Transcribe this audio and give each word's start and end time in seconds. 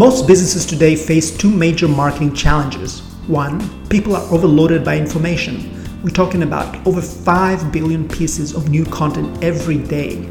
Most 0.00 0.26
businesses 0.26 0.64
today 0.64 0.96
face 0.96 1.30
two 1.30 1.50
major 1.50 1.86
marketing 1.86 2.32
challenges. 2.32 3.00
One, 3.26 3.60
people 3.90 4.16
are 4.16 4.32
overloaded 4.32 4.82
by 4.82 4.96
information. 4.96 5.84
We're 6.02 6.08
talking 6.08 6.42
about 6.42 6.74
over 6.86 7.02
5 7.02 7.70
billion 7.70 8.08
pieces 8.08 8.54
of 8.54 8.70
new 8.70 8.86
content 8.86 9.44
every 9.44 9.76
day. 9.76 10.24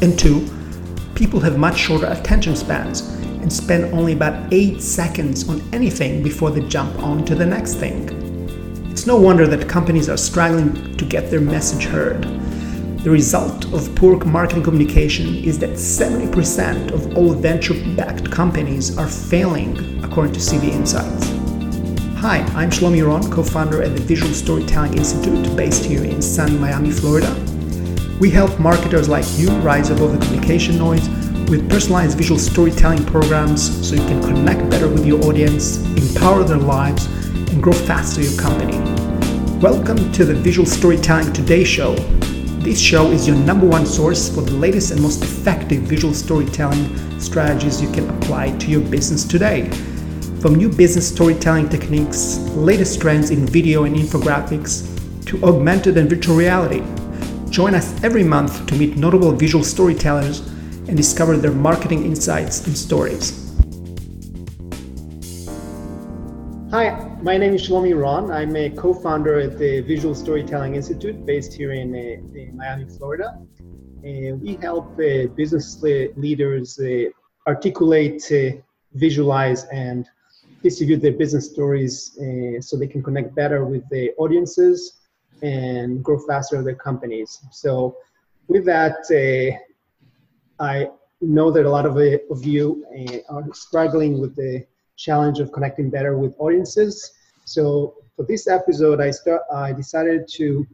And 0.00 0.18
two, 0.18 0.48
people 1.14 1.40
have 1.40 1.58
much 1.58 1.76
shorter 1.76 2.06
attention 2.06 2.56
spans 2.56 3.02
and 3.42 3.52
spend 3.52 3.92
only 3.92 4.14
about 4.14 4.50
8 4.50 4.80
seconds 4.80 5.46
on 5.46 5.60
anything 5.74 6.22
before 6.22 6.50
they 6.50 6.66
jump 6.66 6.98
on 7.00 7.22
to 7.26 7.34
the 7.34 7.44
next 7.44 7.74
thing. 7.74 8.08
It's 8.90 9.06
no 9.06 9.16
wonder 9.16 9.46
that 9.46 9.68
companies 9.68 10.08
are 10.08 10.16
struggling 10.16 10.96
to 10.96 11.04
get 11.04 11.30
their 11.30 11.42
message 11.42 11.84
heard. 11.84 12.24
The 13.02 13.10
result 13.10 13.64
of 13.72 13.92
poor 13.96 14.16
marketing 14.24 14.62
communication 14.62 15.34
is 15.34 15.58
that 15.58 15.70
70% 15.70 16.92
of 16.92 17.16
all 17.16 17.32
venture 17.32 17.74
backed 17.96 18.30
companies 18.30 18.96
are 18.96 19.08
failing, 19.08 20.04
according 20.04 20.34
to 20.34 20.38
CB 20.38 20.68
Insights. 20.68 21.28
Hi, 22.20 22.38
I'm 22.54 22.70
Shlomi 22.70 23.04
Ron, 23.04 23.28
co 23.28 23.42
founder 23.42 23.82
at 23.82 23.96
the 23.96 24.00
Visual 24.02 24.32
Storytelling 24.32 24.96
Institute 24.96 25.56
based 25.56 25.84
here 25.84 26.04
in 26.04 26.22
sunny 26.22 26.56
Miami, 26.56 26.92
Florida. 26.92 27.34
We 28.20 28.30
help 28.30 28.60
marketers 28.60 29.08
like 29.08 29.26
you 29.36 29.50
rise 29.62 29.90
above 29.90 30.12
the 30.12 30.24
communication 30.24 30.78
noise 30.78 31.08
with 31.50 31.68
personalized 31.68 32.16
visual 32.16 32.38
storytelling 32.38 33.04
programs 33.04 33.84
so 33.84 33.96
you 33.96 34.06
can 34.06 34.22
connect 34.22 34.70
better 34.70 34.86
with 34.86 35.04
your 35.04 35.20
audience, 35.24 35.78
empower 35.96 36.44
their 36.44 36.56
lives, 36.56 37.06
and 37.50 37.60
grow 37.60 37.72
faster 37.72 38.22
your 38.22 38.40
company. 38.40 38.78
Welcome 39.58 40.12
to 40.12 40.24
the 40.24 40.34
Visual 40.34 40.66
Storytelling 40.66 41.32
Today 41.32 41.64
Show, 41.64 41.96
this 42.62 42.80
show 42.80 43.10
is 43.10 43.26
your 43.26 43.34
number 43.34 43.66
one 43.66 43.84
source 43.84 44.32
for 44.32 44.42
the 44.42 44.52
latest 44.52 44.92
and 44.92 45.02
most 45.02 45.24
effective 45.24 45.82
visual 45.82 46.14
storytelling 46.14 47.20
strategies 47.20 47.82
you 47.82 47.90
can 47.90 48.08
apply 48.08 48.56
to 48.58 48.70
your 48.70 48.80
business 48.82 49.24
today. 49.24 49.68
From 50.40 50.54
new 50.54 50.68
business 50.68 51.08
storytelling 51.08 51.68
techniques, 51.68 52.38
latest 52.54 53.00
trends 53.00 53.30
in 53.30 53.46
video 53.46 53.82
and 53.82 53.96
infographics, 53.96 54.88
to 55.26 55.42
augmented 55.44 55.96
and 55.96 56.08
virtual 56.08 56.36
reality. 56.36 56.84
Join 57.50 57.74
us 57.74 58.00
every 58.04 58.22
month 58.22 58.64
to 58.66 58.76
meet 58.76 58.96
notable 58.96 59.32
visual 59.32 59.64
storytellers 59.64 60.38
and 60.86 60.96
discover 60.96 61.36
their 61.36 61.52
marketing 61.52 62.04
insights 62.04 62.64
and 62.66 62.78
stories. 62.78 63.41
My 67.22 67.36
name 67.36 67.54
is 67.54 67.68
Shlomi 67.68 67.94
Ron. 68.00 68.32
I'm 68.32 68.56
a 68.56 68.68
co-founder 68.70 69.38
at 69.38 69.56
the 69.56 69.80
Visual 69.82 70.12
Storytelling 70.12 70.74
Institute 70.74 71.24
based 71.24 71.54
here 71.54 71.70
in, 71.70 71.94
uh, 71.94 72.36
in 72.36 72.56
Miami, 72.56 72.84
Florida. 72.84 73.38
And 74.02 74.42
we 74.42 74.56
help 74.56 74.98
uh, 74.98 75.28
business 75.36 75.80
leaders 75.80 76.80
uh, 76.80 77.04
articulate, 77.46 78.24
uh, 78.32 78.60
visualize, 78.94 79.64
and 79.66 80.08
distribute 80.64 81.00
their 81.00 81.12
business 81.12 81.48
stories 81.48 82.18
uh, 82.18 82.60
so 82.60 82.76
they 82.76 82.88
can 82.88 83.04
connect 83.04 83.36
better 83.36 83.64
with 83.64 83.88
the 83.90 84.10
audiences 84.18 84.94
and 85.42 86.02
grow 86.02 86.18
faster 86.18 86.60
their 86.64 86.74
companies. 86.74 87.38
So 87.52 87.98
with 88.48 88.64
that, 88.64 88.98
uh, 89.12 90.62
I 90.62 90.88
know 91.20 91.52
that 91.52 91.66
a 91.66 91.70
lot 91.70 91.86
of, 91.86 91.96
of 91.96 92.44
you 92.44 92.84
are 93.30 93.44
struggling 93.52 94.20
with 94.20 94.34
the 94.34 94.66
challenge 94.96 95.40
of 95.40 95.52
connecting 95.52 95.90
better 95.90 96.16
with 96.16 96.34
audiences. 96.38 97.12
So 97.44 97.94
for 98.16 98.24
this 98.24 98.46
episode, 98.46 99.00
I 99.00 99.10
start. 99.10 99.42
I 99.52 99.72
decided 99.72 100.28
to 100.36 100.66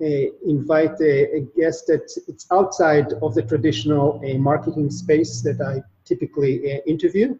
uh, 0.00 0.26
invite 0.46 1.00
a, 1.00 1.36
a, 1.36 1.40
guest 1.56 1.86
that 1.86 2.10
it's 2.26 2.46
outside 2.50 3.12
of 3.22 3.34
the 3.34 3.42
traditional 3.42 4.20
uh, 4.24 4.36
marketing 4.38 4.90
space 4.90 5.42
that 5.42 5.60
I 5.60 5.80
typically 6.04 6.72
uh, 6.72 6.80
interview, 6.86 7.38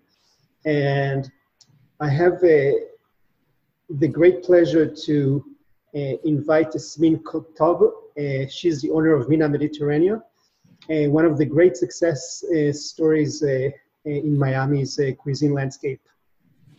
and 0.64 1.30
I 1.98 2.08
have 2.08 2.40
the 2.40 4.08
great 4.08 4.44
pleasure 4.44 4.86
to 4.86 5.44
uh, 5.94 6.16
invite 6.24 6.72
Yasmine 6.74 7.18
Kotb. 7.18 7.90
Uh, 8.16 8.48
she's 8.48 8.80
the 8.80 8.90
owner 8.90 9.14
of 9.14 9.28
Mina 9.28 9.48
Mediterraneo, 9.48 10.22
one 10.88 11.24
of 11.24 11.38
the 11.38 11.44
great 11.44 11.76
success 11.76 12.44
uh, 12.44 12.72
stories 12.72 13.42
in 14.04 14.38
Miami's 14.38 15.00
cuisine 15.18 15.52
landscape. 15.52 16.00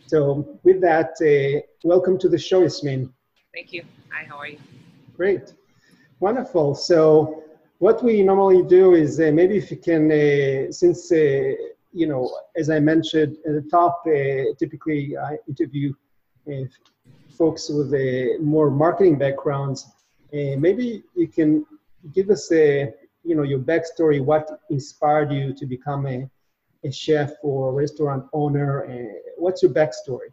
So 0.06 0.58
with 0.64 0.80
that, 0.82 1.12
uh, 1.22 1.60
welcome 1.82 2.18
to 2.18 2.28
the 2.28 2.38
show, 2.38 2.62
Yasmine. 2.62 3.12
Thank 3.54 3.72
you. 3.72 3.84
Hi, 4.10 4.24
how 4.24 4.36
are 4.36 4.48
you? 4.48 4.58
Great. 5.16 5.54
Wonderful. 6.20 6.74
So 6.74 7.42
what 7.78 8.04
we 8.04 8.22
normally 8.22 8.62
do 8.62 8.94
is 8.94 9.18
uh, 9.18 9.30
maybe 9.32 9.56
if 9.56 9.70
you 9.70 9.78
can, 9.78 10.10
uh, 10.12 10.70
since, 10.70 11.10
uh, 11.10 11.52
you 11.92 12.06
know, 12.06 12.30
as 12.54 12.68
I 12.68 12.80
mentioned 12.80 13.38
at 13.46 13.54
the 13.54 13.68
top, 13.70 14.02
uh, 14.06 14.54
typically 14.58 15.16
I 15.16 15.38
interview 15.48 15.94
uh, 16.50 16.64
folks 17.38 17.70
with 17.70 17.92
more 18.40 18.70
marketing 18.70 19.16
backgrounds. 19.18 19.86
maybe 20.32 21.02
you 21.14 21.28
can 21.28 21.64
give 22.12 22.28
us 22.28 22.52
a, 22.52 22.92
you 23.22 23.34
know, 23.34 23.42
your 23.42 23.60
backstory, 23.60 24.22
what 24.22 24.60
inspired 24.68 25.32
you 25.32 25.54
to 25.54 25.64
become 25.66 26.06
a 26.06 26.28
a 26.84 26.92
chef 26.92 27.32
or 27.42 27.70
a 27.70 27.72
restaurant 27.72 28.26
owner? 28.32 28.86
what's 29.36 29.62
your 29.62 29.72
backstory? 29.72 30.30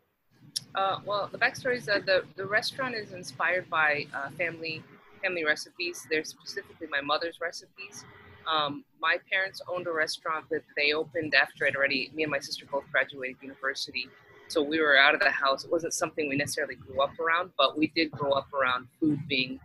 Uh, 0.76 1.00
well, 1.06 1.28
the 1.32 1.38
backstory 1.38 1.78
is 1.78 1.86
that 1.86 2.06
the, 2.06 2.24
the 2.36 2.46
restaurant 2.46 2.96
is 2.96 3.12
inspired 3.12 3.70
by 3.70 4.06
uh, 4.14 4.30
family 4.32 4.84
family 5.22 5.46
recipes. 5.46 6.06
They're 6.10 6.24
specifically 6.24 6.88
my 6.90 7.02
mother's 7.02 7.40
recipes. 7.40 8.06
Um, 8.52 8.84
my 9.00 9.18
parents 9.32 9.62
owned 9.72 9.86
a 9.88 9.92
restaurant 9.92 10.46
that 10.50 10.64
they 10.76 10.94
opened 10.94 11.36
after 11.36 11.68
I'd 11.68 11.76
already, 11.76 12.12
me 12.16 12.24
and 12.24 12.32
my 12.32 12.40
sister 12.40 12.66
both 12.66 12.86
graduated 12.92 13.38
university. 13.42 14.10
So 14.48 14.62
we 14.62 14.82
were 14.82 14.98
out 14.98 15.14
of 15.14 15.22
the 15.22 15.30
house. 15.30 15.64
It 15.64 15.72
wasn't 15.72 15.94
something 15.94 16.28
we 16.28 16.36
necessarily 16.36 16.76
grew 16.76 17.02
up 17.02 17.18
around, 17.20 17.52
but 17.58 17.78
we 17.78 17.88
did 17.96 18.12
grow 18.12 18.32
up 18.32 18.52
around 18.54 18.88
food 19.00 19.20
being 19.30 19.60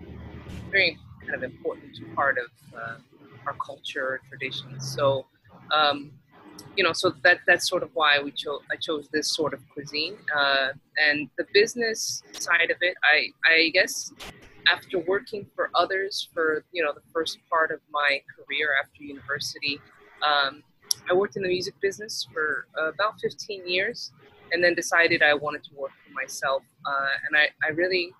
very 0.70 0.98
kind 1.22 1.34
of 1.34 1.42
important 1.42 1.92
part 2.14 2.36
of 2.38 2.78
uh, 2.78 2.96
our 3.46 3.54
culture, 3.54 4.20
traditions. 4.28 4.88
So 4.94 5.26
um, 5.74 6.12
you 6.76 6.84
know, 6.84 6.92
so 6.92 7.12
that 7.22 7.40
that's 7.46 7.68
sort 7.68 7.82
of 7.82 7.90
why 7.94 8.20
we 8.20 8.30
chose 8.30 8.60
I 8.70 8.76
chose 8.76 9.08
this 9.12 9.28
sort 9.30 9.54
of 9.54 9.60
cuisine. 9.70 10.16
Uh, 10.34 10.68
and 10.96 11.28
the 11.38 11.46
business 11.52 12.22
side 12.32 12.70
of 12.70 12.76
it, 12.80 12.94
I 13.02 13.30
I 13.50 13.70
guess 13.70 14.12
after 14.70 14.98
working 14.98 15.46
for 15.54 15.70
others 15.74 16.28
for 16.34 16.64
you 16.72 16.82
know 16.82 16.92
the 16.92 17.06
first 17.12 17.38
part 17.50 17.70
of 17.70 17.80
my 17.90 18.20
career 18.34 18.70
after 18.82 19.02
university, 19.02 19.80
um, 20.26 20.62
I 21.10 21.14
worked 21.14 21.36
in 21.36 21.42
the 21.42 21.48
music 21.48 21.74
business 21.80 22.26
for 22.32 22.66
about 22.76 23.20
15 23.20 23.68
years, 23.68 24.12
and 24.52 24.62
then 24.62 24.74
decided 24.74 25.22
I 25.22 25.34
wanted 25.34 25.64
to 25.64 25.74
work 25.74 25.92
for 26.04 26.12
myself. 26.12 26.62
Uh, 26.84 27.08
and 27.26 27.36
I 27.36 27.48
I 27.66 27.70
really 27.70 28.12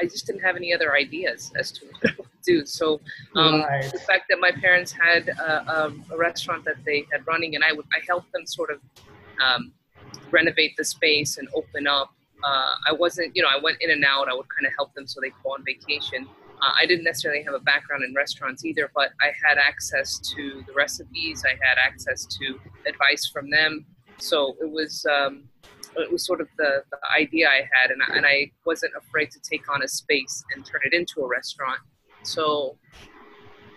I 0.00 0.04
just 0.04 0.26
didn't 0.26 0.42
have 0.42 0.56
any 0.56 0.74
other 0.74 0.94
ideas 0.94 1.52
as 1.56 1.72
to 1.72 1.86
do. 2.42 2.66
So 2.66 3.00
um, 3.34 3.62
right. 3.62 3.90
the 3.92 3.98
fact 3.98 4.24
that 4.30 4.38
my 4.40 4.50
parents 4.50 4.92
had 4.92 5.28
a, 5.28 5.70
a, 5.70 5.92
a, 6.12 6.16
restaurant 6.16 6.64
that 6.64 6.76
they 6.84 7.06
had 7.12 7.26
running, 7.26 7.54
and 7.54 7.64
I 7.64 7.72
would 7.72 7.86
I 7.92 8.00
helped 8.06 8.32
them 8.32 8.46
sort 8.46 8.70
of 8.70 8.80
um, 9.42 9.72
renovate 10.30 10.76
the 10.76 10.84
space 10.84 11.38
and 11.38 11.48
open 11.54 11.86
up. 11.86 12.14
Uh, 12.42 12.74
I 12.86 12.92
wasn't, 12.92 13.34
you 13.34 13.42
know, 13.42 13.48
I 13.48 13.58
went 13.60 13.78
in 13.80 13.90
and 13.90 14.04
out. 14.04 14.28
I 14.28 14.34
would 14.34 14.46
kind 14.48 14.66
of 14.66 14.72
help 14.76 14.94
them 14.94 15.06
so 15.06 15.20
they 15.20 15.30
could 15.30 15.42
go 15.42 15.50
on 15.50 15.64
vacation. 15.64 16.28
Uh, 16.60 16.72
I 16.76 16.86
didn't 16.86 17.04
necessarily 17.04 17.42
have 17.42 17.54
a 17.54 17.60
background 17.60 18.04
in 18.04 18.14
restaurants 18.14 18.64
either, 18.64 18.90
but 18.94 19.10
I 19.20 19.32
had 19.44 19.58
access 19.58 20.18
to 20.34 20.64
the 20.66 20.72
recipes. 20.72 21.44
I 21.44 21.50
had 21.50 21.78
access 21.84 22.26
to 22.26 22.60
advice 22.86 23.30
from 23.32 23.50
them. 23.50 23.86
So 24.18 24.56
it 24.60 24.70
was 24.70 25.06
um, 25.06 25.44
it 25.96 26.10
was 26.10 26.24
sort 26.24 26.40
of 26.40 26.48
the, 26.58 26.82
the 26.90 26.98
idea 27.16 27.48
I 27.48 27.68
had, 27.72 27.90
and 27.90 28.02
I, 28.02 28.16
and 28.16 28.26
I 28.26 28.50
wasn't 28.64 28.92
afraid 28.96 29.30
to 29.32 29.40
take 29.40 29.70
on 29.72 29.82
a 29.82 29.88
space 29.88 30.44
and 30.54 30.64
turn 30.64 30.80
it 30.84 30.92
into 30.92 31.20
a 31.20 31.28
restaurant. 31.28 31.80
So, 32.22 32.76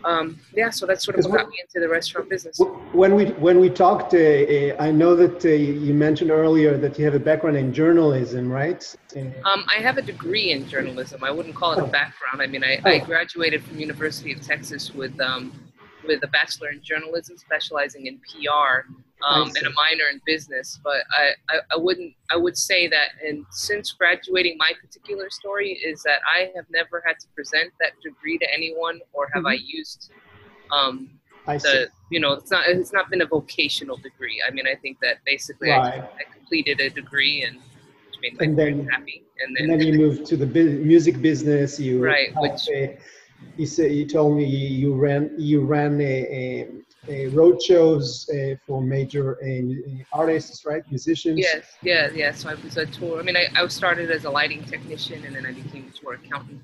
um, 0.03 0.39
yeah, 0.55 0.69
so 0.69 0.85
that's 0.85 1.05
sort 1.05 1.19
of 1.19 1.25
what 1.25 1.37
got 1.37 1.49
me 1.49 1.61
into 1.61 1.79
the 1.79 1.91
restaurant 1.91 2.29
business. 2.29 2.59
When 2.91 3.15
we 3.15 3.25
when 3.45 3.59
we 3.59 3.69
talked, 3.69 4.13
uh, 4.13 4.17
uh, 4.17 4.75
I 4.79 4.91
know 4.91 5.15
that 5.15 5.45
uh, 5.45 5.49
you 5.49 5.93
mentioned 5.93 6.31
earlier 6.31 6.77
that 6.77 6.97
you 6.97 7.05
have 7.05 7.13
a 7.13 7.19
background 7.19 7.57
in 7.57 7.73
journalism, 7.73 8.51
right? 8.51 8.83
Um, 9.15 9.65
I 9.67 9.75
have 9.81 9.97
a 9.97 10.01
degree 10.01 10.51
in 10.51 10.67
journalism. 10.67 11.23
I 11.23 11.31
wouldn't 11.31 11.55
call 11.55 11.73
it 11.73 11.79
oh. 11.79 11.85
a 11.85 11.87
background. 11.87 12.41
I 12.41 12.47
mean, 12.47 12.63
I, 12.63 12.79
oh. 12.83 12.89
I 12.89 12.99
graduated 12.99 13.63
from 13.63 13.79
University 13.79 14.33
of 14.33 14.41
Texas 14.41 14.93
with 14.93 15.19
um, 15.21 15.51
with 16.07 16.23
a 16.23 16.27
bachelor 16.27 16.69
in 16.69 16.81
journalism, 16.81 17.37
specializing 17.37 18.07
in 18.07 18.19
PR 18.19 18.91
um, 19.23 19.51
and 19.55 19.67
a 19.67 19.71
minor 19.71 20.05
in 20.11 20.21
business. 20.25 20.79
But 20.83 21.03
I, 21.17 21.31
I, 21.49 21.59
I, 21.73 21.77
wouldn't 21.77 22.13
I 22.31 22.35
would 22.35 22.57
say 22.57 22.87
that 22.87 23.09
and 23.25 23.45
since 23.51 23.91
graduating 23.91 24.57
my 24.57 24.71
particular 24.81 25.29
story 25.29 25.73
is 25.73 26.03
that 26.03 26.19
I 26.27 26.51
have 26.55 26.65
never 26.69 27.03
had 27.05 27.19
to 27.19 27.27
present 27.35 27.71
that 27.79 27.91
degree 28.03 28.37
to 28.37 28.53
anyone 28.53 28.99
or 29.13 29.29
have 29.33 29.43
mm-hmm. 29.43 29.47
I 29.47 29.59
used 29.65 30.11
um, 30.71 31.09
I 31.47 31.57
the 31.57 31.89
you 32.09 32.19
know 32.19 32.33
it's 32.33 32.51
not 32.51 32.67
it's 32.67 32.93
not 32.93 33.09
been 33.09 33.21
a 33.21 33.25
vocational 33.25 33.97
degree. 33.97 34.41
I 34.47 34.51
mean 34.51 34.65
I 34.67 34.75
think 34.75 34.99
that 35.01 35.17
basically 35.25 35.69
right. 35.69 36.01
I, 36.01 36.05
I, 36.05 36.33
completed 36.33 36.79
a 36.79 36.89
degree 36.89 37.43
and 37.43 37.57
which 37.57 38.19
made 38.21 38.39
me 38.39 38.45
and 38.45 38.57
then, 38.57 38.87
happy. 38.87 39.23
And 39.43 39.55
then, 39.55 39.71
and 39.71 39.81
then 39.81 39.87
you 39.87 39.99
moved 39.99 40.25
to 40.27 40.37
the 40.37 40.45
bu- 40.45 40.83
music 40.83 41.21
business. 41.21 41.79
You 41.79 42.03
right, 42.03 42.29
which. 42.37 42.67
you 43.57 43.65
said 43.65 43.91
you 43.91 44.05
told 44.05 44.37
me 44.37 44.45
you 44.45 44.93
ran 44.93 45.31
you 45.37 45.61
ran 45.61 45.99
a, 45.99 46.03
a, 46.03 46.61
a 46.61 46.67
road 47.31 47.61
shows 47.61 48.29
uh, 48.29 48.55
for 48.65 48.81
major 48.81 49.37
uh, 49.43 50.03
artists, 50.13 50.65
right? 50.65 50.83
Musicians. 50.89 51.39
Yes, 51.39 51.65
yeah, 51.81 52.09
yeah. 52.13 52.31
So 52.31 52.49
I 52.49 52.55
was 52.55 52.77
a 52.77 52.85
tour. 52.85 53.19
I 53.19 53.23
mean, 53.23 53.35
I, 53.35 53.47
I 53.55 53.67
started 53.67 54.11
as 54.11 54.25
a 54.25 54.29
lighting 54.29 54.63
technician, 54.63 55.23
and 55.25 55.35
then 55.35 55.45
I 55.45 55.51
became 55.51 55.91
a 55.93 55.97
tour 55.97 56.13
accountant. 56.13 56.61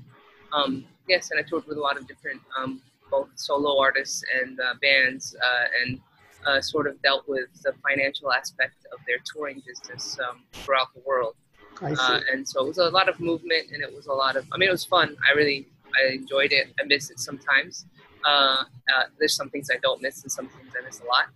Um, 0.54 0.86
yes, 1.08 1.32
and 1.32 1.40
I 1.40 1.44
toured 1.44 1.66
with 1.68 1.78
a 1.78 1.82
lot 1.82 1.98
of 1.98 2.08
different 2.08 2.42
um, 2.58 2.82
both 3.10 3.30
solo 3.36 3.80
artists 3.80 4.24
and 4.42 4.60
uh, 4.60 4.74
bands, 4.82 5.36
uh, 5.42 5.66
and 5.82 6.00
uh, 6.46 6.62
sort 6.62 6.88
of 6.88 7.02
dealt 7.02 7.28
with 7.28 7.50
the 7.64 7.74
financial 7.88 8.32
aspect 8.32 8.86
of 8.94 9.00
their 9.08 9.18
touring 9.26 9.62
business 9.66 10.18
um, 10.28 10.44
throughout 10.54 10.94
the 10.94 11.02
world. 11.06 11.36
Uh, 11.82 12.22
and 12.32 12.48
so 12.48 12.64
it 12.64 12.68
was 12.68 12.80
a 12.80 12.90
lot 12.90 13.08
of 13.08 13.20
movement, 13.20 13.68
and 13.72 13.84
it 13.84 13.94
was 13.94 14.08
a 14.08 14.14
lot 14.14 14.36
of. 14.36 14.46
I 14.52 14.58
mean, 14.58 14.70
it 14.70 14.72
was 14.72 14.86
fun. 14.86 15.16
I 15.28 15.34
really 15.34 15.68
I 15.96 16.14
enjoyed 16.14 16.52
it. 16.52 16.68
I 16.80 16.86
miss 16.86 17.10
it 17.10 17.20
sometimes. 17.20 17.86
Uh, 18.28 18.64
uh, 18.94 19.04
there's 19.18 19.34
some 19.34 19.50
things 19.50 19.70
I 19.74 19.78
don't 19.82 20.02
miss, 20.02 20.22
and 20.24 20.32
some 20.32 20.48
things 20.50 20.74
I 20.80 20.86
miss 20.86 21.00
a 21.00 21.06
lot. 21.06 21.28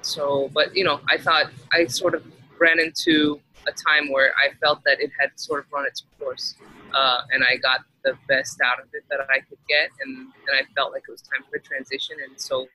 So, 0.00 0.50
but 0.54 0.74
you 0.74 0.84
know, 0.84 1.00
I 1.08 1.18
thought 1.18 1.50
I 1.72 1.86
sort 1.86 2.14
of 2.14 2.24
ran 2.58 2.80
into 2.80 3.40
a 3.66 3.72
time 3.72 4.10
where 4.10 4.32
I 4.42 4.54
felt 4.54 4.82
that 4.84 5.00
it 5.00 5.10
had 5.20 5.30
sort 5.36 5.60
of 5.60 5.66
run 5.72 5.86
its 5.86 6.02
course, 6.18 6.54
uh, 6.94 7.20
and 7.30 7.44
I 7.44 7.56
got 7.56 7.80
the 8.04 8.16
best 8.28 8.60
out 8.64 8.80
of 8.80 8.86
it 8.94 9.04
that 9.10 9.20
I 9.28 9.40
could 9.40 9.58
get, 9.68 9.90
and, 10.00 10.16
and 10.16 10.54
I 10.58 10.62
felt 10.74 10.92
like 10.92 11.02
it 11.08 11.10
was 11.10 11.22
time 11.22 11.44
for 11.50 11.56
a 11.56 11.60
transition. 11.60 12.16
And 12.26 12.40
so, 12.40 12.66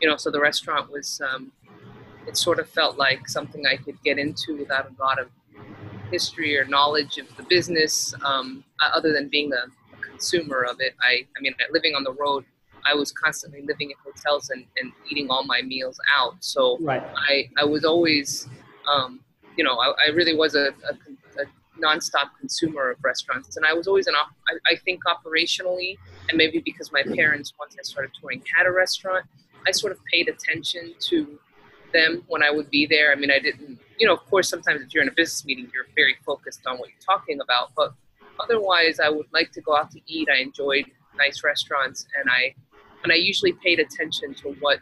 you 0.00 0.08
know, 0.08 0.16
so 0.16 0.30
the 0.30 0.40
restaurant 0.40 0.90
was, 0.90 1.20
um, 1.26 1.52
it 2.26 2.36
sort 2.36 2.58
of 2.58 2.68
felt 2.68 2.98
like 2.98 3.28
something 3.28 3.64
I 3.66 3.76
could 3.76 4.02
get 4.02 4.18
into 4.18 4.56
without 4.58 4.90
a 4.90 5.02
lot 5.02 5.18
of 5.18 5.28
history 6.10 6.58
or 6.58 6.64
knowledge 6.66 7.18
of 7.18 7.34
the 7.36 7.42
business, 7.44 8.14
um, 8.24 8.64
other 8.80 9.12
than 9.12 9.28
being 9.28 9.52
a, 9.52 9.66
a, 9.96 10.00
consumer 10.00 10.62
of 10.62 10.76
it. 10.80 10.94
I, 11.02 11.26
I 11.36 11.40
mean, 11.40 11.54
living 11.72 11.94
on 11.94 12.04
the 12.04 12.12
road, 12.12 12.44
I 12.88 12.94
was 12.94 13.12
constantly 13.12 13.62
living 13.62 13.90
in 13.90 13.96
hotels 14.04 14.50
and, 14.50 14.64
and 14.80 14.92
eating 15.10 15.28
all 15.30 15.44
my 15.44 15.62
meals 15.62 15.98
out. 16.16 16.36
So 16.40 16.78
right. 16.80 17.02
I, 17.16 17.48
I 17.58 17.64
was 17.64 17.84
always, 17.84 18.48
um, 18.88 19.20
you 19.56 19.64
know, 19.64 19.76
I, 19.78 19.92
I 20.06 20.10
really 20.10 20.34
was 20.34 20.54
a, 20.54 20.68
a, 20.68 21.42
a, 21.42 21.44
nonstop 21.82 22.30
consumer 22.40 22.90
of 22.92 22.96
restaurants. 23.04 23.58
And 23.58 23.66
I 23.66 23.74
was 23.74 23.86
always 23.86 24.06
an, 24.06 24.14
op- 24.14 24.34
I, 24.48 24.72
I 24.72 24.76
think 24.76 25.02
operationally, 25.04 25.98
and 26.28 26.38
maybe 26.38 26.62
because 26.64 26.90
my 26.90 27.02
parents, 27.02 27.52
once 27.58 27.76
I 27.78 27.82
started 27.82 28.12
touring, 28.18 28.42
had 28.56 28.66
a 28.66 28.72
restaurant, 28.72 29.26
I 29.66 29.72
sort 29.72 29.92
of 29.92 29.98
paid 30.10 30.28
attention 30.28 30.94
to 31.00 31.38
them 31.92 32.22
when 32.28 32.42
I 32.42 32.50
would 32.50 32.70
be 32.70 32.86
there. 32.86 33.12
I 33.12 33.16
mean, 33.16 33.30
I 33.30 33.38
didn't, 33.38 33.78
you 33.98 34.06
know, 34.06 34.14
of 34.14 34.24
course, 34.26 34.48
sometimes 34.48 34.80
if 34.80 34.94
you're 34.94 35.02
in 35.02 35.08
a 35.08 35.12
business 35.12 35.44
meeting, 35.44 35.70
you're 35.74 35.86
very 35.94 36.16
focused 36.24 36.66
on 36.66 36.78
what 36.78 36.88
you're 36.88 37.16
talking 37.16 37.40
about. 37.40 37.72
But 37.76 37.92
otherwise, 38.40 39.00
I 39.00 39.08
would 39.08 39.26
like 39.32 39.52
to 39.52 39.60
go 39.60 39.76
out 39.76 39.90
to 39.92 40.00
eat. 40.06 40.28
I 40.30 40.38
enjoyed 40.38 40.86
nice 41.16 41.42
restaurants, 41.42 42.06
and 42.18 42.30
I, 42.30 42.54
and 43.06 43.12
I 43.12 43.16
usually 43.16 43.52
paid 43.52 43.78
attention 43.78 44.34
to 44.34 44.48
what, 44.58 44.80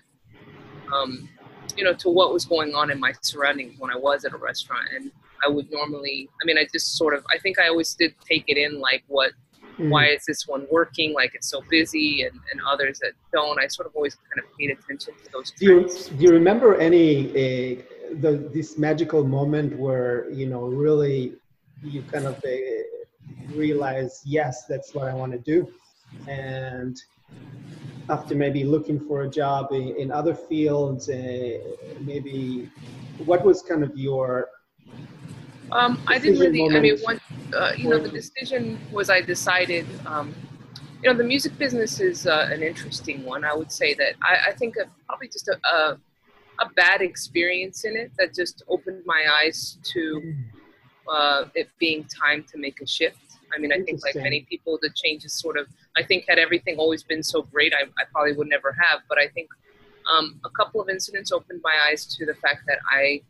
um, 0.90 1.28
you 1.76 1.84
know, 1.84 1.92
to 1.92 2.08
what 2.08 2.32
was 2.32 2.46
going 2.46 2.74
on 2.74 2.90
in 2.90 2.98
my 2.98 3.12
surroundings 3.20 3.78
when 3.78 3.90
I 3.90 3.96
was 3.96 4.24
at 4.24 4.32
a 4.32 4.38
restaurant. 4.38 4.88
And 4.94 5.12
I 5.44 5.48
would 5.48 5.70
normally, 5.70 6.30
I 6.40 6.46
mean, 6.46 6.56
I 6.56 6.66
just 6.72 6.96
sort 6.96 7.12
of, 7.12 7.22
I 7.30 7.38
think 7.38 7.58
I 7.58 7.68
always 7.68 7.92
did 7.92 8.14
take 8.26 8.44
it 8.46 8.56
in, 8.56 8.80
like 8.80 9.04
what 9.08 9.32
Mm. 9.76 9.90
Why 9.90 10.06
is 10.06 10.24
this 10.24 10.46
one 10.46 10.68
working? 10.70 11.14
Like 11.14 11.34
it's 11.34 11.50
so 11.50 11.60
busy, 11.68 12.22
and, 12.22 12.38
and 12.52 12.60
others 12.64 13.00
that 13.00 13.10
don't. 13.32 13.58
I 13.58 13.66
sort 13.66 13.88
of 13.88 13.96
always 13.96 14.14
kind 14.14 14.38
of 14.38 14.56
paid 14.56 14.70
attention 14.70 15.14
to 15.14 15.32
those. 15.32 15.50
Do 15.50 15.66
you, 15.66 15.88
do 16.16 16.24
you 16.24 16.30
remember 16.30 16.76
any 16.76 17.30
uh, 17.30 17.82
the 18.20 18.48
this 18.54 18.78
magical 18.78 19.24
moment 19.24 19.76
where 19.76 20.30
you 20.30 20.46
know 20.46 20.66
really 20.66 21.34
you 21.82 22.02
kind 22.02 22.26
of 22.26 22.36
uh, 22.44 22.48
realize 23.52 24.22
yes, 24.24 24.64
that's 24.66 24.94
what 24.94 25.08
I 25.08 25.14
want 25.14 25.32
to 25.32 25.38
do, 25.38 25.68
and 26.28 26.96
after 28.08 28.34
maybe 28.34 28.64
looking 28.64 29.00
for 29.00 29.22
a 29.22 29.28
job 29.28 29.72
in, 29.72 29.96
in 29.96 30.10
other 30.10 30.34
fields, 30.34 31.08
uh, 31.08 31.58
maybe 32.00 32.70
what 33.24 33.44
was 33.44 33.62
kind 33.62 33.82
of 33.82 33.96
your 33.96 34.48
um, 35.72 36.00
I 36.06 36.18
didn't 36.18 36.40
really. 36.40 36.76
I 36.76 36.80
mean, 36.80 36.98
one, 37.00 37.20
uh, 37.56 37.72
you 37.76 37.88
know, 37.88 37.98
the 37.98 38.08
decision 38.08 38.78
was 38.92 39.10
I 39.10 39.20
decided. 39.20 39.86
Um, 40.06 40.34
you 41.02 41.10
know, 41.10 41.16
the 41.16 41.24
music 41.24 41.58
business 41.58 42.00
is 42.00 42.26
uh, 42.26 42.48
an 42.50 42.62
interesting 42.62 43.24
one. 43.24 43.44
I 43.44 43.54
would 43.54 43.70
say 43.70 43.92
that 43.94 44.14
I, 44.22 44.50
I 44.50 44.52
think 44.52 44.76
probably 45.06 45.28
just 45.28 45.48
a, 45.48 45.58
a, 45.68 45.98
a 46.60 46.68
bad 46.76 47.02
experience 47.02 47.84
in 47.84 47.94
it 47.94 48.10
that 48.18 48.34
just 48.34 48.62
opened 48.68 49.02
my 49.04 49.22
eyes 49.42 49.76
to 49.92 50.34
uh, 51.12 51.44
it 51.54 51.68
being 51.78 52.04
time 52.04 52.44
to 52.52 52.58
make 52.58 52.80
a 52.80 52.86
shift. 52.86 53.18
I 53.54 53.58
mean, 53.58 53.72
I 53.72 53.80
think 53.80 54.02
like 54.02 54.16
many 54.16 54.46
people, 54.48 54.78
the 54.82 54.90
change 54.94 55.24
is 55.24 55.32
sort 55.32 55.56
of. 55.56 55.66
I 55.96 56.02
think 56.02 56.24
had 56.28 56.38
everything 56.38 56.76
always 56.76 57.02
been 57.02 57.22
so 57.22 57.42
great, 57.42 57.72
I, 57.72 57.84
I 58.00 58.04
probably 58.12 58.32
would 58.32 58.48
never 58.48 58.72
have. 58.72 59.00
But 59.08 59.18
I 59.18 59.28
think 59.28 59.48
um, 60.12 60.40
a 60.44 60.50
couple 60.50 60.80
of 60.80 60.88
incidents 60.88 61.32
opened 61.32 61.60
my 61.62 61.74
eyes 61.88 62.04
to 62.16 62.26
the 62.26 62.34
fact 62.34 62.62
that 62.66 62.78
I 62.90 63.22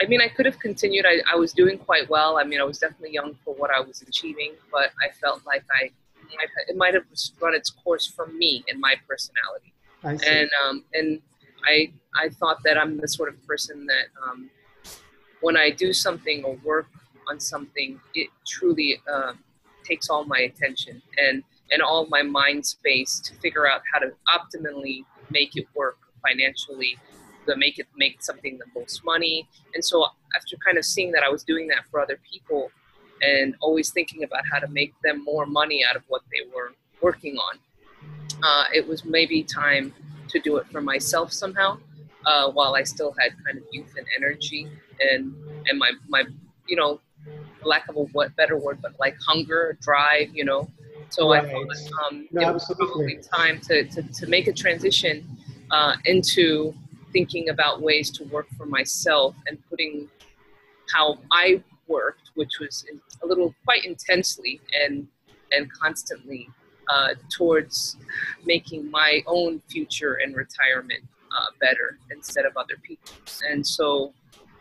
I 0.00 0.06
mean, 0.06 0.20
I 0.20 0.28
could 0.28 0.46
have 0.46 0.58
continued. 0.58 1.06
I, 1.06 1.20
I 1.30 1.36
was 1.36 1.52
doing 1.52 1.78
quite 1.78 2.08
well. 2.08 2.38
I 2.38 2.44
mean, 2.44 2.60
I 2.60 2.64
was 2.64 2.78
definitely 2.78 3.12
young 3.12 3.36
for 3.44 3.54
what 3.54 3.70
I 3.70 3.80
was 3.80 4.02
achieving, 4.02 4.52
but 4.70 4.90
I 5.02 5.12
felt 5.20 5.44
like 5.46 5.64
I, 5.70 5.90
it 6.68 6.76
might 6.76 6.94
have 6.94 7.04
run 7.40 7.54
its 7.54 7.70
course 7.70 8.06
for 8.06 8.26
me 8.26 8.64
and 8.68 8.80
my 8.80 8.94
personality. 9.08 9.72
I 10.02 10.16
see. 10.16 10.28
And 10.28 10.50
um, 10.66 10.84
and 10.94 11.20
I 11.64 11.92
I 12.16 12.28
thought 12.30 12.58
that 12.64 12.78
I'm 12.78 12.96
the 12.96 13.08
sort 13.08 13.28
of 13.28 13.46
person 13.46 13.86
that 13.86 14.06
um, 14.26 14.50
when 15.40 15.56
I 15.56 15.70
do 15.70 15.92
something 15.92 16.42
or 16.44 16.56
work 16.64 16.86
on 17.28 17.40
something, 17.40 18.00
it 18.14 18.28
truly 18.46 19.00
uh, 19.12 19.32
takes 19.84 20.08
all 20.08 20.24
my 20.24 20.40
attention 20.40 21.02
and 21.18 21.42
and 21.70 21.80
all 21.80 22.06
my 22.06 22.22
mind 22.22 22.66
space 22.66 23.18
to 23.20 23.34
figure 23.36 23.66
out 23.66 23.80
how 23.92 23.98
to 23.98 24.12
optimally 24.28 25.04
make 25.30 25.56
it 25.56 25.66
work 25.74 25.96
financially 26.26 26.98
to 27.46 27.56
make 27.56 27.78
it 27.78 27.86
make 27.96 28.22
something 28.22 28.58
the 28.58 28.66
most 28.78 29.04
money. 29.04 29.48
And 29.74 29.84
so 29.84 30.06
after 30.36 30.56
kind 30.64 30.78
of 30.78 30.84
seeing 30.84 31.12
that 31.12 31.22
I 31.22 31.28
was 31.28 31.42
doing 31.42 31.66
that 31.68 31.84
for 31.90 32.00
other 32.00 32.18
people 32.30 32.70
and 33.20 33.54
always 33.60 33.90
thinking 33.90 34.24
about 34.24 34.42
how 34.50 34.58
to 34.58 34.68
make 34.68 34.94
them 35.02 35.24
more 35.24 35.46
money 35.46 35.84
out 35.88 35.96
of 35.96 36.02
what 36.08 36.22
they 36.30 36.48
were 36.54 36.72
working 37.00 37.36
on, 37.36 37.58
uh, 38.42 38.64
it 38.72 38.86
was 38.86 39.04
maybe 39.04 39.42
time 39.42 39.94
to 40.28 40.38
do 40.40 40.56
it 40.56 40.66
for 40.70 40.80
myself 40.80 41.32
somehow. 41.32 41.78
Uh, 42.24 42.48
while 42.52 42.76
I 42.76 42.84
still 42.84 43.12
had 43.18 43.32
kind 43.44 43.58
of 43.58 43.64
youth 43.72 43.94
and 43.96 44.06
energy 44.16 44.68
and 45.00 45.34
and 45.66 45.76
my 45.76 45.90
my 46.08 46.22
you 46.68 46.76
know 46.76 47.00
lack 47.64 47.88
of 47.88 47.96
a 47.96 48.02
what 48.12 48.34
better 48.36 48.56
word 48.56 48.78
but 48.82 48.92
like 48.98 49.16
hunger 49.20 49.76
drive 49.80 50.28
you 50.34 50.44
know 50.44 50.68
so 51.12 51.30
right. 51.30 51.44
I 51.44 51.50
thought 51.50 52.10
um, 52.10 52.26
no, 52.32 52.48
it 52.48 52.54
was 52.54 52.64
probably 52.74 53.18
time 53.34 53.60
to, 53.68 53.84
to, 53.84 54.02
to 54.02 54.26
make 54.26 54.46
a 54.46 54.52
transition 54.52 55.28
uh, 55.70 55.96
into 56.06 56.74
thinking 57.12 57.50
about 57.50 57.82
ways 57.82 58.10
to 58.12 58.24
work 58.24 58.46
for 58.56 58.64
myself 58.64 59.34
and 59.46 59.58
putting 59.68 60.08
how 60.90 61.18
I 61.30 61.62
worked, 61.86 62.30
which 62.34 62.58
was 62.60 62.86
a 63.22 63.26
little 63.26 63.54
quite 63.64 63.84
intensely 63.84 64.60
and 64.82 65.06
and 65.52 65.70
constantly 65.70 66.48
uh, 66.88 67.10
towards 67.30 67.98
making 68.46 68.90
my 68.90 69.22
own 69.26 69.60
future 69.68 70.14
and 70.14 70.34
retirement 70.34 71.04
uh, 71.30 71.50
better 71.60 71.98
instead 72.10 72.46
of 72.46 72.56
other 72.56 72.76
people. 72.82 73.12
And 73.46 73.66
so 73.66 74.14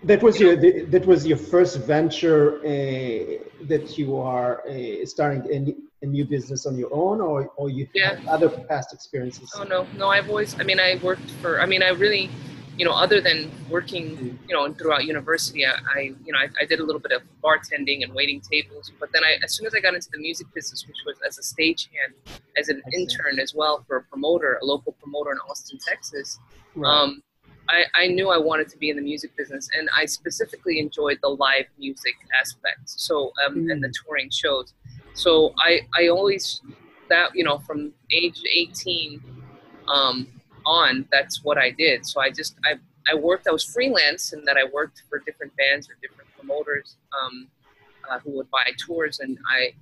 that 0.03 0.23
was 0.23 0.39
you 0.39 0.47
your 0.47 0.55
know, 0.55 0.85
that 0.85 1.05
was 1.05 1.25
your 1.25 1.37
first 1.37 1.79
venture 1.79 2.57
uh, 2.59 3.43
that 3.65 3.97
you 3.97 4.17
are 4.17 4.67
uh, 4.67 5.05
starting 5.05 5.43
a, 5.51 6.05
a, 6.05 6.07
new 6.07 6.25
business 6.25 6.65
on 6.65 6.77
your 6.77 6.93
own, 6.93 7.21
or 7.21 7.51
or 7.55 7.69
you 7.69 7.87
yeah. 7.93 8.19
other 8.27 8.49
past 8.49 8.93
experiences? 8.93 9.51
Oh 9.55 9.63
no, 9.63 9.85
no. 9.97 10.09
I've 10.09 10.29
always. 10.29 10.59
I 10.59 10.63
mean, 10.63 10.79
I 10.79 10.99
worked 11.03 11.29
for. 11.41 11.61
I 11.61 11.65
mean, 11.65 11.83
I 11.83 11.89
really 11.89 12.29
you 12.77 12.85
know, 12.85 12.93
other 12.93 13.21
than 13.21 13.51
working, 13.69 14.17
mm. 14.17 14.37
you 14.47 14.55
know, 14.55 14.73
throughout 14.73 15.05
university, 15.05 15.65
I, 15.65 15.73
I 15.93 15.99
you 16.25 16.33
know, 16.33 16.39
I, 16.39 16.47
I, 16.61 16.65
did 16.65 16.79
a 16.79 16.83
little 16.83 17.01
bit 17.01 17.11
of 17.11 17.21
bartending 17.43 18.03
and 18.03 18.13
waiting 18.13 18.41
tables. 18.41 18.91
But 18.99 19.11
then, 19.11 19.23
I, 19.23 19.37
as 19.43 19.53
soon 19.55 19.67
as 19.67 19.75
I 19.75 19.81
got 19.81 19.93
into 19.93 20.09
the 20.11 20.17
music 20.17 20.47
business, 20.53 20.87
which 20.87 20.97
was 21.05 21.17
as 21.27 21.37
a 21.37 21.41
stagehand, 21.41 22.13
as 22.57 22.69
an 22.69 22.81
intern 22.93 23.39
as 23.39 23.53
well 23.53 23.83
for 23.87 23.97
a 23.97 24.03
promoter, 24.03 24.57
a 24.61 24.65
local 24.65 24.93
promoter 24.93 25.31
in 25.31 25.37
Austin, 25.49 25.79
Texas, 25.85 26.39
right. 26.75 26.89
um, 26.89 27.21
I, 27.71 28.03
I 28.03 28.07
knew 28.07 28.29
I 28.29 28.37
wanted 28.37 28.67
to 28.69 28.77
be 28.77 28.89
in 28.89 28.97
the 28.97 29.01
music 29.01 29.35
business, 29.37 29.69
and 29.77 29.89
I 29.95 30.05
specifically 30.05 30.79
enjoyed 30.79 31.19
the 31.21 31.29
live 31.29 31.65
music 31.79 32.15
aspect. 32.39 32.81
So, 32.85 33.31
um, 33.45 33.55
mm. 33.55 33.71
and 33.71 33.81
the 33.81 33.87
mm. 33.87 33.93
touring 34.05 34.29
shows. 34.29 34.73
So 35.13 35.53
I, 35.57 35.81
I 35.97 36.09
always 36.09 36.61
that 37.09 37.35
you 37.35 37.43
know 37.43 37.59
from 37.59 37.93
age 38.11 38.41
18 38.51 39.21
um, 39.87 40.27
on, 40.65 41.05
that's 41.11 41.43
what 41.43 41.57
I 41.57 41.69
did. 41.71 42.05
So 42.05 42.21
I 42.21 42.29
just 42.29 42.55
I 42.65 42.75
I 43.11 43.15
worked. 43.15 43.47
I 43.47 43.51
was 43.51 43.63
freelance, 43.63 44.33
and 44.33 44.47
that 44.47 44.57
I 44.57 44.63
worked 44.71 45.03
for 45.09 45.19
different 45.19 45.55
bands 45.55 45.89
or 45.89 45.95
different 46.01 46.29
promoters 46.37 46.97
um, 47.19 47.47
uh, 48.09 48.19
who 48.19 48.31
would 48.31 48.49
buy 48.51 48.71
tours, 48.77 49.19
and 49.19 49.37
I. 49.49 49.73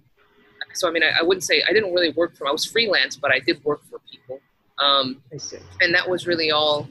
So 0.74 0.88
I 0.88 0.91
mean, 0.91 1.03
I, 1.03 1.19
I, 1.19 1.24
wouldn't 1.24 1.43
say 1.43 1.63
I 1.67 1.74
didn't 1.74 1.93
really 1.93 2.12
work 2.12 2.36
for. 2.36 2.48
I 2.48 2.51
was 2.51 2.65
freelance, 2.65 3.15
but 3.15 3.31
I 3.31 3.39
did 3.39 3.63
work 3.63 3.81
for 3.89 4.00
people. 4.12 4.39
Um. 4.77 5.22
And 5.81 5.93
that 5.93 6.08
was 6.08 6.27
really 6.27 6.51
all. 6.51 6.88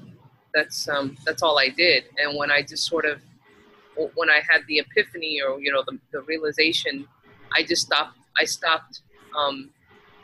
That's 0.58 0.88
um, 0.88 1.16
that's 1.24 1.40
all 1.40 1.56
I 1.56 1.68
did. 1.68 2.04
And 2.18 2.36
when 2.36 2.50
I 2.50 2.62
just 2.62 2.84
sort 2.84 3.04
of, 3.04 3.20
when 4.14 4.28
I 4.28 4.40
had 4.50 4.62
the 4.66 4.80
epiphany 4.80 5.40
or 5.40 5.60
you 5.60 5.70
know 5.72 5.84
the, 5.86 5.96
the 6.10 6.22
realization, 6.22 7.06
I 7.52 7.62
just 7.62 7.82
stopped. 7.82 8.18
I 8.40 8.44
stopped 8.44 9.02
um, 9.38 9.70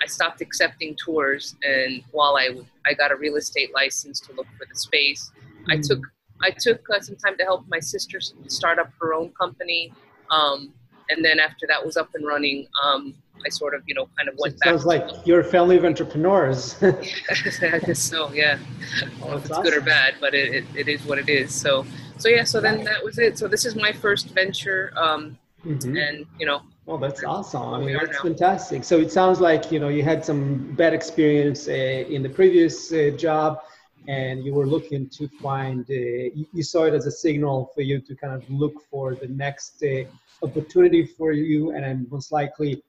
I 0.02 0.06
stopped 0.06 0.40
accepting 0.40 0.96
tours, 0.96 1.54
and 1.62 2.02
while 2.10 2.36
I 2.36 2.48
I 2.84 2.94
got 2.94 3.12
a 3.12 3.16
real 3.16 3.36
estate 3.36 3.72
license 3.72 4.18
to 4.26 4.32
look 4.32 4.48
for 4.58 4.66
the 4.68 4.76
space, 4.76 5.30
mm-hmm. 5.30 5.70
I 5.70 5.76
took 5.88 6.02
I 6.42 6.50
took 6.50 6.80
uh, 6.92 6.98
some 6.98 7.14
time 7.14 7.36
to 7.38 7.44
help 7.44 7.68
my 7.68 7.78
sister 7.78 8.18
start 8.48 8.80
up 8.80 8.90
her 9.00 9.14
own 9.14 9.30
company. 9.40 9.92
Um, 10.32 10.74
and 11.10 11.24
then 11.24 11.38
after 11.38 11.66
that 11.66 11.84
was 11.84 11.96
up 11.96 12.10
and 12.14 12.26
running, 12.26 12.66
um, 12.84 13.14
I 13.44 13.48
sort 13.48 13.74
of, 13.74 13.82
you 13.86 13.94
know, 13.94 14.08
kind 14.16 14.28
of 14.28 14.36
went 14.38 14.54
so 14.54 14.58
back. 14.60 14.68
Sounds 14.70 14.86
like 14.86 15.26
you're 15.26 15.40
a 15.40 15.44
family 15.44 15.76
of 15.76 15.84
entrepreneurs. 15.84 16.76
I 16.82 17.78
guess 17.78 17.98
so, 17.98 18.32
yeah. 18.32 18.58
I 18.96 19.00
don't 19.00 19.20
know 19.20 19.36
if 19.36 19.44
it's 19.44 19.50
awesome. 19.50 19.64
good 19.64 19.74
or 19.74 19.80
bad, 19.80 20.14
but 20.20 20.34
it, 20.34 20.54
it, 20.54 20.64
it 20.74 20.88
is 20.88 21.04
what 21.04 21.18
it 21.18 21.28
is. 21.28 21.54
So, 21.54 21.84
so 22.18 22.28
yeah, 22.28 22.44
so 22.44 22.60
then 22.60 22.84
that 22.84 23.04
was 23.04 23.18
it. 23.18 23.38
So 23.38 23.48
this 23.48 23.64
is 23.64 23.76
my 23.76 23.92
first 23.92 24.30
venture. 24.30 24.92
Um, 24.96 25.38
mm-hmm. 25.64 25.96
And, 25.96 26.26
you 26.38 26.46
know, 26.46 26.62
Oh, 26.86 26.98
that's 26.98 27.24
awesome. 27.24 27.62
I 27.62 27.78
mean, 27.80 27.96
that's 27.96 28.20
fantastic. 28.20 28.84
So 28.84 28.98
it 28.98 29.10
sounds 29.10 29.40
like, 29.40 29.72
you 29.72 29.80
know, 29.80 29.88
you 29.88 30.02
had 30.02 30.22
some 30.22 30.74
bad 30.74 30.92
experience 30.92 31.66
uh, 31.66 31.72
in 31.72 32.22
the 32.22 32.28
previous 32.28 32.92
uh, 32.92 33.10
job 33.16 33.62
and 34.08 34.44
you 34.44 34.52
were 34.52 34.66
looking 34.66 35.08
to 35.08 35.28
find, 35.28 35.80
uh, 35.88 35.94
you, 35.94 36.62
saw 36.62 36.84
it 36.84 36.94
as 36.94 37.06
a 37.06 37.10
signal 37.10 37.70
for 37.74 37.80
you 37.80 38.00
to 38.00 38.14
kind 38.14 38.34
of 38.34 38.48
look 38.50 38.74
for 38.90 39.14
the 39.14 39.28
next 39.28 39.82
uh, 39.82 40.04
opportunity 40.44 41.06
for 41.06 41.32
you. 41.32 41.72
And 41.72 42.10
most 42.10 42.30
likely 42.30 42.82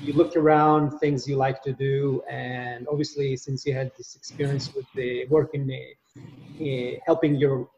you 0.00 0.12
looked 0.14 0.36
around 0.36 0.98
things 0.98 1.28
you 1.28 1.36
like 1.36 1.62
to 1.64 1.72
do. 1.72 2.22
And 2.30 2.86
obviously, 2.88 3.36
since 3.36 3.66
you 3.66 3.74
had 3.74 3.90
this 3.98 4.16
experience 4.16 4.74
with 4.74 4.86
the 4.94 5.26
working, 5.26 5.70
uh, 5.70 6.64
uh, 6.64 6.92
helping 7.04 7.34
your, 7.34 7.68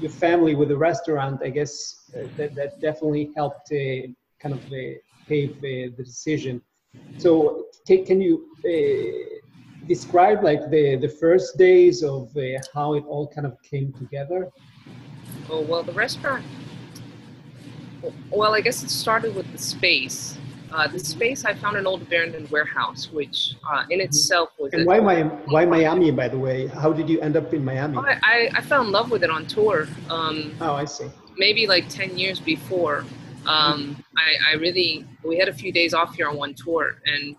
your 0.00 0.10
family 0.10 0.54
with 0.54 0.68
the 0.68 0.76
restaurant, 0.76 1.42
I 1.42 1.50
guess 1.50 2.10
that, 2.36 2.54
that 2.54 2.80
definitely 2.80 3.30
helped 3.36 3.70
kind 4.40 4.54
of 4.54 4.62
pave 5.26 5.60
the 5.60 5.90
decision. 5.96 6.62
So 7.18 7.66
can 7.86 8.22
you 8.22 8.48
describe 9.86 10.42
like 10.42 10.70
the 10.70 10.96
the 10.96 11.08
first 11.08 11.56
days 11.56 12.02
of 12.02 12.36
uh, 12.36 12.42
how 12.74 12.94
it 12.94 13.04
all 13.06 13.28
kind 13.28 13.46
of 13.46 13.60
came 13.62 13.92
together? 13.92 14.50
Oh 15.50 15.62
well, 15.62 15.82
the 15.82 15.92
restaurant. 15.92 16.44
Well, 18.30 18.54
I 18.54 18.60
guess 18.60 18.82
it 18.82 18.90
started 18.90 19.34
with 19.34 19.50
the 19.52 19.58
space. 19.58 20.38
Uh, 20.70 20.86
the 20.86 20.98
space 20.98 21.44
I 21.44 21.54
found 21.54 21.76
an 21.76 21.86
old 21.86 22.02
abandoned 22.02 22.50
warehouse, 22.50 23.10
which 23.10 23.54
uh, 23.68 23.84
in 23.90 23.98
mm-hmm. 23.98 24.06
itself 24.06 24.50
was. 24.58 24.72
And 24.74 24.86
why 24.86 25.00
Miami? 25.00 25.30
Why 25.46 25.64
Miami? 25.64 26.10
By 26.10 26.28
the 26.28 26.38
way, 26.38 26.66
how 26.66 26.92
did 26.92 27.08
you 27.08 27.20
end 27.20 27.36
up 27.36 27.54
in 27.54 27.64
Miami? 27.64 27.96
Oh, 27.96 28.04
I, 28.04 28.50
I 28.54 28.60
fell 28.60 28.82
in 28.82 28.92
love 28.92 29.10
with 29.10 29.24
it 29.24 29.30
on 29.30 29.46
tour. 29.46 29.88
Um, 30.10 30.54
oh, 30.60 30.74
I 30.74 30.84
see. 30.84 31.10
Maybe 31.36 31.66
like 31.66 31.88
ten 31.88 32.18
years 32.18 32.38
before. 32.38 33.04
Um, 33.46 34.04
I, 34.16 34.52
I 34.52 34.54
really 34.56 35.06
we 35.24 35.38
had 35.38 35.48
a 35.48 35.54
few 35.54 35.72
days 35.72 35.94
off 35.94 36.14
here 36.14 36.28
on 36.28 36.36
one 36.36 36.54
tour, 36.54 36.98
and 37.06 37.34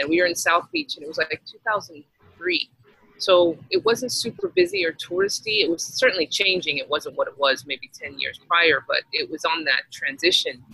and 0.00 0.08
we 0.08 0.20
were 0.20 0.26
in 0.26 0.34
South 0.34 0.70
Beach, 0.72 0.96
and 0.96 1.04
it 1.04 1.08
was 1.08 1.18
like 1.18 1.40
2003. 1.50 2.70
So 3.18 3.58
it 3.70 3.84
wasn't 3.84 4.12
super 4.12 4.48
busy 4.48 4.84
or 4.84 4.92
touristy. 4.92 5.62
It 5.62 5.70
was 5.70 5.84
certainly 5.84 6.26
changing. 6.26 6.78
It 6.78 6.88
wasn't 6.88 7.16
what 7.16 7.28
it 7.28 7.38
was 7.38 7.64
maybe 7.66 7.90
10 7.92 8.18
years 8.18 8.40
prior, 8.48 8.82
but 8.88 9.02
it 9.12 9.30
was 9.30 9.44
on 9.44 9.64
that 9.64 9.82
transition. 9.92 10.64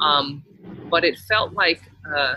Um, 0.00 0.42
but 0.90 1.04
it 1.04 1.16
felt 1.28 1.52
like 1.52 1.80
uh, 2.16 2.34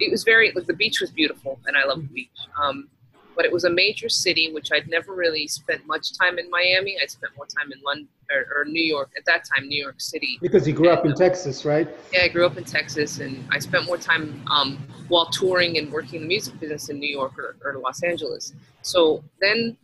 it 0.00 0.10
was 0.10 0.24
very 0.24 0.52
like 0.54 0.66
the 0.66 0.74
beach 0.74 1.00
was 1.00 1.10
beautiful, 1.10 1.60
and 1.66 1.76
I 1.76 1.84
love 1.84 2.02
the 2.02 2.08
beach. 2.08 2.28
Um, 2.60 2.88
but 3.36 3.44
it 3.44 3.52
was 3.52 3.64
a 3.64 3.70
major 3.70 4.08
city, 4.08 4.50
which 4.52 4.70
I'd 4.72 4.88
never 4.88 5.14
really 5.14 5.46
spent 5.46 5.86
much 5.86 6.16
time 6.18 6.38
in 6.38 6.50
Miami. 6.50 6.96
I 7.00 7.06
spent 7.06 7.36
more 7.36 7.46
time 7.46 7.70
in 7.70 7.80
London 7.84 8.08
or, 8.30 8.62
or, 8.62 8.64
New 8.64 8.82
York 8.82 9.10
at 9.16 9.24
that 9.26 9.44
time, 9.44 9.68
New 9.68 9.80
York 9.80 10.00
City. 10.00 10.38
Because 10.40 10.66
you 10.66 10.72
grew 10.72 10.88
and, 10.88 10.98
up 10.98 11.04
in 11.04 11.12
um, 11.12 11.16
Texas, 11.16 11.64
right? 11.64 11.88
Yeah, 12.12 12.22
I 12.22 12.28
grew 12.28 12.46
up 12.46 12.56
in 12.56 12.64
Texas, 12.64 13.20
and 13.20 13.46
I 13.52 13.58
spent 13.58 13.84
more 13.84 13.98
time 13.98 14.42
um, 14.50 14.78
while 15.08 15.26
touring 15.26 15.76
and 15.78 15.92
working 15.92 16.16
in 16.16 16.22
the 16.22 16.28
music 16.28 16.58
business 16.58 16.88
in 16.88 16.98
New 16.98 17.08
York 17.08 17.38
or, 17.38 17.56
or 17.64 17.78
Los 17.78 18.02
Angeles. 18.02 18.54
So 18.82 19.22
then 19.40 19.76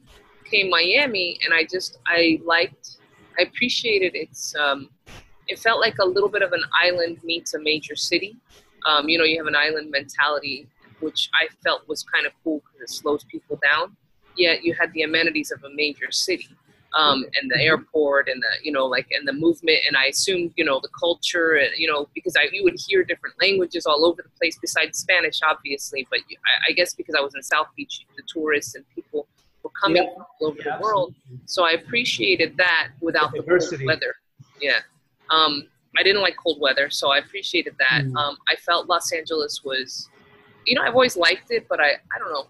came 0.50 0.70
Miami, 0.70 1.38
and 1.44 1.52
I 1.52 1.64
just 1.64 1.98
I 2.06 2.40
liked, 2.44 2.96
I 3.38 3.42
appreciated 3.42 4.14
its. 4.14 4.54
Um, 4.56 4.88
it 5.48 5.58
felt 5.58 5.80
like 5.80 5.98
a 5.98 6.04
little 6.04 6.28
bit 6.28 6.42
of 6.42 6.52
an 6.52 6.62
island 6.80 7.18
meets 7.22 7.54
a 7.54 7.60
major 7.60 7.96
city. 7.96 8.36
Um, 8.86 9.08
you 9.08 9.18
know, 9.18 9.24
you 9.24 9.36
have 9.38 9.46
an 9.46 9.56
island 9.56 9.90
mentality 9.90 10.66
which 11.02 11.28
I 11.34 11.48
felt 11.62 11.86
was 11.88 12.02
kind 12.04 12.26
of 12.26 12.32
cool 12.42 12.60
because 12.60 12.90
it 12.90 12.94
slows 12.94 13.24
people 13.24 13.58
down. 13.62 13.96
Yet 14.36 14.64
you 14.64 14.74
had 14.74 14.92
the 14.92 15.02
amenities 15.02 15.50
of 15.50 15.62
a 15.64 15.74
major 15.74 16.10
city. 16.10 16.48
Um, 16.94 17.24
and 17.40 17.50
the 17.50 17.58
airport 17.58 18.28
and 18.28 18.42
the 18.42 18.48
you 18.62 18.70
know 18.70 18.84
like 18.84 19.06
and 19.12 19.26
the 19.26 19.32
movement 19.32 19.78
and 19.88 19.96
I 19.96 20.08
assumed 20.08 20.52
you 20.56 20.64
know 20.66 20.78
the 20.78 20.90
culture 20.90 21.54
and 21.54 21.70
you 21.74 21.90
know 21.90 22.06
because 22.14 22.36
I 22.36 22.50
you 22.52 22.62
would 22.64 22.76
hear 22.86 23.02
different 23.02 23.34
languages 23.40 23.86
all 23.86 24.04
over 24.04 24.20
the 24.20 24.28
place 24.38 24.58
besides 24.60 24.98
Spanish 24.98 25.40
obviously 25.42 26.06
but 26.10 26.18
I, 26.18 26.68
I, 26.68 26.72
guess 26.72 26.92
because 26.92 27.14
I 27.14 27.22
was 27.22 27.34
in 27.34 27.42
South 27.42 27.68
Beach 27.74 28.04
the 28.14 28.22
tourists 28.28 28.74
and 28.74 28.84
people 28.94 29.26
were 29.62 29.70
coming 29.82 30.02
yeah. 30.02 30.10
all 30.10 30.48
over 30.48 30.58
yeah, 30.58 30.76
the 30.76 30.82
world 30.82 31.14
absolutely. 31.16 31.46
so 31.46 31.64
I 31.64 31.70
appreciated 31.70 32.58
that 32.58 32.88
without 33.00 33.32
the, 33.32 33.40
the 33.40 33.58
cold 33.58 33.86
weather 33.86 34.14
yeah 34.60 34.80
um, 35.30 35.66
I 35.96 36.02
didn't 36.02 36.20
like 36.20 36.36
cold 36.36 36.60
weather 36.60 36.90
so 36.90 37.10
I 37.10 37.20
appreciated 37.20 37.74
that 37.78 38.02
mm. 38.04 38.14
um, 38.16 38.36
I 38.50 38.56
felt 38.56 38.86
Los 38.86 39.12
Angeles 39.12 39.62
was 39.64 40.10
you 40.66 40.74
know, 40.74 40.82
I've 40.82 40.94
always 40.94 41.16
liked 41.16 41.50
it, 41.50 41.66
but 41.68 41.80
I, 41.80 41.90
I 41.90 42.18
don't 42.18 42.32
know. 42.32 42.46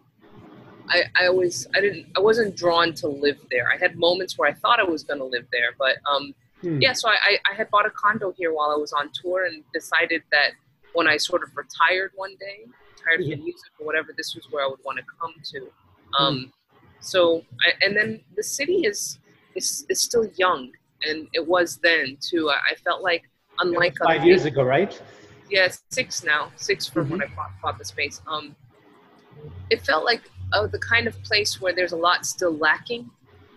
I, 0.88 1.04
I 1.16 1.26
always, 1.26 1.66
I 1.74 1.80
didn't, 1.80 2.06
I 2.16 2.20
wasn't 2.20 2.56
drawn 2.56 2.92
to 2.94 3.08
live 3.08 3.38
there. 3.50 3.70
I 3.72 3.78
had 3.78 3.96
moments 3.96 4.36
where 4.36 4.50
I 4.50 4.52
thought 4.52 4.80
I 4.80 4.84
was 4.84 5.04
going 5.04 5.20
to 5.20 5.24
live 5.24 5.46
there, 5.52 5.70
but 5.78 5.96
um, 6.10 6.34
hmm. 6.60 6.80
yeah. 6.80 6.92
So 6.92 7.08
I, 7.08 7.38
I 7.50 7.54
had 7.54 7.70
bought 7.70 7.86
a 7.86 7.90
condo 7.90 8.32
here 8.36 8.52
while 8.52 8.70
I 8.70 8.76
was 8.76 8.92
on 8.92 9.10
tour 9.14 9.46
and 9.46 9.62
decided 9.72 10.22
that 10.32 10.50
when 10.92 11.06
I 11.08 11.16
sort 11.16 11.42
of 11.42 11.50
retired 11.56 12.12
one 12.14 12.34
day, 12.38 12.66
tired 13.02 13.20
yeah. 13.22 13.34
of 13.34 13.40
music 13.40 13.70
or 13.78 13.86
whatever, 13.86 14.12
this 14.16 14.34
was 14.34 14.46
where 14.50 14.64
I 14.64 14.68
would 14.68 14.80
want 14.84 14.98
to 14.98 15.04
come 15.20 15.34
to. 15.52 15.70
Hmm. 16.14 16.22
Um, 16.22 16.52
so, 17.00 17.44
I, 17.64 17.72
and 17.84 17.96
then 17.96 18.20
the 18.36 18.42
city 18.42 18.84
is, 18.86 19.18
is, 19.54 19.86
is 19.88 20.00
still 20.00 20.28
young, 20.36 20.70
and 21.04 21.28
it 21.32 21.46
was 21.46 21.78
then 21.82 22.16
too. 22.20 22.50
I, 22.50 22.72
I 22.72 22.74
felt 22.74 23.02
like, 23.02 23.22
unlike 23.58 23.96
five 24.02 24.24
years 24.24 24.44
ago, 24.44 24.62
right? 24.62 25.00
Yeah, 25.52 25.68
six 25.90 26.24
now, 26.24 26.50
six 26.56 26.88
from 26.88 27.04
mm-hmm. 27.04 27.12
when 27.18 27.22
I 27.22 27.26
bought, 27.36 27.50
bought, 27.62 27.78
the 27.78 27.84
space. 27.84 28.22
Um, 28.26 28.56
it 29.68 29.82
felt 29.82 30.04
like 30.04 30.22
uh, 30.54 30.66
the 30.66 30.78
kind 30.78 31.06
of 31.06 31.22
place 31.22 31.60
where 31.60 31.74
there's 31.74 31.92
a 31.92 31.96
lot 31.96 32.24
still 32.24 32.56
lacking, 32.56 33.10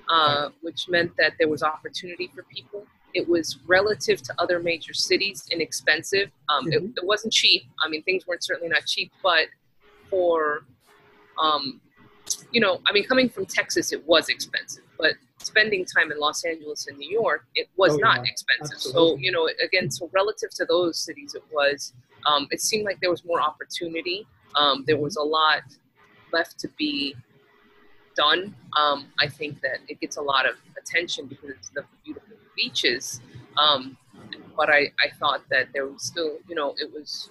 uh, 0.10 0.50
which 0.62 0.90
meant 0.90 1.14
that 1.18 1.34
there 1.40 1.48
was 1.48 1.64
opportunity 1.64 2.30
for 2.36 2.44
people. 2.44 2.86
It 3.14 3.28
was 3.30 3.60
relative 3.66 4.22
to 4.24 4.36
other 4.38 4.60
major 4.60 4.94
cities, 4.94 5.48
inexpensive. 5.52 6.32
Um, 6.50 6.66
mm-hmm. 6.66 6.74
it, 6.74 6.92
it, 6.98 7.06
wasn't 7.06 7.32
cheap. 7.32 7.64
I 7.82 7.88
mean, 7.88 8.04
things 8.04 8.28
weren't 8.28 8.44
certainly 8.44 8.70
not 8.70 8.86
cheap, 8.86 9.14
but 9.24 9.48
for, 10.10 10.66
um, 11.42 11.80
you 12.52 12.60
know, 12.60 12.82
I 12.86 12.92
mean, 12.92 13.06
coming 13.06 13.30
from 13.30 13.46
Texas, 13.46 13.94
it 13.94 14.06
was 14.06 14.28
expensive. 14.28 14.84
But 15.00 15.14
spending 15.46 15.86
time 15.86 16.12
in 16.12 16.20
Los 16.20 16.44
Angeles 16.44 16.88
and 16.88 16.98
New 16.98 17.10
York, 17.10 17.46
it 17.56 17.68
was 17.78 17.94
oh, 17.94 17.98
not 17.98 18.18
yeah. 18.18 18.32
expensive. 18.32 18.75
Absolutely. 18.75 19.18
So, 19.18 19.18
you 19.25 19.32
know, 19.32 19.50
again, 19.64 19.92
so 19.92 20.10
relative 20.14 20.50
to 20.56 20.66
those 20.66 20.98
cities, 20.98 21.36
it 21.36 21.44
was, 21.52 21.94
um, 22.25 22.48
it 22.52 22.62
seemed 22.62 22.86
like 22.86 23.00
there 23.00 23.12
was 23.12 23.24
more 23.25 23.42
opportunity. 23.42 24.28
Um, 24.56 24.84
there 24.88 24.98
was 24.98 25.16
a 25.18 25.22
lot 25.22 25.64
left 26.34 26.60
to 26.60 26.68
be 26.78 27.16
done. 28.16 28.56
Um, 28.75 29.08
I 29.20 29.28
think 29.28 29.62
that 29.62 29.80
it 29.88 30.00
gets 30.00 30.18
a 30.18 30.22
lot 30.22 30.48
of 30.48 30.56
attention 30.82 31.28
because 31.28 31.50
it's 31.52 31.70
the 31.70 31.84
beautiful 32.04 32.38
beaches. 32.56 33.22
Um, 33.58 33.98
but 34.58 34.70
I, 34.70 34.92
I 35.06 35.10
thought 35.20 35.42
that 35.50 35.68
there 35.74 35.86
was 35.88 36.04
still, 36.04 36.38
you 36.48 36.56
know, 36.56 36.75
it 36.78 36.92
was 36.92 37.30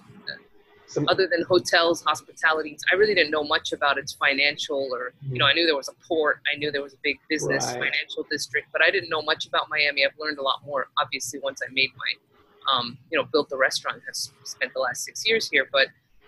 some, 0.87 1.07
other 1.07 1.27
than 1.27 1.43
hotels, 1.43 2.01
hospitalities. 2.01 2.81
I 2.91 2.95
really 2.95 3.15
didn't 3.15 3.31
know 3.31 3.43
much 3.43 3.73
about 3.73 3.97
its 3.97 4.13
financial 4.13 4.89
or, 4.93 5.13
you 5.29 5.39
know, 5.39 5.45
I 5.45 5.53
knew 5.53 5.65
there 5.65 5.75
was 5.75 5.89
a 5.89 6.07
port, 6.07 6.41
I 6.53 6.57
knew 6.57 6.71
there 6.71 6.83
was 6.83 6.93
a 6.93 7.01
big 7.03 7.17
business 7.27 7.65
right. 7.65 7.73
financial 7.73 8.25
district, 8.29 8.67
but 8.71 8.81
I 8.81 8.91
didn't 8.91 9.09
know 9.09 9.21
much 9.21 9.47
about 9.47 9.67
Miami. 9.69 10.05
I've 10.05 10.17
learned 10.19 10.37
a 10.37 10.43
lot 10.43 10.61
more, 10.65 10.87
obviously, 10.99 11.39
once 11.39 11.61
I 11.67 11.71
made 11.73 11.89
my, 11.97 12.73
um, 12.73 12.97
you 13.11 13.17
know, 13.17 13.25
built 13.31 13.49
the 13.49 13.57
restaurant, 13.57 14.01
have 14.05 14.15
spent 14.15 14.73
the 14.73 14.79
last 14.79 15.03
six 15.03 15.27
years 15.27 15.49
here. 15.49 15.67
But, 15.71 15.87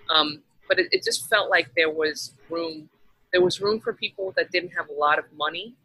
um, 0.09 0.41
but 0.67 0.79
it, 0.79 0.87
it 0.91 1.03
just 1.03 1.29
felt 1.29 1.49
like 1.49 1.69
there 1.75 1.89
was 1.91 2.33
room, 2.49 2.89
there 3.31 3.41
was 3.41 3.61
room 3.61 3.79
for 3.79 3.93
people 3.93 4.33
that 4.37 4.51
didn't 4.51 4.71
have 4.71 4.89
a 4.89 4.93
lot 4.93 5.19
of 5.19 5.25
money 5.35 5.75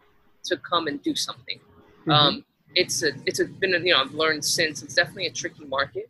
to 0.44 0.56
come 0.56 0.86
and 0.86 1.02
do 1.02 1.14
something. 1.14 1.58
Mm-hmm. 2.00 2.10
Um, 2.10 2.44
it's 2.74 3.02
a, 3.02 3.12
it's 3.26 3.38
a, 3.38 3.44
been, 3.44 3.74
a, 3.74 3.78
you 3.78 3.92
know, 3.92 4.00
I've 4.00 4.14
learned 4.14 4.44
since 4.44 4.82
it's 4.82 4.94
definitely 4.94 5.26
a 5.26 5.32
tricky 5.32 5.64
market. 5.66 6.08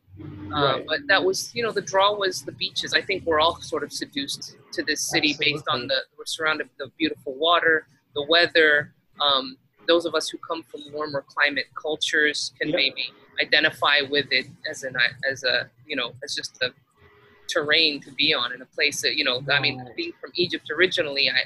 Uh, 0.52 0.76
right. 0.76 0.84
But 0.86 1.00
that 1.08 1.24
was, 1.24 1.54
you 1.54 1.62
know, 1.62 1.72
the 1.72 1.80
draw 1.80 2.14
was 2.14 2.42
the 2.42 2.52
beaches. 2.52 2.92
I 2.92 3.00
think 3.00 3.24
we're 3.24 3.40
all 3.40 3.60
sort 3.60 3.82
of 3.82 3.92
seduced 3.92 4.56
to 4.72 4.82
this 4.82 5.00
city 5.08 5.30
Absolutely. 5.30 5.52
based 5.54 5.64
on 5.68 5.86
the 5.86 5.96
we're 6.18 6.26
surrounded 6.26 6.68
with 6.68 6.78
the 6.78 6.92
beautiful 6.98 7.34
water, 7.34 7.86
the 8.14 8.24
weather. 8.28 8.92
Um, 9.20 9.56
those 9.86 10.04
of 10.04 10.14
us 10.14 10.28
who 10.28 10.38
come 10.38 10.62
from 10.62 10.80
warmer 10.92 11.24
climate 11.26 11.66
cultures 11.80 12.52
can 12.60 12.70
maybe 12.70 13.12
identify 13.40 14.00
with 14.08 14.26
it 14.30 14.46
as 14.70 14.82
an 14.84 14.94
as 15.30 15.44
a 15.44 15.68
you 15.86 15.96
know 15.96 16.12
as 16.22 16.34
just 16.34 16.62
a 16.62 16.72
terrain 17.48 18.00
to 18.00 18.10
be 18.12 18.32
on 18.34 18.52
in 18.52 18.62
a 18.62 18.66
place 18.66 19.02
that 19.02 19.16
you 19.16 19.24
know 19.24 19.40
right. 19.40 19.58
I 19.58 19.60
mean 19.60 19.84
being 19.96 20.12
from 20.20 20.30
Egypt 20.34 20.70
originally 20.70 21.30
I 21.30 21.40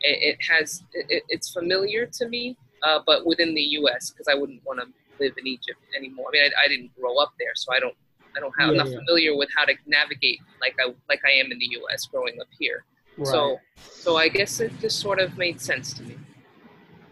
it, 0.00 0.34
it 0.34 0.38
has 0.48 0.82
it, 0.92 1.22
it's 1.28 1.50
familiar 1.50 2.06
to 2.06 2.28
me 2.28 2.56
uh, 2.82 3.00
but 3.06 3.26
within 3.26 3.54
the 3.54 3.62
U.S. 3.80 4.10
because 4.10 4.28
I 4.28 4.34
wouldn't 4.34 4.64
want 4.64 4.80
to 4.80 4.86
live 5.22 5.34
in 5.36 5.46
Egypt 5.46 5.78
anymore. 5.96 6.26
I 6.28 6.32
mean 6.32 6.42
I, 6.44 6.64
I 6.64 6.68
didn't 6.68 6.94
grow 6.98 7.18
up 7.18 7.32
there 7.38 7.52
so 7.54 7.72
I 7.72 7.80
don't 7.80 7.96
I 8.36 8.40
don't 8.40 8.54
have. 8.58 8.68
Yeah, 8.68 8.72
I'm 8.72 8.76
not 8.78 8.88
yeah. 8.88 8.98
familiar 8.98 9.36
with 9.36 9.48
how 9.56 9.64
to 9.64 9.74
navigate 9.86 10.40
like 10.60 10.76
I 10.80 10.92
like 11.08 11.20
I 11.24 11.32
am 11.32 11.52
in 11.52 11.58
the 11.58 11.68
U.S. 11.80 12.06
growing 12.06 12.40
up 12.40 12.48
here. 12.58 12.84
Right. 13.16 13.26
So 13.26 13.58
so 13.78 14.16
I 14.16 14.28
guess 14.28 14.60
it 14.60 14.72
just 14.80 15.00
sort 15.00 15.20
of 15.20 15.36
made 15.38 15.60
sense 15.60 15.92
to 15.94 16.02
me. 16.02 16.16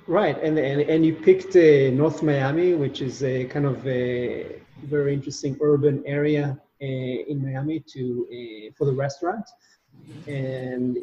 Right, 0.06 0.36
and 0.42 0.58
and, 0.58 0.80
and 0.80 1.06
you 1.06 1.14
picked 1.14 1.54
uh, 1.56 1.90
North 1.90 2.22
Miami, 2.22 2.74
which 2.74 3.00
is 3.00 3.22
a 3.22 3.44
kind 3.44 3.66
of 3.66 3.86
a 3.86 4.60
very 4.84 5.12
interesting 5.14 5.56
urban 5.60 6.02
area 6.06 6.58
uh, 6.82 7.30
in 7.30 7.42
Miami 7.42 7.80
to 7.94 8.26
uh, 8.32 8.72
for 8.76 8.86
the 8.86 8.92
restaurant, 8.92 9.46
and 10.26 10.98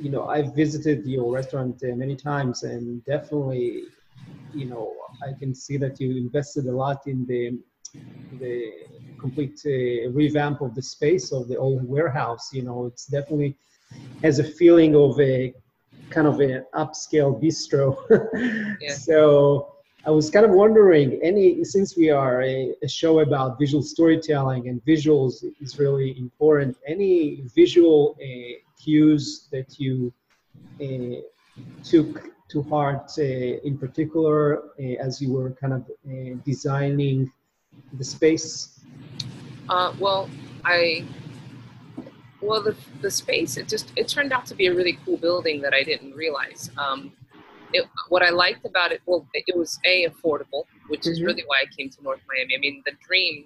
you 0.00 0.10
know 0.10 0.26
I've 0.28 0.54
visited 0.54 1.06
your 1.06 1.32
restaurant 1.32 1.82
uh, 1.82 1.96
many 1.96 2.14
times, 2.14 2.62
and 2.62 3.04
definitely, 3.06 3.84
you 4.54 4.66
know 4.66 4.94
I 5.26 5.32
can 5.32 5.54
see 5.54 5.76
that 5.78 6.00
you 6.00 6.16
invested 6.16 6.66
a 6.66 6.72
lot 6.72 7.06
in 7.06 7.26
the 7.26 7.58
the 8.38 8.72
complete 9.18 9.60
uh, 9.66 10.10
revamp 10.10 10.60
of 10.60 10.74
the 10.74 10.82
space 10.82 11.32
of 11.32 11.48
the 11.48 11.56
old 11.56 11.86
warehouse. 11.88 12.52
You 12.52 12.62
know, 12.62 12.86
it's 12.86 13.06
definitely 13.06 13.56
has 14.22 14.38
a 14.38 14.44
feeling 14.44 14.94
of 14.96 15.18
a 15.20 15.54
kind 16.10 16.26
of 16.26 16.40
an 16.40 16.64
upscale 16.74 17.32
bistro. 17.42 17.86
yeah. 18.80 18.94
So 18.94 19.72
I 20.04 20.10
was 20.10 20.30
kind 20.30 20.44
of 20.44 20.50
wondering, 20.50 21.20
any 21.22 21.64
since 21.64 21.96
we 21.96 22.10
are 22.10 22.42
a, 22.42 22.74
a, 22.82 22.88
show 22.88 23.20
about 23.20 23.58
visual 23.58 23.82
storytelling 23.82 24.68
and 24.68 24.84
visuals 24.84 25.44
is 25.60 25.78
really 25.78 26.18
important. 26.18 26.76
Any 26.86 27.44
visual 27.54 28.16
uh, 28.20 28.54
cues 28.82 29.48
that 29.52 29.78
you 29.78 30.12
uh, 30.80 31.20
took 31.84 32.32
to 32.48 32.62
heart, 32.64 33.12
uh, 33.18 33.22
in 33.68 33.78
particular, 33.78 34.64
uh, 34.78 35.06
as 35.06 35.22
you 35.22 35.32
were 35.32 35.50
kind 35.52 35.72
of 35.72 35.82
uh, 35.82 36.36
designing 36.44 37.30
the 37.94 38.04
space? 38.04 38.80
Uh, 39.68 39.94
well, 39.98 40.28
I 40.64 41.04
well 42.42 42.60
the, 42.60 42.76
the 43.00 43.10
space 43.10 43.56
it 43.56 43.68
just 43.68 43.92
it 43.96 44.08
turned 44.08 44.32
out 44.32 44.44
to 44.44 44.54
be 44.54 44.66
a 44.66 44.74
really 44.74 44.98
cool 45.04 45.16
building 45.16 45.62
that 45.62 45.72
i 45.72 45.82
didn't 45.82 46.12
realize 46.14 46.70
um, 46.76 47.12
it, 47.72 47.86
what 48.08 48.22
i 48.22 48.30
liked 48.30 48.66
about 48.66 48.92
it 48.92 49.00
well 49.06 49.26
it 49.32 49.56
was 49.56 49.78
a 49.84 50.06
affordable 50.08 50.64
which 50.88 51.02
mm-hmm. 51.02 51.12
is 51.12 51.22
really 51.22 51.44
why 51.46 51.56
i 51.62 51.74
came 51.74 51.88
to 51.88 52.02
north 52.02 52.20
miami 52.28 52.54
i 52.54 52.58
mean 52.58 52.82
the 52.84 52.92
dream 53.06 53.44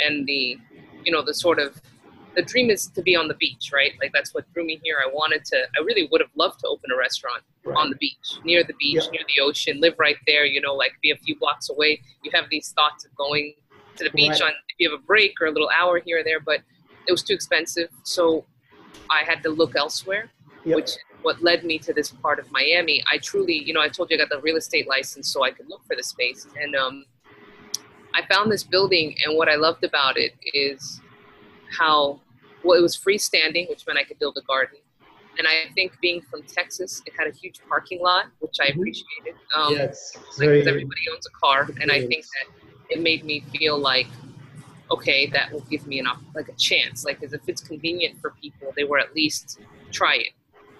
and 0.00 0.26
the 0.26 0.58
you 1.04 1.12
know 1.12 1.22
the 1.22 1.32
sort 1.32 1.58
of 1.58 1.80
the 2.34 2.42
dream 2.42 2.70
is 2.70 2.86
to 2.86 3.02
be 3.02 3.14
on 3.14 3.28
the 3.28 3.34
beach 3.34 3.70
right 3.72 3.92
like 4.00 4.10
that's 4.12 4.34
what 4.34 4.50
drew 4.52 4.64
me 4.64 4.80
here 4.82 4.98
i 5.04 5.08
wanted 5.08 5.44
to 5.44 5.56
i 5.78 5.82
really 5.84 6.08
would 6.10 6.20
have 6.20 6.30
loved 6.34 6.58
to 6.60 6.66
open 6.66 6.90
a 6.90 6.96
restaurant 6.96 7.42
right. 7.64 7.76
on 7.76 7.90
the 7.90 7.96
beach 7.96 8.38
near 8.44 8.64
the 8.64 8.74
beach 8.74 9.02
near 9.12 9.22
the 9.34 9.42
ocean 9.42 9.80
live 9.80 9.94
right 9.98 10.16
there 10.26 10.44
you 10.44 10.60
know 10.60 10.74
like 10.74 10.92
be 11.02 11.10
a 11.10 11.16
few 11.16 11.38
blocks 11.38 11.70
away 11.70 12.00
you 12.22 12.30
have 12.34 12.46
these 12.50 12.70
thoughts 12.70 13.04
of 13.04 13.14
going 13.14 13.54
to 13.96 14.04
the 14.04 14.10
beach 14.10 14.30
right. 14.30 14.42
on 14.42 14.50
if 14.50 14.76
you 14.78 14.90
have 14.90 14.98
a 14.98 15.02
break 15.02 15.34
or 15.40 15.46
a 15.46 15.50
little 15.50 15.70
hour 15.78 16.00
here 16.04 16.20
or 16.20 16.24
there 16.24 16.40
but 16.40 16.60
it 17.06 17.12
was 17.12 17.22
too 17.22 17.34
expensive, 17.34 17.88
so 18.04 18.44
I 19.10 19.24
had 19.24 19.42
to 19.42 19.50
look 19.50 19.76
elsewhere, 19.76 20.30
yep. 20.64 20.76
which 20.76 20.90
what 21.22 21.42
led 21.42 21.64
me 21.64 21.78
to 21.78 21.92
this 21.92 22.10
part 22.10 22.38
of 22.38 22.50
Miami. 22.50 23.02
I 23.10 23.18
truly, 23.18 23.54
you 23.54 23.72
know, 23.72 23.80
I 23.80 23.88
told 23.88 24.10
you 24.10 24.16
I 24.16 24.18
got 24.18 24.28
the 24.28 24.40
real 24.40 24.56
estate 24.56 24.88
license 24.88 25.32
so 25.32 25.44
I 25.44 25.50
could 25.50 25.68
look 25.68 25.84
for 25.86 25.96
the 25.96 26.02
space, 26.02 26.46
and 26.60 26.74
um, 26.74 27.04
I 28.14 28.26
found 28.26 28.50
this 28.50 28.62
building, 28.62 29.16
and 29.24 29.36
what 29.36 29.48
I 29.48 29.56
loved 29.56 29.84
about 29.84 30.16
it 30.16 30.34
is 30.52 31.00
how 31.78 32.20
well 32.64 32.78
it 32.78 32.82
was 32.82 32.96
freestanding, 32.96 33.68
which 33.68 33.86
meant 33.86 33.98
I 33.98 34.04
could 34.04 34.18
build 34.18 34.36
a 34.36 34.42
garden. 34.42 34.78
And 35.38 35.48
I 35.48 35.72
think 35.74 35.98
being 36.02 36.20
from 36.20 36.42
Texas, 36.42 37.02
it 37.06 37.14
had 37.18 37.26
a 37.26 37.30
huge 37.30 37.60
parking 37.66 38.02
lot, 38.02 38.26
which 38.40 38.56
I 38.60 38.66
mm-hmm. 38.66 38.80
appreciated. 38.80 39.34
Um, 39.56 39.72
yes, 39.72 40.14
like, 40.38 40.48
everybody 40.48 41.00
owns 41.10 41.26
a 41.26 41.30
car, 41.30 41.68
and 41.80 41.90
I 41.90 42.06
think 42.06 42.24
that 42.24 42.61
it 42.92 43.00
made 43.00 43.24
me 43.24 43.44
feel 43.52 43.78
like 43.78 44.06
okay, 44.92 45.26
that 45.26 45.50
will 45.52 45.66
give 45.70 45.86
me 45.86 45.98
enough 45.98 46.20
like 46.34 46.48
a 46.48 46.54
chance. 46.54 47.04
Like, 47.04 47.22
if 47.22 47.32
it's 47.48 47.62
convenient 47.62 48.20
for 48.20 48.34
people, 48.40 48.72
they 48.76 48.84
will 48.84 49.00
at 49.00 49.14
least 49.14 49.58
try 49.90 50.16
it. 50.16 50.32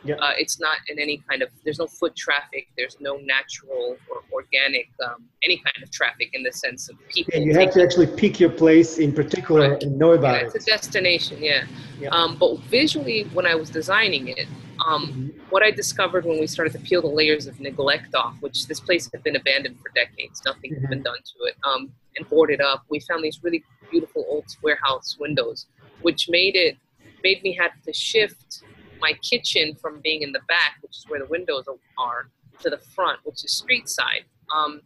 Yeah. 0.04 0.16
Uh, 0.16 0.32
it's 0.36 0.58
not 0.58 0.78
in 0.88 0.98
any 0.98 1.22
kind 1.30 1.42
of 1.42 1.50
there's 1.62 1.78
no 1.78 1.86
foot 1.86 2.16
traffic 2.16 2.66
there's 2.76 2.96
no 2.98 3.18
natural 3.18 3.96
or 4.10 4.22
organic 4.32 4.88
um, 5.06 5.26
any 5.44 5.58
kind 5.58 5.80
of 5.80 5.92
traffic 5.92 6.30
in 6.32 6.42
the 6.42 6.50
sense 6.50 6.88
of 6.88 6.96
people 7.08 7.32
yeah, 7.32 7.44
you 7.44 7.54
have 7.54 7.72
to 7.74 7.80
actually 7.80 8.08
pick 8.08 8.40
your 8.40 8.50
place 8.50 8.98
in 8.98 9.12
particular 9.12 9.70
right. 9.70 9.82
and 9.84 9.96
know 9.96 10.14
about 10.14 10.34
yeah, 10.34 10.48
it 10.48 10.52
it's 10.56 10.66
a 10.66 10.70
destination 10.72 11.40
yeah, 11.40 11.66
yeah. 12.00 12.08
Um, 12.08 12.36
but 12.36 12.58
visually 12.62 13.28
when 13.32 13.46
i 13.46 13.54
was 13.54 13.70
designing 13.70 14.26
it 14.26 14.48
um, 14.86 15.06
mm-hmm. 15.06 15.28
what 15.50 15.62
i 15.62 15.70
discovered 15.70 16.24
when 16.24 16.38
we 16.40 16.46
started 16.46 16.72
to 16.72 16.78
peel 16.80 17.02
the 17.02 17.08
layers 17.08 17.46
of 17.46 17.58
neglect 17.60 18.14
off 18.14 18.34
which 18.40 18.66
this 18.66 18.80
place 18.80 19.10
had 19.12 19.22
been 19.22 19.36
abandoned 19.36 19.78
for 19.80 19.90
decades 19.94 20.42
nothing 20.44 20.72
mm-hmm. 20.72 20.80
had 20.82 20.90
been 20.90 21.02
done 21.02 21.18
to 21.24 21.44
it 21.44 21.56
um, 21.64 21.92
and 22.16 22.28
boarded 22.28 22.60
up 22.60 22.84
we 22.88 23.00
found 23.00 23.22
these 23.22 23.40
really 23.42 23.64
beautiful 23.92 24.24
old 24.28 24.46
warehouse 24.62 25.16
windows, 25.20 25.66
which 26.00 26.28
made 26.28 26.56
it 26.56 26.76
made 27.22 27.40
me 27.44 27.52
have 27.54 27.70
to 27.86 27.92
shift 27.92 28.64
my 29.00 29.12
kitchen 29.22 29.76
from 29.76 30.00
being 30.00 30.22
in 30.22 30.32
the 30.32 30.40
back, 30.48 30.78
which 30.80 30.96
is 30.96 31.04
where 31.08 31.20
the 31.20 31.26
windows 31.26 31.66
are, 31.98 32.28
to 32.60 32.70
the 32.70 32.78
front, 32.78 33.20
which 33.22 33.44
is 33.44 33.52
street 33.52 33.88
side. 33.88 34.24
Um, 34.52 34.80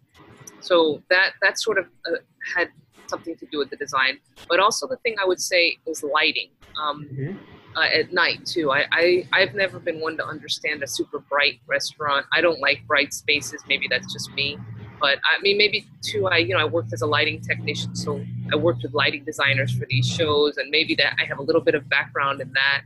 so 0.61 1.02
that 1.09 1.32
that 1.40 1.59
sort 1.59 1.78
of 1.78 1.87
uh, 2.06 2.18
had 2.54 2.68
something 3.06 3.37
to 3.37 3.46
do 3.46 3.59
with 3.59 3.70
the 3.70 3.76
design, 3.76 4.18
but 4.48 4.59
also 4.59 4.87
the 4.87 4.96
thing 4.96 5.14
I 5.22 5.26
would 5.26 5.40
say 5.40 5.78
is 5.87 6.02
lighting. 6.02 6.50
Um, 6.82 7.09
mm-hmm. 7.11 7.37
Uh, 7.77 7.89
at 7.93 8.12
night 8.12 8.45
too. 8.47 8.73
I, 8.73 8.87
I 8.91 9.29
I've 9.33 9.55
never 9.55 9.79
been 9.79 10.01
one 10.01 10.17
to 10.17 10.27
understand 10.27 10.83
a 10.83 10.87
super 10.87 11.19
bright 11.19 11.61
restaurant. 11.67 12.27
I 12.33 12.41
don't 12.41 12.61
like 12.61 12.87
bright 12.87 13.12
spaces. 13.12 13.62
Maybe 13.69 13.87
that's 13.89 14.12
just 14.12 14.33
me. 14.33 14.59
But 14.99 15.19
I 15.31 15.41
mean, 15.43 15.59
maybe 15.59 15.87
too. 16.03 16.27
I 16.27 16.39
you 16.39 16.55
know 16.55 16.61
I 16.61 16.65
worked 16.65 16.93
as 16.93 17.03
a 17.03 17.07
lighting 17.07 17.41
technician, 17.41 17.95
so 17.95 18.25
I 18.53 18.57
worked 18.57 18.83
with 18.83 18.95
lighting 18.95 19.25
designers 19.25 19.73
for 19.73 19.87
these 19.89 20.09
shows, 20.09 20.57
and 20.57 20.71
maybe 20.71 20.95
that 20.97 21.15
I 21.21 21.25
have 21.27 21.39
a 21.39 21.43
little 21.43 21.61
bit 21.61 21.75
of 21.75 21.89
background 21.89 22.41
in 22.41 22.53
that. 22.55 22.83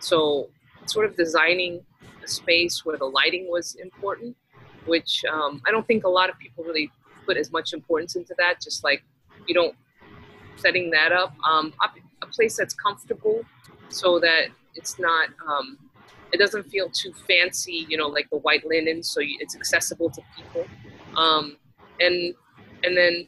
So 0.00 0.50
sort 0.86 1.06
of 1.06 1.16
designing 1.16 1.80
a 2.24 2.28
space 2.28 2.84
where 2.84 2.98
the 2.98 3.04
lighting 3.04 3.48
was 3.48 3.76
important, 3.76 4.36
which 4.86 5.24
um, 5.32 5.62
I 5.66 5.70
don't 5.70 5.86
think 5.86 6.02
a 6.04 6.08
lot 6.08 6.28
of 6.28 6.38
people 6.38 6.64
really 6.64 6.90
put 7.24 7.36
as 7.36 7.52
much 7.52 7.72
importance 7.72 8.16
into 8.16 8.34
that. 8.38 8.60
Just 8.60 8.82
like 8.82 9.04
you 9.46 9.54
don't 9.54 9.76
setting 10.56 10.90
that 10.90 11.12
up, 11.12 11.34
um, 11.48 11.72
a 12.22 12.26
place 12.26 12.56
that's 12.56 12.74
comfortable, 12.74 13.44
so 13.92 14.18
that 14.20 14.48
it's 14.74 14.98
not. 14.98 15.28
Um, 15.46 15.78
it 16.32 16.38
doesn't 16.38 16.70
feel 16.70 16.88
too 16.88 17.12
fancy, 17.28 17.86
you 17.90 17.98
know, 17.98 18.08
like 18.08 18.30
the 18.30 18.38
white 18.38 18.66
linen, 18.66 19.02
so 19.02 19.20
it's 19.22 19.54
accessible 19.54 20.08
to 20.08 20.22
people 20.34 20.66
um, 21.16 21.56
and 22.00 22.34
and 22.84 22.96
then 22.96 23.26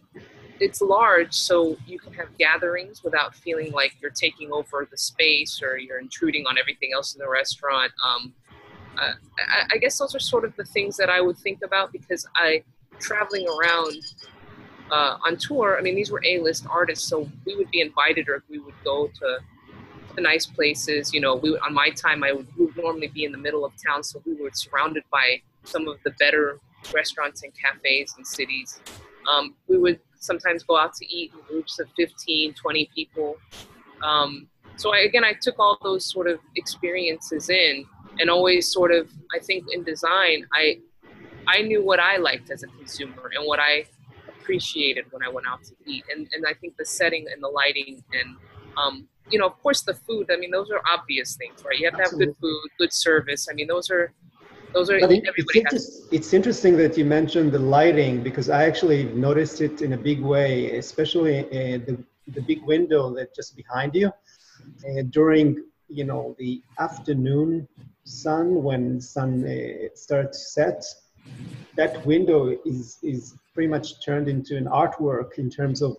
it's 0.60 0.80
large, 0.80 1.32
so 1.32 1.76
you 1.86 1.98
can 1.98 2.12
have 2.14 2.36
gatherings 2.38 3.02
without 3.02 3.34
feeling 3.34 3.72
like 3.72 3.94
you're 4.00 4.10
taking 4.10 4.52
over 4.52 4.86
the 4.90 4.96
space 4.96 5.60
or 5.62 5.76
you're 5.76 5.98
intruding 5.98 6.46
on 6.46 6.58
everything 6.58 6.90
else 6.94 7.14
in 7.14 7.18
the 7.18 7.28
restaurant. 7.28 7.92
Um, 8.04 8.34
I, 8.96 9.14
I, 9.72 9.76
guess 9.78 9.98
those 9.98 10.14
are 10.14 10.20
sort 10.20 10.44
of 10.44 10.54
the 10.54 10.64
things 10.64 10.96
that 10.96 11.10
I 11.10 11.20
would 11.20 11.36
think 11.36 11.60
about 11.64 11.90
because 11.90 12.24
I 12.36 12.62
traveling 13.00 13.46
around 13.48 14.00
uh, 14.92 15.18
on 15.24 15.36
tour. 15.36 15.76
I 15.76 15.82
mean, 15.82 15.96
these 15.96 16.12
were 16.12 16.22
A-list 16.24 16.66
artists, 16.70 17.08
so 17.08 17.28
we 17.44 17.56
would 17.56 17.70
be 17.72 17.80
invited 17.80 18.28
or 18.28 18.44
we 18.48 18.60
would 18.60 18.74
go 18.84 19.08
to 19.08 19.38
the 20.14 20.22
nice 20.22 20.46
places. 20.46 21.12
You 21.12 21.20
know, 21.20 21.34
we 21.34 21.56
on 21.58 21.74
my 21.74 21.90
time 21.90 22.22
I 22.22 22.32
would, 22.32 22.46
would 22.56 22.76
normally 22.76 23.08
be 23.08 23.24
in 23.24 23.32
the 23.32 23.38
middle 23.38 23.64
of 23.64 23.72
town, 23.86 24.02
so 24.02 24.22
we 24.24 24.34
were 24.34 24.50
surrounded 24.52 25.04
by 25.10 25.42
some 25.64 25.88
of 25.88 25.98
the 26.04 26.10
better 26.12 26.60
restaurants 26.92 27.42
and 27.42 27.52
cafes 27.54 28.14
and 28.16 28.26
cities. 28.26 28.80
Um, 29.30 29.54
we 29.68 29.78
would 29.78 30.00
sometimes 30.18 30.62
go 30.62 30.78
out 30.78 30.94
to 30.94 31.06
eat 31.06 31.32
in 31.32 31.40
groups 31.46 31.78
of 31.78 31.88
15, 31.96 32.54
20 32.54 32.90
people. 32.94 33.36
Um, 34.02 34.48
so 34.76 34.92
I, 34.92 35.00
again, 35.00 35.24
I 35.24 35.34
took 35.40 35.58
all 35.58 35.78
those 35.82 36.04
sort 36.04 36.28
of 36.28 36.40
experiences 36.56 37.48
in 37.48 37.84
and 38.18 38.30
always 38.30 38.70
sort 38.70 38.92
of, 38.92 39.10
I 39.34 39.38
think 39.38 39.66
in 39.72 39.84
design, 39.84 40.46
I, 40.52 40.78
I 41.46 41.62
knew 41.62 41.84
what 41.84 42.00
I 42.00 42.16
liked 42.16 42.50
as 42.50 42.62
a 42.62 42.66
consumer 42.66 43.30
and 43.34 43.46
what 43.46 43.60
I 43.60 43.86
appreciated 44.28 45.06
when 45.10 45.22
I 45.22 45.28
went 45.28 45.46
out 45.46 45.62
to 45.64 45.74
eat. 45.86 46.04
And, 46.14 46.28
and 46.32 46.44
I 46.46 46.54
think 46.54 46.76
the 46.76 46.84
setting 46.84 47.26
and 47.32 47.42
the 47.42 47.48
lighting 47.48 48.02
and, 48.12 48.36
um, 48.76 49.08
you 49.30 49.38
know, 49.38 49.46
of 49.46 49.60
course 49.62 49.82
the 49.82 49.94
food, 49.94 50.30
I 50.30 50.36
mean, 50.36 50.50
those 50.50 50.70
are 50.70 50.80
obvious 50.90 51.36
things, 51.36 51.62
right? 51.64 51.78
You 51.78 51.86
have 51.90 51.98
to 51.98 52.04
have 52.04 52.18
good 52.18 52.34
food, 52.40 52.68
good 52.78 52.92
service. 52.92 53.48
I 53.50 53.54
mean, 53.54 53.66
those 53.66 53.90
are 53.90 54.12
those 54.72 54.90
are 54.90 54.96
everybody 54.96 55.60
it's, 55.60 55.72
has. 55.72 56.08
it's 56.10 56.32
interesting 56.34 56.76
that 56.78 56.98
you 56.98 57.04
mentioned 57.04 57.52
the 57.52 57.60
lighting 57.60 58.22
because 58.22 58.50
I 58.50 58.64
actually 58.64 59.04
noticed 59.04 59.60
it 59.60 59.82
in 59.82 59.92
a 59.92 59.96
big 59.96 60.20
way, 60.20 60.76
especially 60.76 61.38
in 61.50 61.84
the 61.84 61.96
the 62.28 62.40
big 62.42 62.62
window 62.62 63.14
that 63.14 63.34
just 63.34 63.56
behind 63.56 63.94
you 63.94 64.08
uh, 64.08 65.02
during 65.10 65.62
you 65.88 66.04
know 66.04 66.34
the 66.38 66.62
afternoon 66.78 67.68
sun 68.04 68.62
when 68.62 69.00
sun 69.00 69.44
uh, 69.44 69.88
starts 69.94 70.38
to 70.38 70.50
set 70.50 70.84
that 71.76 72.04
window 72.06 72.56
is 72.64 72.98
is 73.02 73.34
pretty 73.52 73.68
much 73.68 74.04
turned 74.04 74.28
into 74.28 74.56
an 74.56 74.64
artwork 74.64 75.38
in 75.38 75.48
terms 75.50 75.82
of 75.82 75.96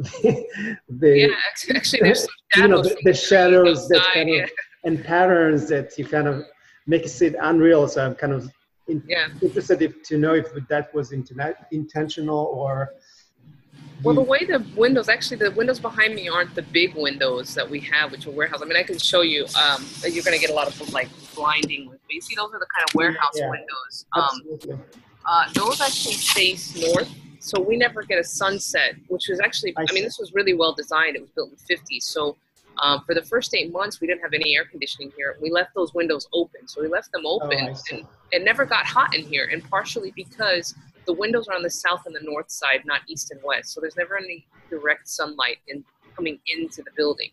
the 0.22 0.76
the 0.88 1.18
yeah 1.18 1.26
actually 1.74 2.00
there's 2.00 2.26
you 2.56 2.68
know 2.68 2.82
the, 2.82 2.96
the 3.04 3.12
shadows 3.12 3.86
that 3.88 4.02
kind 4.14 4.30
of 4.30 4.34
yeah. 4.34 4.46
and 4.84 5.04
patterns 5.04 5.68
that 5.68 5.98
you 5.98 6.06
kind 6.06 6.26
of 6.26 6.44
makes 6.90 7.22
it 7.22 7.34
unreal. 7.40 7.88
So 7.88 8.04
I'm 8.04 8.14
kind 8.14 8.32
of 8.32 8.50
in, 8.88 9.02
yeah. 9.06 9.28
interested 9.40 9.80
if, 9.82 10.02
to 10.04 10.18
know 10.18 10.34
if 10.34 10.48
that 10.68 10.92
was 10.94 11.12
internet, 11.12 11.66
intentional 11.70 12.46
or 12.52 12.90
Well, 14.02 14.14
the 14.14 14.22
way 14.22 14.44
the 14.44 14.64
windows, 14.76 15.08
actually, 15.08 15.36
the 15.36 15.52
windows 15.52 15.78
behind 15.78 16.14
me 16.14 16.28
aren't 16.28 16.54
the 16.54 16.62
big 16.62 16.94
windows 16.94 17.54
that 17.54 17.68
we 17.68 17.80
have, 17.80 18.10
which 18.10 18.26
are 18.26 18.30
warehouse. 18.30 18.60
I 18.62 18.64
mean, 18.66 18.76
I 18.76 18.82
can 18.82 18.98
show 18.98 19.22
you. 19.22 19.46
Um, 19.62 19.86
you're 20.02 20.24
going 20.24 20.38
to 20.38 20.44
get 20.44 20.50
a 20.50 20.54
lot 20.54 20.66
of 20.68 20.92
like 20.92 21.08
blinding 21.34 21.88
with. 21.88 22.00
But 22.06 22.14
you 22.14 22.20
see, 22.20 22.34
those 22.34 22.50
are 22.52 22.58
the 22.58 22.66
kind 22.74 22.84
of 22.88 22.94
warehouse 22.94 23.36
Yeah. 23.36 23.50
windows. 23.50 24.06
Um, 24.12 24.82
uh, 25.26 25.44
those 25.52 25.80
actually 25.80 26.14
face 26.14 26.74
north, 26.80 27.10
so 27.40 27.60
we 27.60 27.76
never 27.76 28.02
get 28.02 28.18
a 28.18 28.24
sunset, 28.24 28.94
which 29.08 29.28
was 29.28 29.40
actually. 29.40 29.74
I 29.76 29.82
I, 29.88 29.92
mean, 29.92 30.04
this 30.04 30.18
was 30.18 30.32
really 30.34 30.54
well 30.54 30.74
designed. 30.74 31.16
It 31.16 31.22
was 31.22 31.30
built 31.30 31.50
in 31.50 31.56
the 31.56 31.74
50s, 31.74 32.02
so. 32.02 32.36
Um, 32.80 33.02
for 33.04 33.14
the 33.14 33.22
first 33.22 33.54
eight 33.54 33.70
months, 33.72 34.00
we 34.00 34.06
didn't 34.06 34.22
have 34.22 34.32
any 34.32 34.56
air 34.56 34.64
conditioning 34.64 35.12
here. 35.14 35.36
We 35.42 35.50
left 35.50 35.74
those 35.74 35.92
windows 35.92 36.28
open, 36.32 36.66
so 36.66 36.80
we 36.80 36.88
left 36.88 37.12
them 37.12 37.26
open, 37.26 37.58
Oh, 37.60 37.74
and 37.90 38.06
it 38.32 38.42
never 38.42 38.64
got 38.64 38.86
hot 38.86 39.14
in 39.14 39.22
here. 39.22 39.50
And 39.52 39.62
partially 39.68 40.12
because 40.16 40.74
the 41.04 41.12
windows 41.12 41.48
are 41.48 41.54
on 41.54 41.62
the 41.62 41.68
south 41.68 42.06
and 42.06 42.14
the 42.14 42.22
north 42.22 42.50
side, 42.50 42.82
not 42.86 43.00
east 43.06 43.32
and 43.32 43.40
west. 43.42 43.74
So 43.74 43.80
there's 43.82 43.96
never 43.96 44.16
any 44.16 44.46
direct 44.70 45.08
sunlight 45.08 45.58
in 45.68 45.84
coming 46.16 46.38
into 46.46 46.82
the 46.82 46.90
building. 46.96 47.30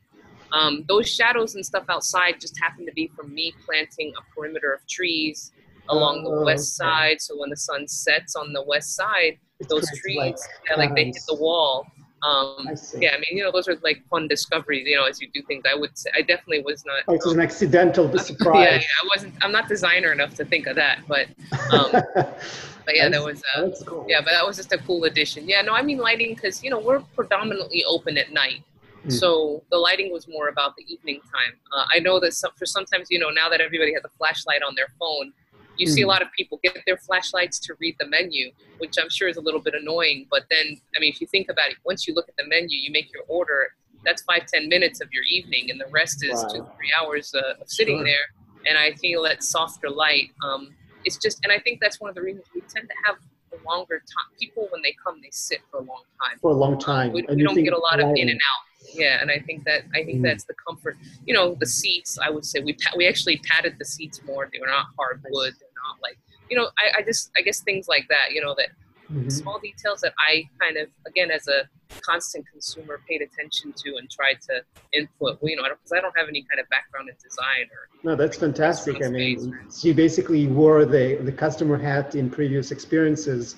Um, 0.52 0.84
those 0.88 1.08
shadows 1.08 1.56
and 1.56 1.66
stuff 1.66 1.86
outside 1.90 2.42
just 2.42 2.58
happen 2.60 2.86
to 2.86 2.92
be 2.94 3.08
from 3.16 3.34
me 3.34 3.54
planting 3.66 4.14
a 4.18 4.36
perimeter 4.36 4.74
of 4.74 4.86
trees 4.88 5.52
along 5.90 6.24
the 6.24 6.30
Oh, 6.32 6.44
west 6.46 6.76
side. 6.76 7.22
So 7.22 7.38
when 7.40 7.50
the 7.50 7.58
sun 7.58 7.88
sets 7.88 8.36
on 8.36 8.54
the 8.54 8.64
west 8.64 8.96
side, 8.96 9.38
those 9.70 9.90
trees, 10.00 10.18
like, 10.18 10.38
yeah, 10.70 10.76
like 10.76 10.96
they 10.96 11.06
hit 11.06 11.18
the 11.28 11.36
wall. 11.36 11.86
Um, 12.24 12.68
I 12.68 12.76
yeah, 13.00 13.12
I 13.14 13.18
mean, 13.18 13.38
you 13.38 13.44
know, 13.44 13.52
those 13.52 13.68
are 13.68 13.76
like 13.84 14.04
fun 14.10 14.28
discoveries. 14.28 14.88
You 14.88 14.96
know, 14.98 15.06
as 15.06 15.22
you 15.22 15.30
do 15.34 15.42
things, 15.44 15.64
I 15.72 15.76
would 15.76 15.96
say 15.98 16.10
I 16.16 16.22
definitely 16.22 16.62
was 16.64 16.84
not. 16.86 17.04
Oh, 17.08 17.14
it 17.14 17.22
was 17.24 17.34
an 17.34 17.42
accidental 17.42 18.06
surprise. 18.30 18.82
yeah, 18.82 18.88
I 19.04 19.08
wasn't. 19.16 19.34
I'm 19.44 19.52
not 19.52 19.68
designer 19.68 20.12
enough 20.12 20.34
to 20.36 20.46
think 20.46 20.66
of 20.68 20.76
that, 20.78 21.00
but 21.08 21.28
um, 21.72 21.92
but 21.92 22.96
yeah, 22.96 23.08
that 23.10 23.24
was. 23.24 23.44
Uh, 23.56 23.62
That's 23.68 23.84
cool. 23.84 24.06
yeah, 24.10 24.22
but 24.22 24.32
that 24.32 24.46
was 24.46 24.58
just 24.58 24.74
a 24.74 24.80
cool 24.80 25.04
addition. 25.04 25.48
Yeah, 25.48 25.62
no, 25.62 25.74
I 25.74 25.82
mean 25.84 26.00
lighting 26.00 26.34
because 26.34 26.64
you 26.64 26.70
know 26.72 26.80
we're 26.80 27.02
predominantly 27.16 27.84
open 27.86 28.18
at 28.18 28.32
night, 28.32 28.64
Mm. 29.06 29.12
so 29.14 29.64
the 29.70 29.78
lighting 29.78 30.12
was 30.12 30.28
more 30.28 30.48
about 30.50 30.76
the 30.76 30.84
evening 30.92 31.22
time. 31.32 31.54
Uh, 31.72 31.86
I 31.94 32.00
know 32.00 32.20
that 32.20 32.34
some, 32.34 32.50
for 32.58 32.66
sometimes 32.66 33.10
you 33.12 33.20
know 33.20 33.30
now 33.30 33.48
that 33.48 33.62
everybody 33.62 33.94
has 33.94 34.04
a 34.04 34.10
flashlight 34.18 34.64
on 34.68 34.74
their 34.76 34.88
phone, 35.00 35.32
you 35.78 35.88
see 35.88 36.02
a 36.02 36.06
Mm. 36.06 36.10
lot 36.10 36.22
of 36.22 36.30
people 36.38 36.60
get 36.64 36.78
their 36.86 36.98
flashlights 36.98 37.60
to 37.60 37.76
read 37.80 37.96
the 38.00 38.08
menu, 38.08 38.52
which 38.80 38.96
I'm 39.02 39.10
sure 39.10 39.28
is 39.28 39.38
a 39.38 39.42
little 39.42 39.62
bit 39.62 39.74
annoying. 39.76 40.28
But 40.30 40.44
then, 40.50 40.80
I 40.96 41.00
mean, 41.00 41.12
if 41.12 41.22
you 41.22 41.28
think 41.28 41.50
about 41.50 41.70
it, 41.70 41.78
once 41.86 42.08
you 42.08 42.14
look 42.14 42.28
at 42.30 42.36
the 42.38 42.48
menu, 42.48 42.78
you 42.78 42.92
make 42.92 43.12
your 43.14 43.24
order. 43.28 43.74
That's 44.06 44.22
five 44.24 44.46
ten 44.46 44.70
minutes 44.70 45.02
of 45.02 45.10
your 45.12 45.24
evening, 45.30 45.70
and 45.72 45.80
the 45.80 45.88
rest 45.92 46.24
is 46.24 46.32
Wow. 46.44 46.50
two 46.54 46.64
three 46.78 46.94
hours 47.00 47.34
uh, 47.36 47.54
of 47.62 47.70
sitting 47.70 47.98
Sure. 47.98 48.06
there. 48.06 48.26
And 48.66 48.78
I 48.78 48.94
feel 48.96 49.22
that 49.24 49.44
softer 49.44 49.90
light. 49.90 50.32
Um, 50.44 50.76
it's 51.06 51.18
just, 51.18 51.40
and 51.44 51.52
I 51.54 51.60
think 51.60 51.80
that's 51.80 52.00
one 52.02 52.10
of 52.10 52.16
the 52.16 52.22
reasons 52.22 52.46
we 52.54 52.62
tend 52.62 52.88
to 52.90 52.96
have 53.06 53.16
a 53.54 53.58
longer 53.70 54.00
time. 54.00 54.30
People 54.40 54.68
when 54.72 54.82
they 54.82 54.94
come, 55.04 55.22
they 55.22 55.30
sit 55.32 55.62
for 55.72 55.78
a 55.80 55.84
long 55.84 56.04
time. 56.22 56.38
For 56.40 56.52
a 56.52 56.56
long 56.56 56.78
time. 56.80 57.14
We, 57.14 57.26
And 57.28 57.38
we 57.38 57.44
don't 57.44 57.56
get 57.64 57.74
a 57.74 57.78
lot 57.78 58.00
of 58.00 58.10
in 58.16 58.30
and 58.30 58.40
out. 58.52 58.64
Yeah, 58.94 59.22
and 59.22 59.30
I 59.32 59.40
think 59.40 59.64
that 59.66 59.84
I 59.94 60.04
think 60.04 60.20
Mm. 60.20 60.24
that's 60.24 60.46
the 60.46 60.54
comfort. 60.66 60.98
You 61.26 61.34
know, 61.34 61.56
the 61.60 61.66
seats. 61.66 62.18
I 62.20 62.30
would 62.30 62.46
say 62.46 62.60
we 62.62 62.76
we 62.96 63.08
actually 63.08 63.38
padded 63.40 63.78
the 63.80 63.86
seats 63.86 64.22
more. 64.24 64.50
They 64.52 64.60
were 64.60 64.68
not 64.68 64.88
hardwood. 64.98 65.54
Not 65.86 65.98
like 66.02 66.18
you 66.50 66.58
know. 66.58 66.70
I, 66.78 67.00
I 67.00 67.04
just 67.04 67.32
I 67.38 67.42
guess 67.42 67.62
things 67.62 67.88
like 67.88 68.06
that. 68.10 68.32
You 68.32 68.42
know 68.42 68.56
that 68.58 68.70
Mhm. 69.12 69.32
small 69.32 69.60
details 69.64 70.02
that 70.02 70.14
I 70.20 70.44
kind 70.60 70.76
of 70.78 70.90
again 71.08 71.32
as 71.32 71.48
a 71.48 71.70
constant 72.02 72.46
consumer 72.52 73.02
paid 73.08 73.22
attention 73.22 73.74
to 73.84 73.96
and 73.98 74.10
tried 74.10 74.40
to 74.50 74.62
input. 74.94 75.42
Well, 75.42 75.50
you 75.50 75.56
know, 75.56 75.64
because 75.64 75.92
I, 75.94 76.00
don't 76.02 76.18
have 76.18 76.28
any 76.28 76.46
kind 76.50 76.60
of 76.60 76.68
background 76.70 77.10
in 77.10 77.16
design 77.22 77.66
or 77.72 77.90
No, 78.04 78.16
that's 78.16 78.38
fantastic. 78.38 79.04
I 79.04 79.10
mean, 79.10 79.58
you 79.82 79.94
basically 79.94 80.48
wore 80.48 80.86
the, 80.86 81.16
the 81.22 81.32
customer 81.32 81.78
hat 81.78 82.16
in 82.16 82.30
previous 82.30 82.72
experiences 82.72 83.56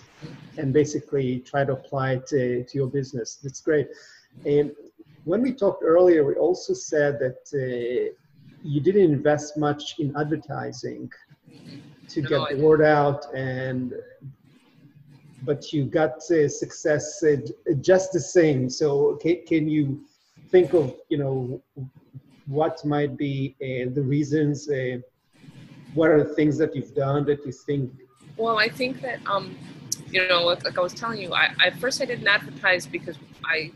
and 0.57 0.73
basically 0.73 1.39
try 1.39 1.65
to 1.65 1.73
apply 1.73 2.13
it 2.13 2.27
to, 2.27 2.63
to 2.63 2.77
your 2.77 2.87
business. 2.87 3.39
That's 3.43 3.61
great. 3.61 3.87
And 4.45 4.71
when 5.25 5.41
we 5.41 5.53
talked 5.53 5.83
earlier, 5.83 6.23
we 6.23 6.35
also 6.35 6.73
said 6.73 7.19
that 7.19 7.41
uh, 7.53 8.13
you 8.63 8.81
didn't 8.81 9.11
invest 9.11 9.57
much 9.57 9.95
in 9.99 10.13
advertising 10.17 11.09
to 12.09 12.21
get 12.21 12.41
the 12.49 12.57
word 12.57 12.81
out 12.81 13.25
and 13.33 13.93
but 15.43 15.71
you 15.71 15.85
got 15.85 16.15
uh, 16.31 16.49
success 16.49 17.23
uh, 17.23 17.37
just 17.81 18.11
the 18.11 18.19
same 18.19 18.69
so 18.69 19.17
can, 19.21 19.37
can 19.47 19.69
you 19.69 20.01
think 20.49 20.73
of 20.73 20.95
you 21.09 21.17
know 21.17 21.61
what 22.47 22.83
might 22.83 23.15
be 23.17 23.55
uh, 23.61 23.89
the 23.93 24.01
reasons 24.01 24.69
uh, 24.69 24.97
what 25.93 26.09
are 26.09 26.23
the 26.23 26.33
things 26.35 26.57
that 26.57 26.75
you've 26.75 26.93
done 26.93 27.25
that 27.25 27.45
you 27.45 27.51
think 27.51 27.91
Well, 28.37 28.57
I 28.57 28.69
think 28.69 29.01
that 29.01 29.19
um, 29.25 29.57
you 30.11 30.27
know, 30.27 30.45
like, 30.45 30.63
like 30.63 30.77
I 30.77 30.81
was 30.81 30.93
telling 30.93 31.21
you, 31.21 31.33
I, 31.33 31.53
I 31.59 31.67
at 31.67 31.79
first 31.79 32.01
I 32.01 32.05
didn't 32.05 32.27
advertise 32.27 32.87
because 32.87 33.17
I 33.45 33.71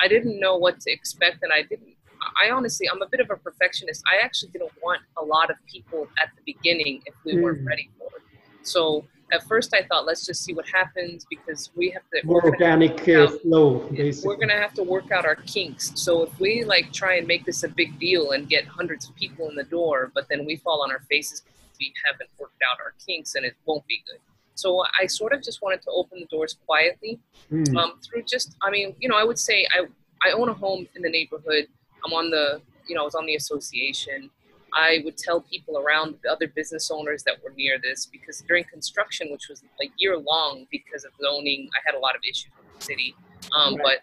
I 0.00 0.08
didn't 0.08 0.38
know 0.40 0.56
what 0.56 0.80
to 0.80 0.90
expect, 0.90 1.38
and 1.42 1.52
I 1.52 1.62
didn't. 1.62 1.91
I 2.40 2.50
honestly, 2.50 2.88
I'm 2.88 3.02
a 3.02 3.08
bit 3.08 3.20
of 3.20 3.30
a 3.30 3.36
perfectionist. 3.36 4.02
I 4.10 4.24
actually 4.24 4.50
didn't 4.52 4.72
want 4.82 5.02
a 5.16 5.24
lot 5.24 5.50
of 5.50 5.56
people 5.66 6.08
at 6.22 6.28
the 6.36 6.42
beginning 6.52 7.02
if 7.06 7.14
we 7.24 7.40
weren't 7.40 7.62
Mm. 7.62 7.66
ready 7.66 7.90
for 7.98 8.06
it. 8.16 8.22
So 8.62 9.06
at 9.32 9.42
first 9.44 9.74
I 9.74 9.82
thought, 9.84 10.04
let's 10.06 10.24
just 10.26 10.44
see 10.44 10.52
what 10.52 10.68
happens 10.68 11.26
because 11.28 11.70
we 11.74 11.90
have 11.90 12.02
to. 12.12 12.26
more 12.26 12.44
organic 12.44 13.08
uh, 13.08 13.28
flow 13.28 13.88
we're 14.24 14.36
gonna 14.36 14.60
have 14.60 14.74
to 14.74 14.82
work 14.82 15.10
out 15.10 15.24
our 15.24 15.36
kinks. 15.36 15.92
So 15.96 16.22
if 16.22 16.38
we 16.38 16.64
like 16.64 16.92
try 16.92 17.16
and 17.16 17.26
make 17.26 17.44
this 17.44 17.62
a 17.62 17.68
big 17.68 17.98
deal 17.98 18.32
and 18.32 18.48
get 18.48 18.66
hundreds 18.66 19.08
of 19.08 19.14
people 19.16 19.48
in 19.48 19.56
the 19.56 19.64
door, 19.64 20.10
but 20.14 20.28
then 20.28 20.44
we 20.44 20.56
fall 20.56 20.82
on 20.82 20.90
our 20.90 21.00
faces 21.10 21.40
because 21.40 21.78
we 21.80 21.92
haven't 22.04 22.30
worked 22.38 22.62
out 22.70 22.78
our 22.80 22.94
kinks, 23.06 23.34
and 23.34 23.44
it 23.44 23.56
won't 23.66 23.86
be 23.86 24.02
good. 24.06 24.20
So 24.54 24.84
I 25.00 25.06
sort 25.06 25.32
of 25.32 25.42
just 25.42 25.62
wanted 25.62 25.82
to 25.82 25.90
open 25.90 26.20
the 26.20 26.26
doors 26.26 26.56
quietly 26.66 27.18
Hmm. 27.48 27.76
um, 27.76 28.00
through 28.00 28.22
just, 28.22 28.56
I 28.62 28.70
mean, 28.70 28.94
you 28.98 29.08
know, 29.08 29.16
I 29.16 29.24
would 29.24 29.38
say 29.38 29.66
I 29.72 29.86
I 30.24 30.30
own 30.32 30.48
a 30.48 30.54
home 30.54 30.86
in 30.94 31.02
the 31.02 31.10
neighborhood. 31.10 31.66
I'm 32.04 32.12
on 32.12 32.30
the, 32.30 32.60
you 32.88 32.94
know, 32.94 33.02
I 33.02 33.04
was 33.04 33.14
on 33.14 33.26
the 33.26 33.36
association. 33.36 34.30
I 34.74 35.02
would 35.04 35.18
tell 35.18 35.40
people 35.42 35.78
around 35.78 36.14
the 36.22 36.30
other 36.30 36.48
business 36.48 36.90
owners 36.90 37.22
that 37.24 37.42
were 37.44 37.52
near 37.56 37.78
this 37.82 38.06
because 38.06 38.42
during 38.48 38.64
construction, 38.64 39.30
which 39.30 39.48
was 39.48 39.62
a 39.82 39.90
year 39.98 40.16
long 40.16 40.66
because 40.70 41.04
of 41.04 41.12
zoning, 41.20 41.68
I 41.74 41.80
had 41.84 41.94
a 41.94 41.98
lot 41.98 42.14
of 42.14 42.22
issues 42.28 42.50
with 42.56 42.78
the 42.78 42.84
city. 42.84 43.14
Um, 43.54 43.74
Right. 43.76 43.82
But 43.82 43.98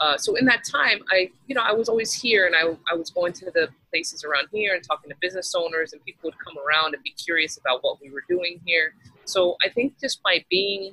uh, 0.00 0.16
so 0.16 0.34
in 0.34 0.46
that 0.46 0.64
time, 0.64 1.00
I, 1.10 1.30
you 1.46 1.54
know, 1.54 1.62
I 1.62 1.72
was 1.72 1.88
always 1.88 2.12
here 2.12 2.46
and 2.46 2.56
I, 2.56 2.76
I 2.90 2.96
was 2.96 3.10
going 3.10 3.34
to 3.34 3.50
the 3.50 3.68
places 3.90 4.24
around 4.24 4.48
here 4.50 4.74
and 4.74 4.82
talking 4.82 5.10
to 5.10 5.16
business 5.20 5.54
owners 5.54 5.92
and 5.92 6.02
people 6.04 6.30
would 6.30 6.38
come 6.38 6.54
around 6.66 6.94
and 6.94 7.02
be 7.02 7.10
curious 7.10 7.58
about 7.58 7.84
what 7.84 8.00
we 8.00 8.10
were 8.10 8.24
doing 8.28 8.60
here. 8.64 8.94
So 9.26 9.56
I 9.64 9.68
think 9.68 10.00
just 10.00 10.22
by 10.22 10.44
being 10.50 10.92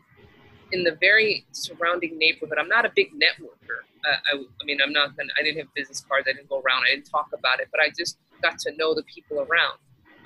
in 0.71 0.83
the 0.83 0.97
very 0.99 1.45
surrounding 1.51 2.17
neighborhood, 2.17 2.57
I'm 2.59 2.67
not 2.67 2.85
a 2.85 2.91
big 2.95 3.11
networker. 3.13 3.79
Uh, 4.07 4.15
I, 4.33 4.37
I 4.37 4.65
mean, 4.65 4.79
I'm 4.83 4.93
not 4.93 5.15
gonna, 5.17 5.29
I 5.39 5.43
didn't 5.43 5.57
have 5.59 5.73
business 5.73 6.03
cards. 6.07 6.27
I 6.29 6.33
didn't 6.33 6.49
go 6.49 6.57
around. 6.59 6.83
I 6.89 6.95
didn't 6.95 7.09
talk 7.09 7.29
about 7.37 7.59
it, 7.59 7.67
but 7.71 7.79
I 7.81 7.89
just 7.97 8.17
got 8.41 8.59
to 8.59 8.71
know 8.77 8.93
the 8.93 9.03
people 9.03 9.39
around. 9.39 9.77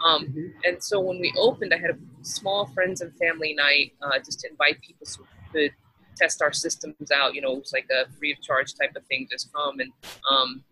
Um, 0.04 0.26
Mhm. 0.28 0.54
and 0.66 0.84
so 0.84 1.00
when 1.00 1.20
we 1.20 1.32
opened, 1.38 1.74
I 1.74 1.78
had 1.78 1.92
a 1.92 1.98
small 2.24 2.66
friends 2.68 3.02
and 3.02 3.16
family 3.18 3.54
night 3.54 3.94
uh, 4.02 4.18
just 4.20 4.40
to 4.42 4.50
invite 4.50 4.82
people 4.82 5.06
so 5.06 5.22
we 5.54 5.68
could 5.68 5.74
test 6.18 6.42
our 6.42 6.52
systems 6.52 7.12
out. 7.12 7.36
You 7.36 7.42
know, 7.42 7.54
it 7.54 7.60
was 7.60 7.74
like 7.74 7.88
a 7.92 8.10
free 8.14 8.32
of 8.34 8.42
charge 8.42 8.74
type 8.74 8.96
of 8.96 9.06
thing. 9.06 9.28
Just 9.32 9.54
come 9.54 9.80
and 9.80 9.92
um, 10.30 10.64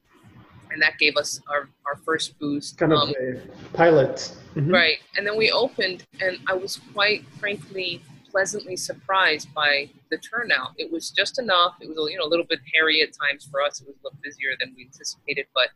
and 0.71 0.79
that 0.81 0.97
gave 0.99 1.15
us 1.17 1.41
our, 1.47 1.67
our 1.87 1.95
first 2.05 2.37
boost. 2.39 2.77
kind 2.77 2.93
of 2.93 2.99
Um, 2.99 3.13
a 3.19 3.39
pilot 3.73 4.31
Mhm. 4.55 4.73
Right. 4.73 4.97
And 5.15 5.25
then 5.27 5.37
we 5.37 5.51
opened, 5.51 6.05
and 6.21 6.37
I 6.47 6.53
was 6.53 6.79
quite 6.93 7.23
frankly 7.39 8.01
pleasantly 8.31 8.75
surprised 8.75 9.53
by 9.53 9.89
the 10.11 10.17
turnout. 10.17 10.71
It 10.77 10.91
was 10.91 11.11
just 11.11 11.39
enough. 11.39 11.75
It 11.81 11.89
was 11.89 12.11
you 12.11 12.17
know 12.17 12.25
a 12.25 12.31
little 12.31 12.45
bit 12.45 12.59
hairy 12.73 13.01
at 13.01 13.09
times 13.13 13.47
for 13.49 13.61
us. 13.61 13.81
It 13.81 13.87
was 13.87 13.95
a 13.97 14.07
little 14.07 14.19
busier 14.23 14.51
than 14.59 14.73
we 14.75 14.85
anticipated, 14.85 15.47
but 15.53 15.69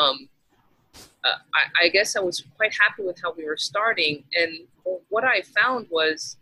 um, 0.00 0.28
uh, 1.24 1.38
I, 1.54 1.86
I 1.86 1.88
guess 1.88 2.16
I 2.16 2.20
was 2.20 2.44
quite 2.56 2.72
happy 2.74 3.02
with 3.04 3.20
how 3.22 3.32
we 3.36 3.44
were 3.44 3.56
starting. 3.56 4.24
And 4.34 4.66
what 5.08 5.24
I 5.24 5.42
found 5.42 5.86
was, 5.90 6.36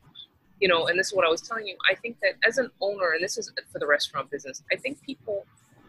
you 0.61 0.69
know, 0.69 0.87
and 0.87 0.99
this 0.99 1.09
is 1.09 1.15
what 1.15 1.27
I 1.27 1.31
was 1.31 1.43
telling 1.43 1.67
you. 1.67 1.77
I 1.91 1.95
think 1.95 2.19
that 2.23 2.35
as 2.47 2.59
an 2.59 2.71
owner, 2.81 3.13
and 3.13 3.23
this 3.23 3.39
is 3.39 3.53
for 3.73 3.79
the 3.79 3.87
restaurant 3.87 4.31
business, 4.31 4.63
I 4.73 4.77
think 4.77 5.03
people 5.03 5.47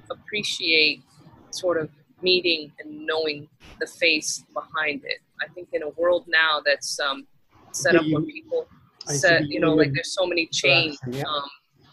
appreciate 0.10 1.04
sort 1.52 1.78
of 1.78 1.90
meeting 2.22 2.72
and 2.80 3.06
knowing 3.06 3.48
the 3.80 3.88
face 3.88 4.44
behind 4.54 5.04
it. 5.06 5.20
I 5.42 5.48
think 5.54 5.70
in 5.74 5.84
a 5.84 5.90
world 5.90 6.26
now 6.28 6.62
that's 6.66 7.00
um, 7.00 7.28
set 7.72 7.94
Yeah, 7.94 8.02
up 8.02 8.06
where 8.10 8.22
people 8.22 8.68
I 9.08 9.14
see 9.14 9.18
set, 9.20 9.42
the 9.42 9.48
you 9.48 9.60
know, 9.60 9.74
like 9.74 9.94
there's 9.94 10.14
so 10.14 10.26
many 10.26 10.46
chains 10.48 11.00
um, 11.28 11.50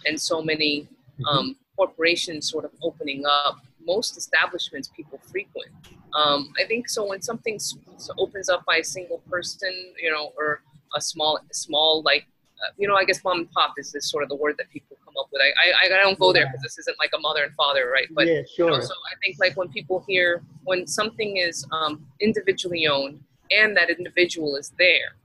and 0.06 0.20
so 0.20 0.42
many 0.42 0.88
Mhm. 1.20 1.26
um, 1.26 1.56
corporations 1.76 2.48
sort 2.50 2.64
of 2.64 2.70
opening 2.82 3.24
up. 3.26 3.56
Most 3.84 4.16
establishments 4.16 4.88
people 4.94 5.18
frequent. 5.32 5.70
Um, 6.14 6.52
I 6.58 6.64
think 6.64 6.88
so 6.88 7.06
when 7.06 7.20
something 7.22 7.58
opens 8.18 8.48
up 8.48 8.64
by 8.66 8.76
a 8.76 8.84
single 8.84 9.18
person, 9.30 9.72
you 10.00 10.10
know, 10.10 10.32
or 10.36 10.62
a 10.94 11.00
small, 11.00 11.38
small 11.52 12.02
like, 12.02 12.26
uh, 12.62 12.72
you 12.76 12.86
know, 12.88 12.94
I 12.96 13.04
guess 13.04 13.22
mom 13.24 13.38
and 13.40 13.50
pop 13.52 13.74
is, 13.78 13.94
is 13.94 14.08
sort 14.10 14.22
of 14.22 14.28
the 14.28 14.34
word 14.36 14.56
that 14.58 14.68
people 14.70 14.96
come 15.04 15.14
up 15.18 15.28
with. 15.32 15.42
I, 15.42 15.86
I, 15.86 15.86
I 15.98 16.02
don't 16.02 16.18
go 16.18 16.32
there 16.32 16.46
because 16.46 16.62
this 16.62 16.78
isn't 16.78 16.98
like 16.98 17.10
a 17.14 17.18
mother 17.20 17.42
and 17.44 17.54
father, 17.54 17.90
right? 17.92 18.06
But 18.10 18.26
yeah 18.26 18.40
you 18.40 18.46
sure 18.56 18.70
know, 18.70 18.80
so 18.80 18.94
I 19.12 19.14
think 19.24 19.36
like 19.38 19.56
when 19.56 19.68
people 19.68 20.04
hear 20.08 20.42
when 20.64 20.86
something 20.86 21.36
is 21.38 21.66
um, 21.72 22.06
individually 22.20 22.86
owned 22.86 23.20
and 23.50 23.76
that 23.76 23.90
individual 23.90 24.56
is 24.56 24.72
there, 24.78 25.16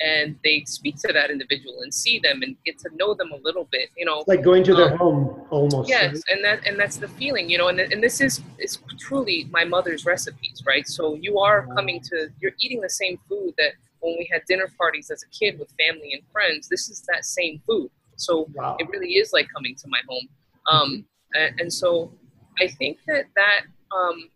and 0.00 0.38
they 0.44 0.62
speak 0.64 0.96
to 0.96 1.12
that 1.12 1.30
individual 1.30 1.80
and 1.82 1.92
see 1.92 2.18
them 2.18 2.42
and 2.42 2.56
get 2.64 2.78
to 2.78 2.88
know 2.96 3.14
them 3.14 3.32
a 3.32 3.36
little 3.36 3.68
bit 3.70 3.90
you 3.96 4.04
know 4.04 4.24
like 4.26 4.42
going 4.42 4.62
to 4.62 4.72
um, 4.72 4.76
their 4.76 4.96
home 4.96 5.42
almost 5.50 5.88
yes 5.88 6.14
right? 6.14 6.22
and 6.30 6.44
that 6.44 6.66
and 6.66 6.78
that's 6.78 6.96
the 6.96 7.08
feeling 7.08 7.48
you 7.48 7.58
know 7.58 7.68
and, 7.68 7.80
and 7.80 8.02
this 8.02 8.20
is 8.20 8.42
is 8.58 8.78
truly 8.98 9.46
my 9.50 9.64
mother's 9.64 10.04
recipes 10.04 10.62
right 10.66 10.86
so 10.86 11.14
you 11.14 11.38
are 11.38 11.66
coming 11.74 12.00
to 12.00 12.28
you're 12.40 12.52
eating 12.60 12.80
the 12.80 12.90
same 12.90 13.18
food 13.28 13.52
that 13.58 13.72
when 14.00 14.14
we 14.18 14.28
had 14.30 14.42
dinner 14.46 14.68
parties 14.78 15.10
as 15.10 15.22
a 15.22 15.28
kid 15.28 15.58
with 15.58 15.72
family 15.78 16.12
and 16.12 16.22
friends 16.32 16.68
this 16.68 16.88
is 16.88 17.02
that 17.12 17.24
same 17.24 17.60
food 17.66 17.90
so 18.16 18.46
wow. 18.54 18.76
it 18.78 18.88
really 18.90 19.14
is 19.14 19.32
like 19.32 19.46
coming 19.54 19.74
to 19.74 19.88
my 19.88 20.00
home 20.08 20.28
um, 20.70 20.90
mm-hmm. 20.90 21.42
and, 21.42 21.60
and, 21.60 21.72
so 21.72 22.12
i 22.60 22.66
think 22.66 22.98
that 23.06 23.24
that 23.36 23.62
um, 23.94 24.28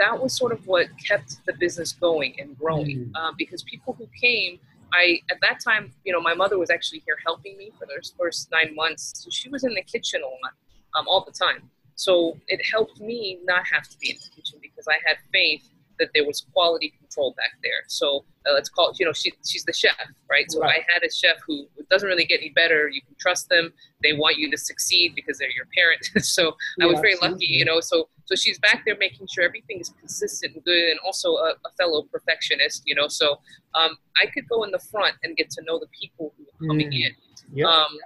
that 0.00 0.20
was 0.20 0.36
sort 0.36 0.52
of 0.52 0.66
what 0.66 0.88
kept 1.06 1.44
the 1.46 1.52
business 1.52 1.92
going 1.92 2.34
and 2.40 2.58
growing 2.58 3.06
mm. 3.06 3.10
uh, 3.14 3.32
because 3.38 3.62
people 3.62 3.94
who 3.98 4.08
came 4.20 4.58
I 4.92 5.20
at 5.30 5.38
that 5.42 5.60
time, 5.60 5.92
you 6.04 6.12
know, 6.12 6.20
my 6.20 6.34
mother 6.34 6.58
was 6.58 6.70
actually 6.70 7.02
here 7.06 7.16
helping 7.24 7.56
me 7.56 7.70
for 7.78 7.86
those 7.86 8.12
first 8.18 8.50
nine 8.50 8.74
months. 8.74 9.12
So 9.14 9.30
she 9.30 9.48
was 9.48 9.64
in 9.64 9.74
the 9.74 9.82
kitchen 9.82 10.22
a 10.22 10.26
lot, 10.26 10.54
um, 10.98 11.06
all 11.08 11.24
the 11.24 11.32
time. 11.32 11.70
So 11.94 12.38
it 12.48 12.60
helped 12.70 13.00
me 13.00 13.38
not 13.44 13.64
have 13.72 13.88
to 13.88 13.98
be 13.98 14.10
in 14.10 14.16
the 14.16 14.34
kitchen 14.34 14.58
because 14.62 14.86
I 14.88 14.96
had 15.06 15.18
faith 15.32 15.68
that 15.98 16.08
there 16.14 16.24
was 16.24 16.46
quality 16.54 16.94
control 16.98 17.34
back 17.36 17.52
there. 17.62 17.84
So 17.88 18.24
uh, 18.48 18.54
let's 18.54 18.70
call 18.70 18.90
it, 18.90 18.98
you 18.98 19.04
know, 19.04 19.12
she, 19.12 19.32
she's 19.46 19.64
the 19.64 19.72
chef, 19.72 19.94
right? 20.30 20.50
So 20.50 20.60
right. 20.60 20.80
I 20.80 20.92
had 20.92 21.02
a 21.02 21.12
chef 21.12 21.36
who 21.46 21.66
doesn't 21.90 22.08
really 22.08 22.24
get 22.24 22.40
any 22.40 22.50
better. 22.50 22.88
You 22.88 23.02
can 23.02 23.14
trust 23.20 23.50
them. 23.50 23.70
They 24.02 24.14
want 24.14 24.38
you 24.38 24.50
to 24.50 24.56
succeed 24.56 25.14
because 25.14 25.36
they're 25.36 25.50
your 25.50 25.66
parent. 25.76 26.08
so 26.26 26.56
yeah, 26.78 26.86
I 26.86 26.88
was 26.88 27.00
very 27.00 27.12
absolutely. 27.12 27.46
lucky, 27.46 27.46
you 27.52 27.66
know. 27.66 27.80
So 27.80 28.08
so 28.30 28.36
she's 28.36 28.58
back 28.60 28.84
there 28.86 28.96
making 28.98 29.26
sure 29.26 29.42
everything 29.42 29.80
is 29.80 29.88
consistent 29.98 30.54
and 30.54 30.64
good, 30.64 30.90
and 30.90 31.00
also 31.04 31.30
a, 31.30 31.54
a 31.64 31.72
fellow 31.76 32.02
perfectionist, 32.02 32.82
you 32.86 32.94
know. 32.94 33.08
So 33.08 33.40
um, 33.74 33.96
I 34.22 34.26
could 34.26 34.48
go 34.48 34.62
in 34.62 34.70
the 34.70 34.78
front 34.78 35.16
and 35.24 35.36
get 35.36 35.50
to 35.50 35.64
know 35.64 35.80
the 35.80 35.88
people 35.88 36.32
who 36.36 36.44
were 36.44 36.68
coming 36.68 36.90
mm. 36.90 37.06
in. 37.06 37.14
Yeah. 37.52 37.66
Um, 37.66 37.98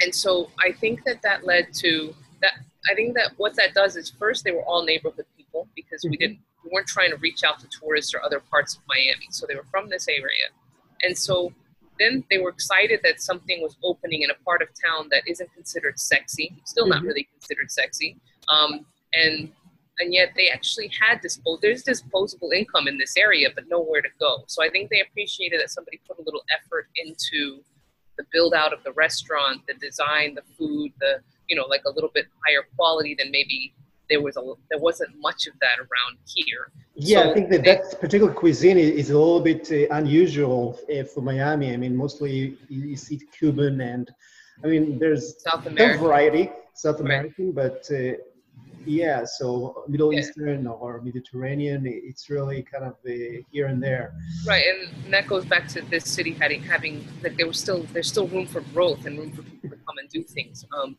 and 0.00 0.14
so 0.14 0.50
I 0.58 0.72
think 0.72 1.04
that 1.04 1.20
that 1.22 1.44
led 1.44 1.72
to 1.74 2.14
that. 2.40 2.52
I 2.90 2.94
think 2.94 3.14
that 3.14 3.32
what 3.36 3.54
that 3.56 3.74
does 3.74 3.96
is 3.96 4.10
first 4.10 4.42
they 4.44 4.52
were 4.52 4.64
all 4.64 4.84
neighborhood 4.84 5.26
people 5.36 5.68
because 5.76 6.02
mm-hmm. 6.02 6.10
we 6.12 6.16
didn't 6.16 6.38
we 6.64 6.70
weren't 6.72 6.86
trying 6.86 7.10
to 7.10 7.16
reach 7.16 7.44
out 7.44 7.60
to 7.60 7.68
tourists 7.68 8.14
or 8.14 8.24
other 8.24 8.40
parts 8.40 8.76
of 8.76 8.82
Miami. 8.88 9.26
So 9.30 9.46
they 9.46 9.54
were 9.54 9.66
from 9.70 9.90
this 9.90 10.08
area. 10.08 10.48
And 11.02 11.16
so 11.16 11.52
then 11.98 12.24
they 12.30 12.38
were 12.38 12.48
excited 12.48 13.00
that 13.04 13.20
something 13.20 13.60
was 13.60 13.76
opening 13.84 14.22
in 14.22 14.30
a 14.30 14.44
part 14.44 14.62
of 14.62 14.68
town 14.82 15.08
that 15.10 15.22
isn't 15.26 15.52
considered 15.52 15.98
sexy, 15.98 16.54
still 16.64 16.86
not 16.86 16.98
mm-hmm. 16.98 17.08
really 17.08 17.28
considered 17.34 17.70
sexy. 17.70 18.16
Um, 18.48 18.86
and 19.12 19.50
and 19.98 20.12
yet 20.12 20.30
they 20.36 20.48
actually 20.48 20.90
had 21.00 21.20
disposable 21.20 21.58
there's 21.60 21.82
disposable 21.82 22.50
income 22.50 22.88
in 22.88 22.98
this 22.98 23.16
area 23.16 23.48
but 23.54 23.64
nowhere 23.68 24.00
to 24.00 24.08
go 24.18 24.44
so 24.46 24.62
i 24.62 24.68
think 24.68 24.90
they 24.90 25.00
appreciated 25.00 25.60
that 25.60 25.70
somebody 25.70 26.00
put 26.06 26.18
a 26.18 26.22
little 26.22 26.42
effort 26.50 26.88
into 26.96 27.62
the 28.18 28.24
build 28.32 28.54
out 28.54 28.72
of 28.72 28.82
the 28.84 28.92
restaurant 28.92 29.60
the 29.68 29.74
design 29.74 30.34
the 30.34 30.42
food 30.56 30.90
the 31.00 31.20
you 31.48 31.56
know 31.56 31.64
like 31.64 31.82
a 31.86 31.90
little 31.90 32.10
bit 32.14 32.26
higher 32.46 32.64
quality 32.76 33.14
than 33.18 33.30
maybe 33.30 33.74
there 34.12 34.20
was 34.20 34.36
a 34.36 34.42
there 34.70 34.78
wasn't 34.78 35.10
much 35.18 35.46
of 35.46 35.54
that 35.60 35.76
around 35.78 36.18
here. 36.26 36.70
Yeah, 36.94 37.22
so 37.22 37.30
I 37.30 37.34
think 37.34 37.48
that 37.50 37.64
they, 37.64 37.76
that 37.76 38.00
particular 38.00 38.32
cuisine 38.32 38.78
is 38.78 39.08
a 39.10 39.18
little 39.18 39.40
bit 39.40 39.70
uh, 39.72 39.94
unusual 39.94 40.78
uh, 40.92 41.04
for 41.04 41.22
Miami. 41.22 41.72
I 41.72 41.76
mean, 41.76 41.96
mostly 41.96 42.30
you, 42.32 42.56
you, 42.68 42.96
see 42.96 43.20
Cuban 43.36 43.80
and 43.80 44.10
I 44.62 44.66
mean, 44.66 44.98
there's 44.98 45.42
South 45.42 45.66
American 45.66 46.00
variety, 46.00 46.50
South 46.74 47.00
American, 47.00 47.54
right. 47.54 47.72
but 47.72 47.78
uh, 47.90 48.12
yeah, 48.86 49.24
so 49.24 49.84
Middle 49.88 50.12
yeah. 50.12 50.20
Eastern 50.20 50.66
or 50.66 51.00
Mediterranean, 51.00 51.82
it's 51.86 52.28
really 52.30 52.62
kind 52.62 52.84
of 52.84 52.94
uh, 53.06 53.42
here 53.50 53.66
and 53.66 53.82
there. 53.82 54.14
Right, 54.46 54.64
and 54.66 55.12
that 55.12 55.26
goes 55.26 55.44
back 55.44 55.68
to 55.68 55.82
this 55.82 56.04
city 56.04 56.32
having 56.32 56.62
having 56.62 57.06
like 57.22 57.36
there 57.36 57.46
was 57.46 57.58
still 57.58 57.82
there's 57.92 58.08
still 58.08 58.28
room 58.28 58.46
for 58.46 58.60
growth 58.72 59.06
and 59.06 59.18
room 59.18 59.32
for 59.32 59.42
people 59.42 59.70
to 59.70 59.76
come 59.76 59.98
and 59.98 60.08
do 60.08 60.22
things. 60.22 60.64
Um, 60.76 60.96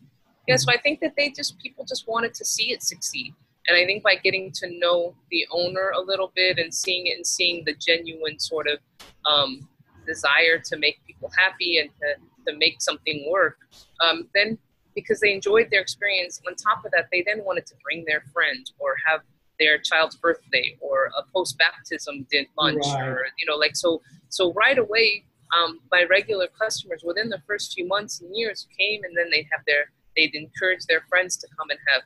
yeah, 0.47 0.57
so 0.57 0.71
I 0.71 0.77
think 0.77 0.99
that 1.01 1.13
they 1.15 1.29
just 1.29 1.57
people 1.59 1.85
just 1.85 2.07
wanted 2.07 2.33
to 2.35 2.45
see 2.45 2.71
it 2.71 2.83
succeed. 2.83 3.33
And 3.67 3.77
I 3.77 3.85
think 3.85 4.03
by 4.03 4.15
getting 4.15 4.51
to 4.55 4.77
know 4.77 5.15
the 5.31 5.47
owner 5.51 5.91
a 5.95 6.01
little 6.01 6.31
bit 6.35 6.59
and 6.59 6.73
seeing 6.73 7.07
it 7.07 7.15
and 7.15 7.25
seeing 7.25 7.63
the 7.65 7.73
genuine 7.73 8.37
sort 8.37 8.67
of 8.67 8.79
um, 9.25 9.67
desire 10.05 10.59
to 10.65 10.77
make 10.77 10.99
people 11.07 11.31
happy 11.37 11.79
and 11.79 11.89
to, 12.01 12.51
to 12.51 12.57
make 12.57 12.81
something 12.81 13.25
work, 13.31 13.59
um, 14.01 14.27
then 14.35 14.57
because 14.95 15.19
they 15.19 15.33
enjoyed 15.33 15.69
their 15.71 15.81
experience, 15.81 16.41
on 16.47 16.55
top 16.55 16.85
of 16.85 16.91
that, 16.91 17.07
they 17.11 17.23
then 17.25 17.43
wanted 17.43 17.65
to 17.67 17.75
bring 17.83 18.05
their 18.05 18.23
friend 18.33 18.71
or 18.79 18.95
have 19.07 19.21
their 19.59 19.77
child's 19.77 20.15
birthday 20.15 20.77
or 20.81 21.11
a 21.17 21.23
post 21.33 21.57
baptism 21.57 22.25
lunch 22.57 22.83
right. 22.85 23.07
or 23.07 23.27
you 23.37 23.45
know 23.45 23.55
like 23.55 23.75
so 23.75 24.01
so 24.29 24.51
right 24.53 24.79
away 24.79 25.23
um, 25.55 25.79
my 25.91 26.03
regular 26.09 26.47
customers 26.59 27.03
within 27.05 27.29
the 27.29 27.39
first 27.47 27.71
few 27.73 27.87
months 27.87 28.19
and 28.19 28.35
years 28.35 28.67
came 28.77 29.03
and 29.03 29.15
then 29.15 29.29
they'd 29.29 29.47
have 29.51 29.61
their 29.67 29.85
They'd 30.15 30.35
encourage 30.35 30.85
their 30.85 31.01
friends 31.09 31.37
to 31.37 31.47
come 31.57 31.69
and 31.69 31.79
have 31.87 32.03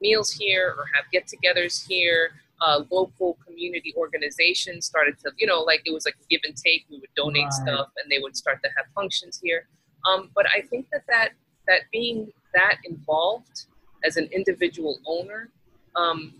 meals 0.00 0.32
here 0.32 0.74
or 0.76 0.84
have 0.94 1.04
get 1.12 1.26
togethers 1.26 1.86
here. 1.86 2.30
Uh, 2.60 2.82
local 2.90 3.36
community 3.46 3.92
organizations 3.98 4.86
started 4.86 5.18
to, 5.18 5.30
you 5.36 5.46
know, 5.46 5.60
like 5.60 5.82
it 5.84 5.92
was 5.92 6.06
like 6.06 6.14
a 6.14 6.26
give 6.30 6.40
and 6.44 6.56
take. 6.56 6.86
We 6.90 6.98
would 6.98 7.10
donate 7.14 7.44
right. 7.44 7.52
stuff 7.52 7.88
and 8.02 8.10
they 8.10 8.18
would 8.18 8.36
start 8.36 8.62
to 8.62 8.70
have 8.76 8.86
functions 8.94 9.38
here. 9.42 9.68
Um, 10.08 10.30
but 10.34 10.46
I 10.46 10.62
think 10.62 10.86
that, 10.92 11.02
that 11.08 11.30
that 11.66 11.82
being 11.92 12.32
that 12.54 12.78
involved 12.84 13.66
as 14.04 14.16
an 14.16 14.28
individual 14.32 14.98
owner 15.06 15.50
um, 15.96 16.32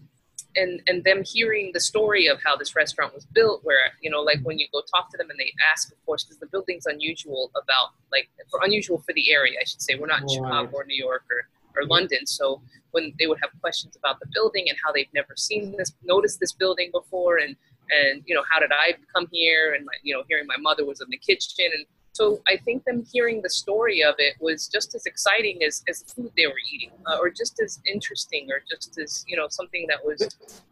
and 0.56 0.80
and 0.86 1.04
them 1.04 1.22
hearing 1.24 1.70
the 1.72 1.80
story 1.80 2.26
of 2.26 2.38
how 2.42 2.56
this 2.56 2.74
restaurant 2.74 3.14
was 3.14 3.26
built 3.26 3.60
where 3.64 3.92
you 4.00 4.10
know 4.10 4.20
like 4.20 4.40
when 4.42 4.58
you 4.58 4.66
go 4.72 4.82
talk 4.94 5.10
to 5.10 5.16
them 5.16 5.30
and 5.30 5.38
they 5.38 5.52
ask 5.70 5.92
of 5.92 6.06
course 6.06 6.24
because 6.24 6.38
the 6.38 6.46
building's 6.46 6.86
unusual 6.86 7.50
about 7.62 7.90
like 8.10 8.28
for 8.50 8.60
unusual 8.64 8.98
for 8.98 9.12
the 9.12 9.32
area 9.32 9.58
i 9.60 9.64
should 9.64 9.82
say. 9.82 9.94
We're 9.94 10.06
not 10.06 10.22
in 10.22 10.28
chicago 10.28 10.70
or 10.72 10.84
new 10.84 10.96
york 10.96 11.24
or, 11.30 11.48
or 11.76 11.86
london. 11.86 12.26
So 12.26 12.62
when 12.92 13.12
they 13.18 13.26
would 13.26 13.38
have 13.42 13.50
questions 13.60 13.96
about 13.96 14.18
the 14.20 14.26
building 14.32 14.66
and 14.68 14.78
how 14.84 14.92
they've 14.92 15.12
never 15.14 15.34
seen 15.36 15.76
this 15.76 15.92
noticed 16.02 16.40
this 16.40 16.52
building 16.52 16.90
before 16.92 17.38
and 17.38 17.56
and 17.90 18.22
you 18.26 18.34
know 18.34 18.42
how 18.50 18.58
did 18.58 18.72
i 18.72 18.94
come 19.14 19.28
here? 19.30 19.74
And 19.74 19.84
my, 19.84 19.92
you 20.02 20.14
know 20.14 20.22
hearing 20.28 20.46
my 20.46 20.56
mother 20.58 20.84
was 20.84 21.00
in 21.00 21.08
the 21.10 21.18
kitchen 21.18 21.66
and 21.74 21.86
so 22.16 22.40
I 22.48 22.56
think 22.64 22.84
them 22.84 23.04
hearing 23.12 23.42
the 23.42 23.50
story 23.50 24.02
of 24.02 24.14
it 24.18 24.34
was 24.40 24.68
just 24.68 24.94
as 24.94 25.04
exciting 25.06 25.62
as, 25.62 25.82
as 25.88 26.02
the 26.02 26.08
food 26.14 26.32
they 26.36 26.46
were 26.46 26.62
eating, 26.72 26.92
uh, 27.06 27.18
or 27.20 27.28
just 27.30 27.60
as 27.64 27.78
interesting, 27.94 28.48
or 28.50 28.62
just 28.72 28.98
as 28.98 29.24
you 29.28 29.36
know 29.36 29.48
something 29.50 29.86
that 29.90 30.00
was. 30.04 30.18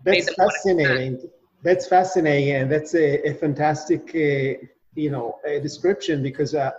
That's 0.05 0.33
fascinating. 0.35 1.13
That's 1.63 1.87
fascinating, 1.87 2.55
and 2.57 2.73
that's 2.73 2.95
a, 2.95 3.09
a 3.31 3.35
fantastic, 3.35 4.03
uh, 4.15 4.67
you 4.95 5.11
know, 5.11 5.39
description 5.63 6.23
because 6.23 6.55
uh, 6.55 6.73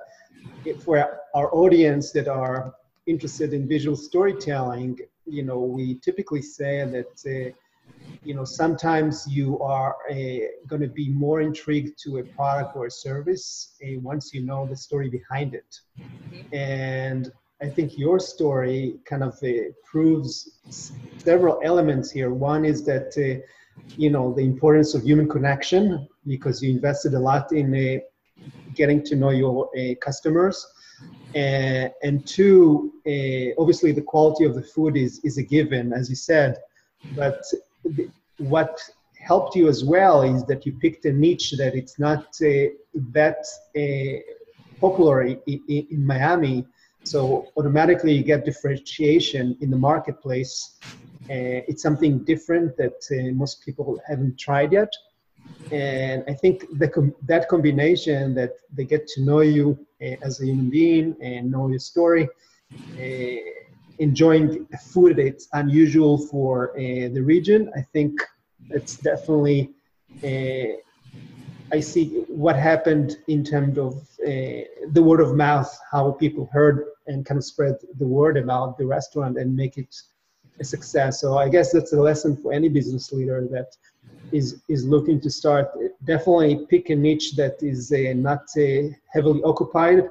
for 0.84 0.95
our 1.34 1.54
audience 1.54 2.12
that 2.12 2.28
are 2.28 2.73
interested 3.08 3.54
in 3.54 3.67
visual 3.67 3.97
storytelling, 3.97 4.97
you 5.25 5.43
know, 5.43 5.60
we 5.60 5.95
typically 6.08 6.41
say 6.41 6.73
that 6.95 7.15
uh, 7.25 7.51
you 8.25 8.33
know 8.33 8.43
sometimes 8.43 9.25
you 9.27 9.59
are 9.59 9.95
uh, 10.09 10.15
going 10.67 10.81
to 10.81 10.87
be 10.87 11.09
more 11.09 11.41
intrigued 11.41 11.97
to 12.03 12.17
a 12.17 12.23
product 12.23 12.75
or 12.75 12.87
a 12.87 12.91
service 12.91 13.75
uh, 13.83 13.99
once 13.99 14.33
you 14.33 14.41
know 14.41 14.65
the 14.65 14.75
story 14.75 15.09
behind 15.09 15.53
it. 15.53 15.79
And 16.51 17.31
i 17.61 17.69
think 17.69 17.97
your 17.97 18.19
story 18.19 18.97
kind 19.09 19.23
of 19.23 19.33
uh, 19.43 19.49
proves 19.89 20.59
several 21.17 21.59
elements 21.63 22.11
here. 22.11 22.31
One 22.31 22.65
is 22.65 22.83
that 22.85 23.09
you 24.03 24.09
know 24.09 24.33
the 24.33 24.45
importance 24.53 24.93
of 24.95 25.03
human 25.03 25.29
connection 25.29 26.07
because 26.27 26.61
you 26.63 26.71
invested 26.71 27.13
a 27.13 27.19
lot 27.19 27.51
in 27.51 28.01
getting 28.73 29.03
to 29.03 29.15
know 29.15 29.29
your 29.29 29.69
customers. 30.01 30.57
And 31.35 32.25
two 32.25 32.91
obviously 33.61 33.91
the 33.91 34.05
quality 34.13 34.43
of 34.45 34.55
the 34.55 34.65
food 34.73 34.97
is 34.97 35.13
is 35.27 35.37
a 35.37 35.43
given 35.43 35.93
as 35.93 36.09
you 36.09 36.15
said 36.15 36.57
but 37.15 37.43
what 38.37 38.79
helped 39.19 39.55
you 39.55 39.67
as 39.67 39.83
well 39.83 40.21
is 40.21 40.45
that 40.45 40.65
you 40.65 40.73
picked 40.73 41.05
a 41.05 41.11
niche 41.11 41.51
that 41.57 41.73
it's 41.75 41.97
not 41.97 42.25
uh, 42.41 42.69
that 43.19 43.39
uh, 43.77 44.19
popular 44.79 45.23
in, 45.23 45.39
in, 45.47 46.05
Miami. 46.05 46.65
So 47.03 47.47
automatically 47.57 48.13
you 48.13 48.23
get 48.23 48.45
differentiation 48.45 49.57
in 49.61 49.71
the 49.71 49.77
marketplace. 49.77 50.77
Uh, 51.29 51.65
it's 51.69 51.81
something 51.81 52.19
different 52.19 52.77
that 52.77 52.99
uh, 53.11 53.33
most 53.33 53.65
people 53.65 53.99
haven't 54.07 54.37
tried 54.37 54.73
yet. 54.73 54.91
And 55.71 56.23
I 56.27 56.33
think 56.33 56.65
com- 56.93 57.15
that 57.23 57.49
combination 57.49 58.35
that 58.35 58.53
they 58.75 58.85
get 58.85 59.07
to 59.13 59.21
know 59.23 59.39
you 59.39 59.77
uh, 60.01 60.15
as 60.21 60.41
a 60.41 60.45
human 60.45 60.69
being 60.69 61.15
and 61.21 61.51
know 61.51 61.67
your 61.67 61.79
story 61.79 62.29
uh, 62.99 63.64
enjoying 63.99 64.67
food 64.91 65.17
that's 65.17 65.47
unusual 65.53 66.17
for 66.17 66.71
uh, 66.71 67.10
the 67.13 67.21
region. 67.21 67.71
I 67.75 67.81
think 67.93 68.21
it's 68.69 68.97
definitely 68.97 69.71
uh, 70.23 70.77
I 71.71 71.79
see 71.79 72.23
what 72.27 72.55
happened 72.55 73.17
in 73.27 73.43
terms 73.43 73.77
of 73.77 73.95
uh, 74.25 74.63
the 74.91 75.03
word 75.03 75.19
of 75.19 75.36
mouth, 75.36 75.77
how 75.91 76.12
people 76.12 76.49
heard 76.51 76.86
and 77.08 77.25
kind 77.25 77.38
of 77.38 77.43
spread 77.43 77.75
the 77.97 78.08
word 78.08 78.38
about 78.38 78.77
the 78.77 78.86
restaurant 78.86 79.38
and 79.38 79.55
make 79.55 79.77
it 79.77 79.93
a 80.60 80.63
success. 80.63 81.21
So 81.21 81.38
I 81.38 81.49
guess 81.49 81.71
that's 81.71 81.93
a 81.93 81.99
lesson 81.99 82.38
for 82.38 82.53
any 82.53 82.69
business 82.69 83.12
leader 83.12 83.47
that 83.51 83.75
is 84.31 84.62
is 84.69 84.86
looking 84.86 85.19
to 85.21 85.29
start 85.29 85.67
definitely 86.05 86.65
pick 86.69 86.89
a 86.89 86.95
niche 86.95 87.36
that 87.36 87.58
is 87.62 87.91
uh, 87.91 88.13
not 88.15 88.43
uh, 88.58 88.89
heavily 89.13 89.41
occupied. 89.43 90.10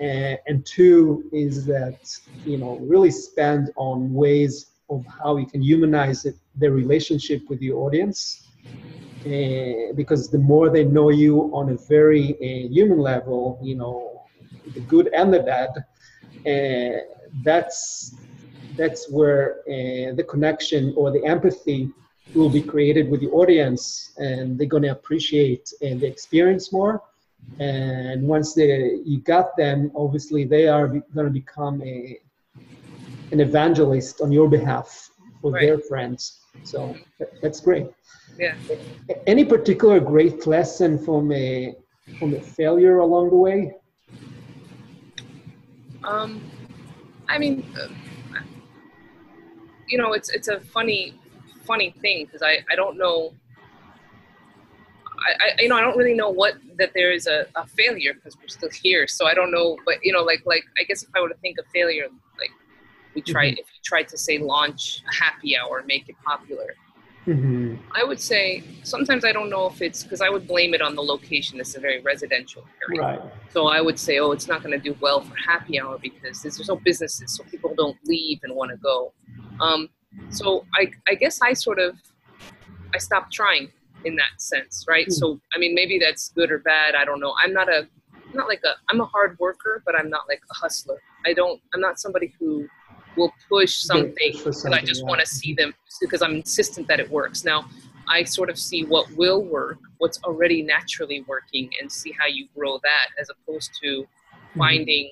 Uh, 0.00 0.36
and 0.46 0.64
two 0.66 1.24
is 1.32 1.64
that 1.66 2.00
you 2.44 2.58
know 2.58 2.78
really 2.80 3.10
spend 3.10 3.70
on 3.76 4.12
ways 4.12 4.72
of 4.90 5.04
how 5.06 5.36
you 5.36 5.46
can 5.46 5.62
humanize 5.62 6.24
it, 6.24 6.36
the 6.58 6.70
relationship 6.70 7.40
with 7.48 7.60
your 7.62 7.78
audience. 7.86 8.48
Uh, 9.24 9.92
because 9.94 10.30
the 10.30 10.38
more 10.38 10.68
they 10.68 10.84
know 10.84 11.10
you 11.10 11.42
on 11.54 11.68
a 11.70 11.76
very 11.88 12.34
uh, 12.34 12.68
human 12.68 12.98
level, 12.98 13.60
you 13.62 13.76
know, 13.76 14.22
the 14.74 14.80
good 14.80 15.08
and 15.14 15.32
the 15.32 15.38
bad, 15.38 15.70
uh, 16.52 16.98
that's 17.44 18.16
that's 18.76 19.10
where 19.10 19.60
uh, 19.68 20.12
the 20.14 20.24
connection 20.28 20.92
or 20.96 21.12
the 21.12 21.24
empathy 21.24 21.88
will 22.34 22.48
be 22.48 22.62
created 22.62 23.08
with 23.10 23.20
the 23.20 23.28
audience 23.28 24.12
and 24.16 24.58
they're 24.58 24.66
going 24.66 24.82
to 24.82 24.90
appreciate 24.90 25.72
uh, 25.82 25.94
the 26.00 26.06
experience 26.06 26.72
more 26.72 27.02
and 27.58 28.22
once 28.26 28.54
they 28.54 28.98
you 29.04 29.20
got 29.20 29.56
them 29.56 29.90
obviously 29.94 30.44
they 30.44 30.66
are 30.68 30.88
going 30.88 31.26
to 31.26 31.30
become 31.30 31.82
a 31.82 32.18
an 33.32 33.40
evangelist 33.40 34.20
on 34.20 34.30
your 34.30 34.48
behalf 34.48 35.10
for 35.40 35.50
right. 35.50 35.66
their 35.66 35.78
friends. 35.78 36.40
So 36.64 36.94
that's 37.42 37.60
great. 37.60 37.86
Yeah. 38.38 38.54
Any 39.26 39.44
particular 39.44 40.00
great 40.00 40.46
lesson 40.46 40.98
from 40.98 41.32
a 41.32 41.74
from 42.18 42.34
a 42.34 42.40
failure 42.40 42.98
along 42.98 43.30
the 43.30 43.36
way? 43.36 43.74
Um 46.04 46.42
i 47.28 47.38
mean 47.38 47.64
uh, 47.80 47.88
you 49.88 49.96
know 49.96 50.12
it's 50.12 50.30
it's 50.30 50.48
a 50.48 50.58
funny 50.58 51.14
funny 51.64 51.94
thing 52.02 52.24
because 52.24 52.42
I, 52.42 52.58
I 52.68 52.74
don't 52.74 52.98
know 52.98 53.32
I, 55.26 55.32
I, 55.58 55.62
you 55.62 55.68
know 55.68 55.76
I 55.76 55.80
don't 55.80 55.96
really 55.96 56.14
know 56.14 56.30
what 56.30 56.54
that 56.78 56.92
there 56.94 57.12
is 57.12 57.26
a, 57.26 57.46
a 57.56 57.66
failure 57.66 58.14
because 58.14 58.36
we're 58.36 58.48
still 58.48 58.70
here 58.70 59.06
so 59.06 59.26
I 59.26 59.34
don't 59.34 59.50
know 59.50 59.78
but 59.84 59.96
you 60.02 60.12
know 60.12 60.22
like 60.22 60.42
like 60.46 60.64
I 60.78 60.84
guess 60.84 61.02
if 61.02 61.08
I 61.14 61.20
were 61.20 61.28
to 61.28 61.34
think 61.36 61.58
of 61.58 61.66
failure 61.72 62.06
like 62.38 62.50
we 63.14 63.22
try 63.22 63.46
mm-hmm. 63.46 63.58
if 63.58 63.66
you 63.66 63.80
tried 63.84 64.08
to 64.08 64.18
say 64.18 64.38
launch 64.38 65.02
a 65.08 65.14
happy 65.14 65.56
hour 65.56 65.82
make 65.86 66.08
it 66.08 66.16
popular 66.24 66.74
mm-hmm. 67.26 67.76
I 67.94 68.04
would 68.04 68.20
say 68.20 68.64
sometimes 68.82 69.24
I 69.24 69.32
don't 69.32 69.50
know 69.50 69.66
if 69.66 69.82
it's 69.82 70.02
because 70.02 70.20
I 70.20 70.28
would 70.28 70.46
blame 70.46 70.74
it 70.74 70.82
on 70.82 70.94
the 70.94 71.02
location 71.02 71.60
it's 71.60 71.76
a 71.76 71.80
very 71.80 72.00
residential 72.00 72.64
area 72.88 73.02
right. 73.02 73.20
so 73.52 73.66
I 73.66 73.80
would 73.80 73.98
say 73.98 74.18
oh 74.18 74.32
it's 74.32 74.48
not 74.48 74.62
going 74.62 74.72
to 74.72 74.82
do 74.90 74.96
well 75.00 75.20
for 75.20 75.34
happy 75.36 75.80
hour 75.80 75.98
because 75.98 76.42
there's, 76.42 76.56
there's 76.56 76.68
no 76.68 76.76
businesses 76.76 77.36
so 77.36 77.44
people 77.44 77.74
don't 77.76 77.98
leave 78.04 78.40
and 78.42 78.54
want 78.54 78.70
to 78.70 78.76
go 78.78 79.12
um, 79.60 79.88
so 80.30 80.64
I, 80.74 80.90
I 81.08 81.14
guess 81.14 81.40
I 81.40 81.52
sort 81.52 81.78
of 81.78 81.96
I 82.94 82.98
stopped 82.98 83.32
trying 83.32 83.70
in 84.04 84.16
that 84.16 84.40
sense, 84.40 84.84
right? 84.88 85.06
Mm. 85.06 85.12
So 85.12 85.40
I 85.54 85.58
mean, 85.58 85.74
maybe 85.74 85.98
that's 85.98 86.30
good 86.30 86.50
or 86.50 86.58
bad. 86.58 86.94
I 86.94 87.04
don't 87.04 87.20
know. 87.20 87.34
I'm 87.42 87.52
not 87.52 87.68
a 87.68 87.86
I'm 88.14 88.36
not 88.36 88.48
like 88.48 88.62
a 88.64 88.74
I'm 88.88 89.00
a 89.00 89.06
hard 89.06 89.38
worker, 89.38 89.82
but 89.84 89.94
I'm 89.98 90.08
not 90.08 90.22
like 90.28 90.42
a 90.50 90.54
hustler. 90.54 90.98
I 91.26 91.34
don't. 91.34 91.60
I'm 91.74 91.80
not 91.80 92.00
somebody 92.00 92.32
who 92.38 92.68
will 93.16 93.32
push 93.48 93.74
something 93.74 94.32
because 94.32 94.64
I 94.64 94.80
just 94.80 95.02
yeah. 95.02 95.08
want 95.08 95.20
to 95.20 95.26
see 95.26 95.54
them 95.54 95.74
because 96.00 96.22
I'm 96.22 96.36
insistent 96.36 96.88
that 96.88 96.98
it 96.98 97.10
works. 97.10 97.44
Now, 97.44 97.68
I 98.08 98.24
sort 98.24 98.48
of 98.48 98.58
see 98.58 98.84
what 98.84 99.10
will 99.12 99.44
work, 99.44 99.78
what's 99.98 100.18
already 100.24 100.62
naturally 100.62 101.24
working, 101.28 101.70
and 101.80 101.92
see 101.92 102.14
how 102.18 102.26
you 102.26 102.48
grow 102.56 102.78
that, 102.82 103.08
as 103.20 103.28
opposed 103.30 103.70
to 103.82 104.06
hmm. 104.52 104.58
finding 104.58 105.10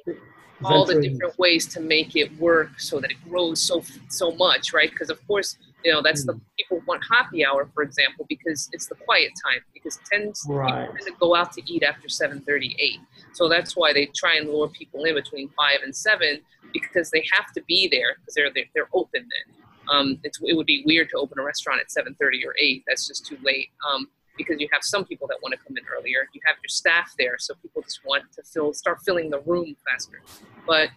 all 0.65 0.85
the 0.85 1.01
different 1.01 1.39
ways 1.39 1.67
to 1.67 1.81
make 1.81 2.17
it 2.17 2.37
work 2.39 2.79
so 2.79 3.01
that 3.01 3.11
it 3.11 3.17
grows 3.29 3.61
so 3.63 3.83
so 4.09 4.33
much, 4.33 4.73
right? 4.73 4.91
Because 4.91 5.11
of 5.11 5.27
course, 5.27 5.57
you 5.85 5.93
know 5.93 6.03
that's 6.03 6.23
mm. 6.23 6.27
the 6.27 6.33
hmm. 6.35 6.39
people 6.59 6.83
want 6.87 7.03
happy 7.11 7.45
hour, 7.45 7.69
for 7.75 7.83
example, 7.83 8.27
because 8.29 8.69
it's 8.73 8.87
the 8.87 8.95
quiet 8.95 9.33
time. 9.45 9.61
Because 9.73 9.99
tends 10.11 10.45
right. 10.49 10.81
people 10.81 10.95
tend 10.95 11.07
to 11.07 11.15
go 11.21 11.35
out 11.35 11.53
to 11.53 11.73
eat 11.73 11.83
after 11.83 12.09
7:38, 12.09 12.99
so 13.33 13.49
that's 13.49 13.77
why 13.77 13.93
they 13.93 14.07
try 14.07 14.37
and 14.37 14.49
lure 14.49 14.69
people 14.69 15.05
in 15.05 15.15
between 15.15 15.49
five 15.51 15.81
and 15.83 15.95
seven 15.95 16.41
because 16.73 17.11
they 17.11 17.25
have 17.33 17.53
to 17.53 17.63
be 17.67 17.89
there 17.91 18.17
because 18.21 18.35
they're, 18.35 18.51
they're 18.53 18.65
they're 18.75 18.89
open 18.93 19.23
then. 19.23 19.57
Um, 19.89 20.21
it 20.23 20.37
would 20.43 20.67
be 20.67 20.85
weird 20.87 21.09
to 21.11 21.17
open 21.17 21.39
a 21.39 21.43
restaurant 21.43 21.81
at 21.81 21.89
7:30 21.89 22.47
or 22.47 22.55
8. 22.59 22.85
That's 22.87 23.09
just 23.09 23.27
too 23.27 23.39
late. 23.43 23.71
Um, 23.89 24.09
because 24.37 24.61
you 24.61 24.69
have 24.73 24.83
some 24.83 25.05
people 25.05 25.27
that 25.29 25.37
want 25.43 25.53
to 25.53 25.59
come 25.59 25.77
in 25.77 25.85
earlier. 25.95 26.27
You 26.33 26.41
have 26.47 26.57
your 26.63 26.69
staff 26.69 27.13
there, 27.19 27.37
so 27.39 27.55
people 27.61 27.83
just 27.83 28.01
want 28.05 28.25
to 28.33 28.43
fill, 28.43 28.73
start 28.73 28.99
filling 29.05 29.29
the 29.29 29.41
room 29.41 29.77
faster. 29.91 30.23
But 30.67 30.89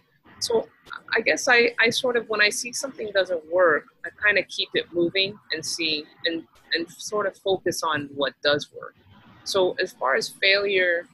so 0.44 0.68
I 1.16 1.20
guess 1.20 1.48
I, 1.48 1.74
I 1.80 1.90
sort 1.90 2.16
of 2.16 2.28
when 2.28 2.40
I 2.40 2.50
see 2.50 2.72
something 2.72 3.10
doesn't 3.14 3.42
work, 3.52 3.84
I 4.04 4.10
kind 4.22 4.38
of 4.38 4.46
keep 4.48 4.68
it 4.74 4.86
moving 4.92 5.38
and 5.52 5.64
see 5.64 6.04
and 6.26 6.44
and 6.74 6.90
sort 6.90 7.26
of 7.26 7.36
focus 7.38 7.82
on 7.82 8.10
what 8.14 8.34
does 8.42 8.72
work. 8.72 8.96
So 9.44 9.76
as 9.80 9.92
far 9.92 10.16
as 10.16 10.28
failure 10.28 11.06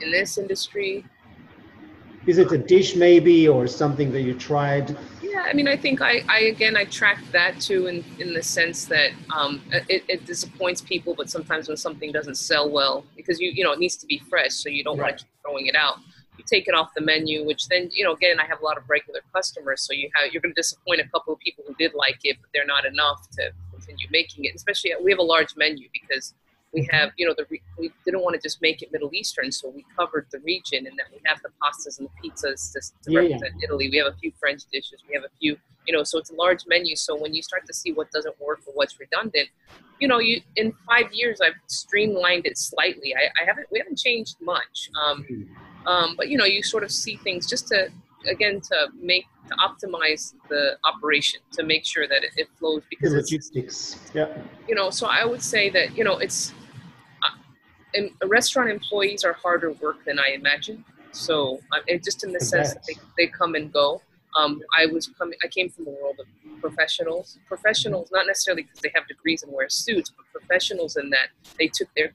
in 0.00 0.10
this 0.10 0.38
industry, 0.38 1.04
is 2.26 2.38
it 2.38 2.50
a 2.50 2.58
dish 2.58 2.96
maybe 2.96 3.46
or 3.46 3.66
something 3.66 4.10
that 4.12 4.22
you 4.22 4.34
tried 4.34 4.96
yeah, 5.36 5.42
I 5.42 5.52
mean, 5.52 5.68
I 5.68 5.76
think 5.76 6.00
I, 6.00 6.22
I 6.28 6.38
again, 6.54 6.76
I 6.76 6.84
track 6.84 7.18
that 7.32 7.60
too 7.60 7.88
in, 7.88 8.04
in 8.18 8.32
the 8.32 8.42
sense 8.42 8.86
that 8.86 9.10
um, 9.34 9.60
it, 9.70 10.02
it 10.08 10.24
disappoints 10.24 10.80
people, 10.80 11.14
but 11.14 11.28
sometimes 11.28 11.68
when 11.68 11.76
something 11.76 12.10
doesn't 12.10 12.36
sell 12.36 12.70
well, 12.70 13.04
because 13.16 13.38
you, 13.38 13.50
you 13.50 13.62
know, 13.62 13.72
it 13.72 13.78
needs 13.78 13.96
to 13.96 14.06
be 14.06 14.18
fresh, 14.30 14.54
so 14.54 14.70
you 14.70 14.82
don't 14.82 14.96
right. 14.96 15.08
want 15.08 15.18
to 15.18 15.24
keep 15.24 15.32
throwing 15.42 15.66
it 15.66 15.76
out. 15.76 15.96
You 16.38 16.44
take 16.46 16.68
it 16.68 16.74
off 16.74 16.90
the 16.94 17.00
menu, 17.00 17.44
which 17.44 17.68
then, 17.68 17.88
you 17.92 18.04
know, 18.04 18.12
again, 18.12 18.38
I 18.38 18.46
have 18.46 18.60
a 18.60 18.64
lot 18.64 18.76
of 18.76 18.84
regular 18.88 19.20
customers, 19.34 19.82
so 19.82 19.92
you 19.92 20.10
have, 20.14 20.32
you're 20.32 20.42
going 20.42 20.54
to 20.54 20.60
disappoint 20.60 21.00
a 21.00 21.08
couple 21.08 21.32
of 21.32 21.40
people 21.40 21.64
who 21.66 21.74
did 21.74 21.94
like 21.94 22.18
it, 22.24 22.36
but 22.40 22.50
they're 22.52 22.66
not 22.66 22.84
enough 22.84 23.28
to 23.32 23.50
continue 23.72 24.06
making 24.10 24.44
it. 24.44 24.54
Especially, 24.54 24.92
we 25.02 25.10
have 25.10 25.18
a 25.18 25.22
large 25.22 25.56
menu 25.56 25.88
because 25.92 26.34
we 26.72 26.86
have, 26.90 27.10
you 27.16 27.26
know, 27.26 27.34
the 27.36 27.46
we 27.78 27.90
didn't 28.04 28.22
want 28.22 28.34
to 28.34 28.40
just 28.40 28.60
make 28.60 28.82
it 28.82 28.92
Middle 28.92 29.10
Eastern, 29.14 29.50
so 29.50 29.70
we 29.70 29.84
covered 29.98 30.26
the 30.30 30.40
region, 30.40 30.86
and 30.86 30.98
then 30.98 31.06
we 31.10 31.20
have 31.24 31.40
the 31.42 31.48
pastas 31.62 31.98
and 31.98 32.08
the 32.08 32.28
pizzas 32.28 32.72
to, 32.72 32.80
to 33.04 33.12
yeah, 33.12 33.20
represent 33.20 33.54
yeah. 33.58 33.64
Italy. 33.64 33.88
We 33.90 33.96
have 33.98 34.08
a 34.08 34.16
few 34.16 34.32
French 34.38 34.62
dishes. 34.70 35.00
We 35.08 35.14
have 35.14 35.24
a 35.24 35.30
few, 35.40 35.56
you 35.86 35.96
know, 35.96 36.02
so 36.02 36.18
it's 36.18 36.30
a 36.30 36.34
large 36.34 36.64
menu. 36.66 36.94
So 36.96 37.16
when 37.16 37.32
you 37.32 37.42
start 37.42 37.66
to 37.66 37.72
see 37.72 37.92
what 37.92 38.10
doesn't 38.10 38.38
work 38.40 38.60
or 38.66 38.74
what's 38.74 39.00
redundant, 39.00 39.48
you 40.00 40.08
know, 40.08 40.18
you 40.18 40.42
in 40.56 40.74
five 40.86 41.10
years 41.12 41.40
I've 41.40 41.54
streamlined 41.66 42.44
it 42.46 42.58
slightly. 42.58 43.14
I, 43.14 43.42
I 43.42 43.46
haven't, 43.46 43.68
we 43.70 43.78
haven't 43.78 43.98
changed 43.98 44.36
much, 44.40 44.90
um, 45.02 45.24
hmm. 45.24 45.42
Um, 45.86 46.14
but 46.16 46.28
you 46.28 46.36
know, 46.36 46.44
you 46.44 46.62
sort 46.62 46.84
of 46.84 46.90
see 46.90 47.16
things 47.16 47.46
just 47.46 47.68
to 47.68 47.88
again 48.28 48.60
to 48.60 48.88
make 49.00 49.24
to 49.48 49.54
optimize 49.56 50.34
the 50.48 50.76
operation 50.84 51.40
to 51.52 51.62
make 51.62 51.86
sure 51.86 52.08
that 52.08 52.24
it, 52.24 52.30
it 52.36 52.48
flows 52.58 52.82
because 52.90 53.12
the 53.12 53.18
logistics 53.18 54.10
yeah 54.14 54.26
you 54.66 54.74
know 54.74 54.90
so 54.90 55.06
i 55.06 55.24
would 55.24 55.40
say 55.40 55.70
that 55.70 55.96
you 55.96 56.02
know 56.02 56.18
it's 56.18 56.52
and 57.96 58.10
restaurant 58.26 58.70
employees 58.70 59.24
are 59.24 59.32
harder 59.32 59.72
work 59.72 60.04
than 60.04 60.18
I 60.18 60.32
imagined. 60.34 60.84
So 61.12 61.60
um, 61.72 61.82
just 62.04 62.24
in 62.24 62.32
the 62.32 62.40
sense 62.40 62.74
that 62.74 62.84
they, 62.86 62.94
they 63.16 63.26
come 63.26 63.54
and 63.54 63.72
go. 63.72 64.02
Um, 64.36 64.60
I 64.78 64.84
was 64.86 65.08
coming. 65.18 65.38
I 65.42 65.48
came 65.48 65.70
from 65.70 65.86
the 65.86 65.92
world 65.92 66.16
of 66.20 66.60
professionals. 66.60 67.38
Professionals, 67.46 68.10
not 68.12 68.26
necessarily 68.26 68.64
because 68.64 68.80
they 68.80 68.92
have 68.94 69.08
degrees 69.08 69.42
and 69.42 69.52
wear 69.52 69.68
suits, 69.70 70.10
but 70.10 70.26
professionals 70.30 70.96
in 70.96 71.08
that 71.10 71.28
they 71.58 71.68
took 71.68 71.88
their 71.96 72.12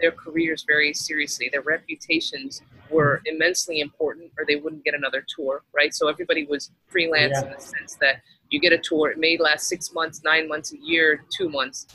their 0.00 0.12
careers 0.12 0.64
very 0.66 0.92
seriously. 0.92 1.48
Their 1.52 1.62
reputations 1.62 2.62
were 2.90 3.22
immensely 3.26 3.80
important, 3.80 4.32
or 4.38 4.44
they 4.46 4.56
wouldn't 4.56 4.84
get 4.84 4.94
another 4.94 5.24
tour, 5.34 5.62
right? 5.74 5.94
So 5.94 6.08
everybody 6.08 6.46
was 6.46 6.70
freelance 6.88 7.38
yeah. 7.40 7.46
in 7.46 7.52
the 7.52 7.60
sense 7.60 7.96
that 8.00 8.22
you 8.50 8.60
get 8.60 8.72
a 8.72 8.78
tour. 8.78 9.10
It 9.10 9.18
may 9.18 9.36
last 9.38 9.68
six 9.68 9.92
months, 9.92 10.22
nine 10.24 10.48
months, 10.48 10.72
a 10.72 10.78
year, 10.78 11.24
two 11.36 11.48
months, 11.48 11.86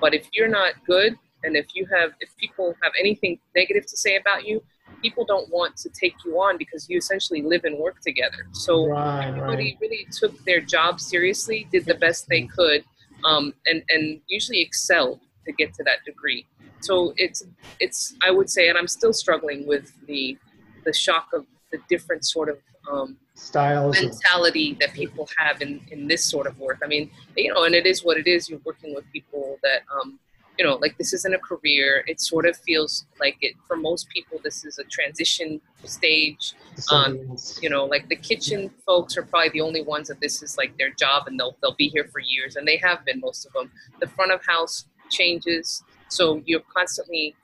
but 0.00 0.14
if 0.14 0.28
you're 0.32 0.48
not 0.48 0.74
good, 0.86 1.16
and 1.44 1.56
if 1.56 1.66
you 1.74 1.86
have, 1.86 2.12
if 2.20 2.34
people 2.36 2.74
have 2.82 2.92
anything 2.98 3.38
negative 3.54 3.86
to 3.86 3.96
say 3.96 4.16
about 4.16 4.46
you, 4.46 4.62
people 5.02 5.24
don't 5.24 5.50
want 5.50 5.76
to 5.76 5.90
take 5.90 6.14
you 6.24 6.36
on 6.36 6.56
because 6.56 6.88
you 6.88 6.98
essentially 6.98 7.42
live 7.42 7.64
and 7.64 7.78
work 7.78 8.00
together. 8.00 8.46
So 8.52 8.86
right, 8.86 9.28
everybody 9.28 9.72
right. 9.72 9.78
really 9.80 10.06
took 10.10 10.42
their 10.44 10.60
job 10.60 11.00
seriously, 11.00 11.68
did 11.70 11.84
the 11.84 11.94
best 11.94 12.28
they 12.28 12.42
could, 12.42 12.84
um, 13.24 13.54
and 13.66 13.82
and 13.90 14.20
usually 14.26 14.60
excelled 14.60 15.20
to 15.46 15.52
get 15.52 15.74
to 15.74 15.84
that 15.84 16.04
degree. 16.04 16.46
So 16.80 17.14
it's 17.16 17.44
it's 17.80 18.14
I 18.22 18.30
would 18.30 18.50
say, 18.50 18.68
and 18.68 18.78
I'm 18.78 18.88
still 18.88 19.12
struggling 19.12 19.66
with 19.66 19.92
the 20.06 20.36
the 20.84 20.92
shock 20.92 21.28
of 21.32 21.46
the 21.72 21.78
different 21.88 22.24
sort 22.24 22.48
of 22.48 22.58
um, 22.90 23.16
styles 23.34 24.00
mentality 24.00 24.76
that 24.80 24.92
people 24.92 25.28
have 25.38 25.62
in 25.62 25.80
in 25.90 26.06
this 26.08 26.24
sort 26.24 26.46
of 26.46 26.58
work. 26.58 26.80
I 26.84 26.86
mean, 26.86 27.10
you 27.36 27.52
know, 27.52 27.64
and 27.64 27.74
it 27.74 27.86
is 27.86 28.04
what 28.04 28.16
it 28.18 28.26
is. 28.26 28.48
You're 28.48 28.60
working 28.64 28.94
with 28.94 29.04
people 29.12 29.58
that 29.62 29.82
um, 29.92 30.18
you 30.58 30.64
know, 30.64 30.76
like 30.76 30.96
this 30.98 31.12
isn't 31.12 31.34
a 31.34 31.38
career. 31.38 32.04
It 32.06 32.20
sort 32.20 32.46
of 32.46 32.56
feels 32.58 33.06
like 33.18 33.36
it 33.40 33.54
for 33.66 33.76
most 33.76 34.08
people. 34.08 34.38
This 34.42 34.64
is 34.64 34.78
a 34.78 34.84
transition 34.84 35.60
stage. 35.84 36.54
Um, 36.92 37.36
you 37.60 37.68
know, 37.68 37.84
like 37.84 38.08
the 38.08 38.16
kitchen 38.16 38.70
folks 38.86 39.16
are 39.16 39.22
probably 39.22 39.50
the 39.50 39.60
only 39.60 39.82
ones 39.82 40.08
that 40.08 40.20
this 40.20 40.42
is 40.42 40.56
like 40.56 40.76
their 40.78 40.90
job, 40.90 41.26
and 41.26 41.38
they'll 41.38 41.56
they'll 41.60 41.74
be 41.74 41.88
here 41.88 42.08
for 42.12 42.20
years, 42.20 42.56
and 42.56 42.66
they 42.66 42.76
have 42.76 43.04
been 43.04 43.20
most 43.20 43.46
of 43.46 43.52
them. 43.52 43.70
The 44.00 44.06
front 44.06 44.32
of 44.32 44.44
house 44.46 44.86
changes, 45.10 45.82
so 46.08 46.42
you're 46.46 46.62
constantly 46.72 47.34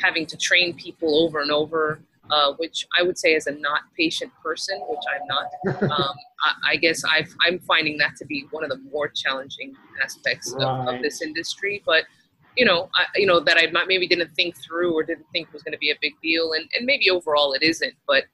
having 0.00 0.26
to 0.26 0.36
train 0.36 0.74
people 0.74 1.24
over 1.24 1.40
and 1.40 1.50
over. 1.50 2.00
Uh, 2.30 2.54
which 2.54 2.86
I 2.98 3.02
would 3.02 3.18
say 3.18 3.34
as 3.34 3.48
a 3.48 3.52
not 3.52 3.82
patient 3.98 4.32
person, 4.42 4.80
which 4.88 5.04
I'm 5.12 5.26
not. 5.26 5.82
Um, 5.82 6.14
I, 6.42 6.70
I, 6.70 6.76
guess 6.76 7.02
i 7.04 7.22
am 7.46 7.58
finding 7.58 7.98
that 7.98 8.16
to 8.16 8.24
be 8.24 8.46
one 8.50 8.64
of 8.64 8.70
the 8.70 8.78
more 8.90 9.08
challenging 9.08 9.74
aspects 10.02 10.54
right. 10.56 10.64
of, 10.64 10.94
of, 10.94 11.02
this 11.02 11.20
industry. 11.20 11.82
But 11.84 12.04
you 12.56 12.64
know, 12.64 12.88
I, 12.94 13.04
you 13.16 13.26
know 13.26 13.40
that 13.40 13.58
I 13.58 13.70
maybe 13.86 14.06
didn't 14.06 14.34
think 14.34 14.56
through 14.56 14.94
or 14.94 15.02
didn't 15.02 15.26
think 15.32 15.52
was 15.52 15.62
going 15.62 15.72
to 15.72 15.78
be 15.78 15.90
a 15.90 15.96
big 16.00 16.14
deal, 16.22 16.54
and 16.54 16.66
and 16.74 16.86
maybe 16.86 17.10
overall 17.10 17.52
it 17.52 17.62
isn't. 17.62 17.94
But 18.06 18.24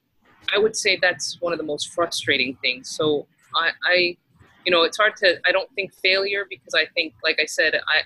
I 0.55 0.59
would 0.59 0.77
say 0.77 0.99
that's 1.01 1.41
one 1.41 1.53
of 1.53 1.59
the 1.59 1.65
most 1.65 1.93
frustrating 1.93 2.57
things. 2.63 2.89
So 2.91 3.27
I, 3.55 3.71
I 3.85 4.17
you 4.65 4.71
know, 4.73 4.83
it's 4.83 4.97
hard 4.97 5.17
to. 5.17 5.41
I 5.47 5.53
don't 5.53 5.71
think 5.75 5.95
failure 5.95 6.47
because 6.49 6.75
I 6.75 6.87
think, 6.95 7.15
like 7.25 7.39
I 7.41 7.47
said, 7.47 7.75
I. 7.75 8.03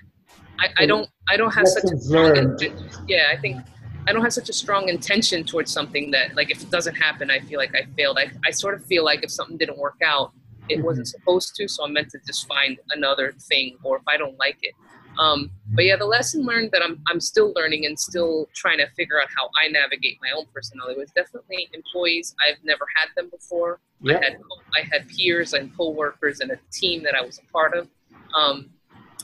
I, 0.59 0.69
I 0.79 0.87
don't. 0.87 1.09
I 1.29 1.37
don't 1.37 1.53
have 1.53 1.67
such 1.67 1.91
a 1.93 1.97
strong. 1.97 2.37
Intention. 2.37 2.89
Yeah, 3.09 3.29
I 3.33 3.37
think 3.37 3.59
I 4.07 4.13
don't 4.13 4.23
have 4.23 4.33
such 4.33 4.49
a 4.49 4.53
strong 4.53 4.89
intention 4.89 5.45
towards 5.45 5.73
something 5.73 6.11
that, 6.11 6.35
like, 6.37 6.51
if 6.51 6.63
it 6.63 6.71
doesn't 6.71 6.95
happen, 6.95 7.31
I 7.31 7.41
feel 7.41 7.59
like 7.59 7.75
I 7.75 7.87
failed. 7.97 8.19
I, 8.19 8.31
I 8.45 8.51
sort 8.51 8.75
of 8.75 8.85
feel 8.85 9.05
like 9.05 9.25
if 9.25 9.31
something 9.31 9.57
didn't 9.57 9.79
work 9.79 10.01
out, 10.05 10.33
it 10.69 10.77
mm-hmm. 10.77 10.85
wasn't 10.87 11.09
supposed 11.09 11.55
to, 11.57 11.69
so 11.69 11.85
I'm 11.85 11.93
meant 11.93 12.11
to 12.11 12.19
just 12.27 12.47
find 12.47 12.79
another 12.91 13.35
thing, 13.49 13.77
or 13.83 13.97
if 13.97 14.03
I 14.07 14.17
don't 14.17 14.39
like 14.39 14.59
it, 14.63 14.75
um, 15.19 15.51
but 15.75 15.85
yeah, 15.85 15.97
the 15.97 16.07
lesson 16.07 16.45
learned 16.45 16.71
that 16.73 16.83
I'm, 16.83 17.01
I'm 17.09 17.21
still 17.21 17.53
learning 17.55 17.87
and 17.87 17.99
still 17.99 18.49
trying 18.55 18.79
to 18.79 18.87
figure 18.97 19.21
out 19.21 19.29
how 19.35 19.49
I 19.63 19.69
navigate 19.69 20.19
my 20.23 20.31
own 20.37 20.47
personality 20.53 20.99
was 20.99 21.11
definitely 21.13 21.69
employees. 21.73 22.35
I've 22.47 22.63
never 22.65 22.87
had 22.97 23.09
them 23.17 23.31
before. 23.31 23.81
Yep. 24.01 24.21
I 24.21 24.25
had 24.25 24.37
I 24.77 24.89
had 24.93 25.09
peers 25.09 25.53
and 25.53 25.75
coworkers 25.77 26.41
and 26.41 26.51
a 26.51 26.59
team 26.73 27.03
that 27.05 27.15
I 27.15 27.23
was 27.23 27.39
a 27.39 27.53
part 27.53 27.75
of. 27.77 27.89
Um, 28.37 28.71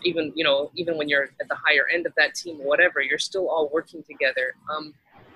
even 0.04 0.32
you 0.34 0.44
know 0.44 0.70
even 0.74 0.96
when 0.96 1.08
you're 1.08 1.30
at 1.40 1.48
the 1.48 1.56
higher 1.56 1.86
end 1.92 2.06
of 2.06 2.14
that 2.16 2.34
team 2.34 2.60
or 2.60 2.66
whatever, 2.66 3.00
you're 3.00 3.18
still 3.18 3.48
all 3.48 3.70
working 3.72 4.02
together. 4.02 4.54
Um, 4.74 4.94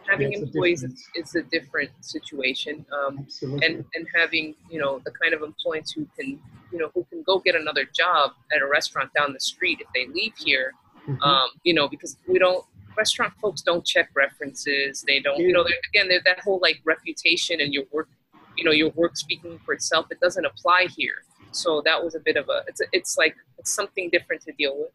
having 0.09 0.33
yeah, 0.33 0.39
employees 0.39 0.83
is, 0.83 1.09
is, 1.15 1.35
a 1.35 1.43
different 1.45 1.91
situation 2.01 2.85
um, 2.93 3.27
and 3.63 3.85
and 3.95 4.07
having 4.15 4.55
you 4.71 4.79
know 4.79 5.01
the 5.05 5.11
kind 5.11 5.35
of 5.35 5.43
employees 5.43 5.91
who 5.93 6.07
can 6.19 6.39
you 6.73 6.79
know 6.79 6.91
who 6.95 7.05
can 7.11 7.23
go 7.23 7.39
get 7.39 7.55
another 7.55 7.85
job 7.85 8.33
at 8.55 8.63
a 8.63 8.67
restaurant 8.67 9.11
down 9.15 9.33
the 9.33 9.41
street 9.41 9.81
if 9.81 9.87
they 9.95 10.13
leave 10.13 10.35
here 10.37 10.73
mm-hmm. 11.09 11.21
um, 11.23 11.49
you 11.63 11.75
know 11.75 11.89
because 11.89 12.17
we 12.29 12.39
don't 12.39 12.65
restaurant 12.97 13.33
folks 13.41 13.63
don't 13.63 13.85
check 13.85 14.09
references 14.15 15.03
they 15.07 15.21
don't 15.21 15.39
you 15.39 15.53
know 15.53 15.65
again 15.91 16.09
there's 16.09 16.25
that 16.25 16.41
whole 16.41 16.59
like 16.63 16.81
reputation 16.85 17.61
and 17.61 17.73
your 17.73 17.85
work 17.93 18.09
you 18.57 18.65
know 18.65 18.73
your 18.73 18.91
work 18.91 19.17
speaking 19.17 19.59
for 19.65 19.75
itself 19.75 20.07
it 20.11 20.21
doesn't 20.21 20.45
apply 20.45 20.87
here 20.97 21.25
so 21.55 21.83
that 21.85 22.03
was 22.03 22.15
a 22.15 22.21
bit 22.21 22.37
of 22.37 22.49
a 22.49 22.63
it's 22.67 22.81
a, 22.81 22.85
it's 22.93 23.17
like 23.17 23.35
it's 23.59 23.73
something 23.73 24.11
different 24.11 24.43
to 24.43 24.53
deal 24.53 24.77
with 24.79 24.91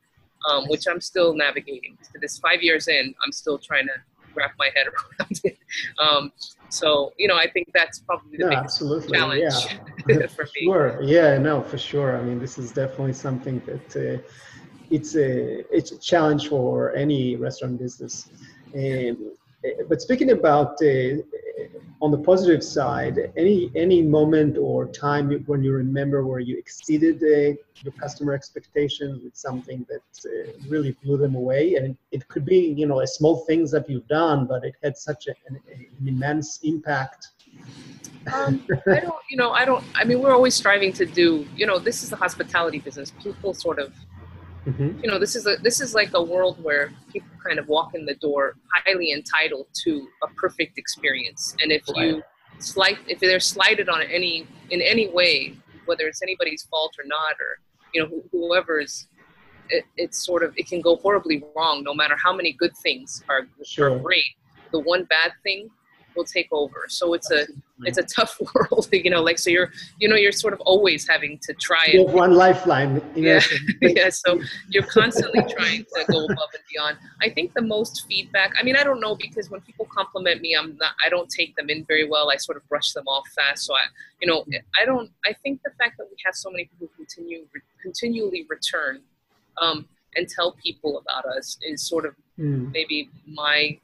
um, 0.47 0.66
which 0.68 0.88
i'm 0.88 1.01
still 1.01 1.34
navigating 1.34 1.97
to 2.03 2.20
this 2.20 2.38
five 2.39 2.62
years 2.62 2.88
in 2.88 3.14
i'm 3.26 3.32
still 3.32 3.57
trying 3.57 3.86
to 3.86 3.93
wrap 4.36 4.53
my 4.57 4.70
head 4.76 4.88
around 5.20 5.41
it. 5.43 5.57
Um, 5.97 6.32
so 6.70 7.14
you 7.18 7.28
know, 7.28 7.36
I 7.36 7.49
think 7.49 7.72
that's 7.74 7.99
probably 7.99 8.38
the 8.38 8.45
biggest 8.45 8.64
absolutely. 8.64 9.18
challenge 9.18 9.41
yeah. 10.07 10.28
for 10.36 10.43
me. 10.55 10.64
Sure. 10.64 11.01
Yeah. 11.01 11.38
No, 11.38 11.62
for 11.62 11.78
sure. 11.78 12.18
I 12.18 12.22
mean, 12.22 12.39
this 12.39 12.57
is 12.57 12.72
definitely 12.72 13.14
something 13.14 13.62
that 13.66 13.89
uh, 13.95 14.22
it's 14.89 15.16
a 15.16 15.66
it's 15.76 15.91
a 15.91 15.99
challenge 15.99 16.47
for 16.49 16.93
any 16.95 17.36
restaurant 17.36 17.80
business. 17.80 18.30
Um, 18.76 19.32
but 19.89 20.01
speaking 20.01 20.32
about 20.32 20.74
uh, 20.82 21.22
on 22.01 22.12
the 22.12 22.18
positive 22.18 22.64
side, 22.64 23.32
any 23.36 23.72
any 23.76 24.01
moment 24.01 24.57
or 24.57 24.88
time 24.88 25.32
when 25.47 25.64
you 25.64 25.74
remember 25.74 26.26
where 26.26 26.39
you 26.39 26.57
exceeded 26.57 27.22
uh, 27.24 27.57
your 27.84 27.93
customer 27.99 28.34
expectations 28.34 29.22
with 29.24 29.36
something 29.36 29.86
that 29.89 30.01
uh, 30.26 30.51
really 30.68 30.95
blew 31.03 31.18
them 31.18 31.36
away, 31.36 31.76
and 31.76 31.97
it 32.12 32.28
could 32.28 32.45
be 32.45 32.74
you 32.78 32.88
know 32.88 33.01
a 33.01 33.07
small 33.07 33.45
things 33.45 33.72
that 33.72 33.89
you've 33.89 34.07
done, 34.07 34.45
but 34.45 34.64
it 34.64 34.76
had 34.84 34.97
such 34.97 35.28
a, 35.28 35.34
an, 35.47 35.60
an, 35.72 35.86
immense 36.07 36.60
impact. 36.64 37.30
Um, 38.34 38.64
I 38.88 38.99
don't, 38.99 39.16
you 39.30 39.38
know, 39.38 39.51
I 39.51 39.66
don't. 39.66 39.84
I 39.95 40.03
mean, 40.03 40.22
we're 40.22 40.34
always 40.34 40.55
striving 40.55 40.93
to 40.93 41.05
do. 41.05 41.45
You 41.55 41.66
know, 41.66 41.80
this 41.80 42.03
is 42.03 42.10
the 42.10 42.16
hospitality 42.16 42.80
business. 42.80 43.12
People 43.24 43.53
sort 43.53 43.80
of 43.80 43.93
Mm-hmm. 44.66 44.99
You 45.03 45.10
know, 45.10 45.20
this 45.20 45.36
is 45.36 45.47
a 45.47 45.55
this 45.57 45.80
is 45.80 45.93
like 45.93 46.14
a 46.14 46.22
world 46.22 46.62
where 46.64 46.91
people 47.12 47.30
kind 47.45 47.60
of 47.60 47.68
walk 47.68 47.95
in 47.95 48.05
the 48.05 48.16
door 48.16 48.55
highly 48.74 49.12
entitled 49.12 49.68
to 49.86 50.07
a 50.24 50.28
perfect 50.36 50.78
experience, 50.78 51.55
and 51.62 51.72
if 51.72 51.84
right. 51.95 52.07
you 52.07 52.24
slight 52.60 52.97
if 53.07 53.20
they're 53.20 53.39
slighted 53.39 53.89
on 53.89 54.01
any 54.03 54.47
in 54.70 54.82
any 54.82 55.10
way, 55.10 55.55
whether 55.86 56.07
it's 56.07 56.22
anybody's 56.22 56.64
fault 56.64 56.95
or 56.99 57.05
not, 57.05 57.34
or 57.39 57.60
you 57.93 58.01
know 58.01 58.24
whoever's, 58.32 59.07
it, 59.70 59.86
it's 59.95 60.26
sort 60.26 60.43
of 60.43 60.53
it 60.57 60.68
can 60.68 60.82
go 60.82 60.97
horribly 60.97 61.43
wrong. 61.55 61.84
No 61.84 61.93
matter 61.93 62.16
how 62.22 62.34
many 62.34 62.51
good 62.53 62.76
things 62.84 63.24
are, 63.30 63.47
sure. 63.64 63.95
are 63.95 63.99
great, 63.99 64.36
the 64.72 64.80
one 64.80 65.05
bad 65.05 65.32
thing 65.41 65.70
will 66.20 66.26
take 66.26 66.49
over. 66.51 66.86
So 66.89 67.13
it's 67.13 67.32
a 67.32 67.47
it's 67.86 67.97
a 67.97 68.03
tough 68.03 68.38
world, 68.53 68.88
you 68.91 69.09
know. 69.09 69.24
Like 69.24 69.39
so, 69.39 69.49
you're 69.49 69.72
you 69.99 70.07
know 70.09 70.15
you're 70.15 70.34
sort 70.34 70.53
of 70.53 70.59
always 70.61 71.07
having 71.07 71.39
to 71.43 71.53
try. 71.53 71.86
You 71.93 72.05
have 72.05 72.13
one 72.13 72.34
lifeline. 72.34 73.01
Yeah, 73.15 73.41
yeah. 73.82 74.09
So 74.09 74.41
you're 74.70 74.89
constantly 74.99 75.41
trying 75.55 75.86
to 75.95 76.05
go 76.11 76.26
above 76.26 76.51
and 76.57 76.63
beyond. 76.72 76.97
I 77.22 77.30
think 77.30 77.53
the 77.53 77.61
most 77.61 78.05
feedback. 78.07 78.53
I 78.59 78.63
mean, 78.63 78.76
I 78.76 78.84
don't 78.84 78.99
know 78.99 79.15
because 79.15 79.49
when 79.49 79.61
people 79.61 79.86
compliment 79.86 80.41
me, 80.41 80.55
I'm 80.59 80.78
not. 80.78 80.91
I 81.03 81.09
don't 81.09 81.30
take 81.30 81.55
them 81.55 81.70
in 81.70 81.86
very 81.86 82.07
well. 82.07 82.30
I 82.30 82.36
sort 82.36 82.57
of 82.57 82.67
brush 82.67 82.91
them 82.91 83.07
off 83.07 83.28
fast. 83.36 83.65
So 83.65 83.74
I, 83.74 83.86
you 84.22 84.28
know, 84.28 84.43
I 84.80 84.86
don't. 84.86 85.09
I 85.26 85.34
think 85.41 85.61
the 85.63 85.72
fact 85.80 85.97
that 85.97 86.07
we 86.11 86.17
have 86.26 86.36
so 86.36 86.51
many 86.51 86.65
people 86.65 86.89
who 86.91 87.03
continue 87.03 87.45
continually 87.82 88.45
return. 88.49 89.01
Um, 89.61 89.88
and 90.15 90.28
tell 90.28 90.53
people 90.53 90.97
about 90.97 91.24
us 91.26 91.57
is 91.61 91.88
sort 91.88 92.03
of 92.03 92.15
mm. 92.39 92.72
maybe 92.74 93.09
my 93.28 93.78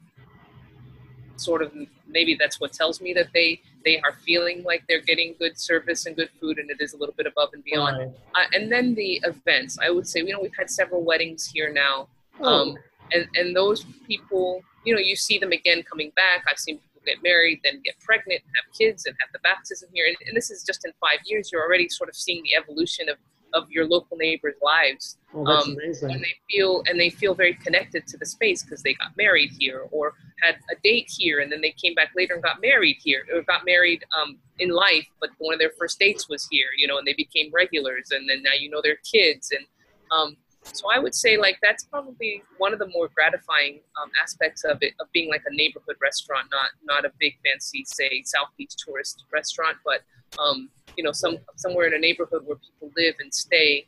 sort 1.36 1.62
of 1.62 1.72
maybe 2.06 2.36
that's 2.38 2.60
what 2.60 2.72
tells 2.72 3.00
me 3.00 3.12
that 3.14 3.28
they 3.32 3.60
they 3.84 3.98
are 4.00 4.12
feeling 4.24 4.62
like 4.64 4.82
they're 4.88 5.00
getting 5.00 5.34
good 5.38 5.58
service 5.58 6.06
and 6.06 6.16
good 6.16 6.30
food 6.40 6.58
and 6.58 6.70
it 6.70 6.80
is 6.80 6.94
a 6.94 6.96
little 6.96 7.14
bit 7.16 7.26
above 7.26 7.50
and 7.52 7.62
beyond. 7.64 7.98
Right. 7.98 8.10
uh, 8.34 8.46
and 8.54 8.70
then 8.70 8.94
the 8.94 9.20
events. 9.24 9.78
I 9.82 9.90
would 9.90 10.06
say 10.06 10.20
you 10.20 10.32
know 10.32 10.40
we've 10.40 10.56
had 10.56 10.70
several 10.70 11.02
weddings 11.02 11.46
here 11.46 11.72
now. 11.72 12.08
Oh. 12.40 12.44
um, 12.44 12.78
and 13.12 13.26
and 13.34 13.54
those 13.54 13.84
people 14.06 14.62
you 14.84 14.94
know 14.94 15.00
you 15.00 15.16
see 15.16 15.38
them 15.38 15.52
again 15.52 15.82
coming 15.82 16.12
back. 16.16 16.44
I've 16.50 16.58
seen 16.58 16.76
people 16.78 17.02
get 17.06 17.22
married 17.22 17.60
then 17.64 17.80
get 17.84 17.98
pregnant 18.00 18.42
and 18.44 18.52
have 18.56 18.72
kids 18.76 19.06
and 19.06 19.14
have 19.20 19.30
the 19.32 19.38
baptism 19.40 19.88
here. 19.92 20.06
And, 20.06 20.16
and 20.26 20.36
this 20.36 20.50
is 20.50 20.64
just 20.64 20.84
in 20.84 20.92
five 21.00 21.20
years. 21.24 21.50
You're 21.52 21.62
already 21.62 21.88
sort 21.88 22.08
of 22.08 22.16
seeing 22.16 22.42
the 22.42 22.54
evolution 22.56 23.08
of 23.08 23.16
of 23.56 23.70
your 23.70 23.86
local 23.86 24.16
neighbors' 24.16 24.54
lives. 24.62 25.16
Oh, 25.34 25.44
that's 25.44 25.66
um, 25.66 25.72
amazing. 25.72 26.10
And 26.12 26.20
they 26.22 26.34
feel 26.50 26.82
and 26.86 27.00
they 27.00 27.10
feel 27.10 27.34
very 27.34 27.54
connected 27.54 28.06
to 28.08 28.16
the 28.18 28.26
space 28.26 28.62
because 28.62 28.82
they 28.82 28.94
got 28.94 29.16
married 29.16 29.50
here 29.58 29.86
or 29.90 30.14
had 30.42 30.56
a 30.70 30.76
date 30.84 31.08
here, 31.08 31.40
and 31.40 31.50
then 31.50 31.60
they 31.60 31.72
came 31.72 31.94
back 31.94 32.10
later 32.14 32.34
and 32.34 32.42
got 32.42 32.60
married 32.60 32.98
here 33.02 33.24
or 33.34 33.42
got 33.42 33.64
married 33.64 34.04
um, 34.20 34.38
in 34.58 34.70
life, 34.70 35.06
but 35.20 35.30
one 35.38 35.54
of 35.54 35.60
their 35.60 35.72
first 35.78 35.98
dates 35.98 36.28
was 36.28 36.46
here, 36.50 36.68
you 36.76 36.86
know, 36.86 36.98
and 36.98 37.06
they 37.06 37.14
became 37.14 37.50
regulars, 37.52 38.10
and 38.10 38.28
then 38.28 38.42
now 38.42 38.52
you 38.58 38.70
know 38.70 38.82
their 38.82 38.98
kids, 39.10 39.50
and 39.50 39.66
um, 40.10 40.36
so 40.72 40.90
I 40.92 40.98
would 40.98 41.14
say 41.14 41.36
like 41.36 41.58
that's 41.62 41.84
probably 41.84 42.42
one 42.58 42.72
of 42.72 42.78
the 42.78 42.88
more 42.88 43.08
gratifying 43.14 43.80
um, 44.00 44.10
aspects 44.22 44.64
of 44.64 44.78
it 44.80 44.94
of 45.00 45.10
being 45.12 45.30
like 45.30 45.42
a 45.46 45.54
neighborhood 45.54 45.96
restaurant, 46.02 46.48
not 46.50 46.70
not 46.84 47.04
a 47.04 47.12
big 47.18 47.34
fancy 47.44 47.84
say 47.86 48.22
South 48.24 48.48
Beach 48.56 48.74
tourist 48.84 49.24
restaurant, 49.32 49.76
but 49.84 50.02
um, 50.38 50.68
you 50.96 51.04
know, 51.04 51.12
some 51.12 51.38
somewhere 51.56 51.86
in 51.86 51.94
a 51.94 51.98
neighborhood 51.98 52.42
where 52.44 52.56
people 52.56 52.90
live 52.96 53.14
and 53.20 53.32
stay 53.32 53.86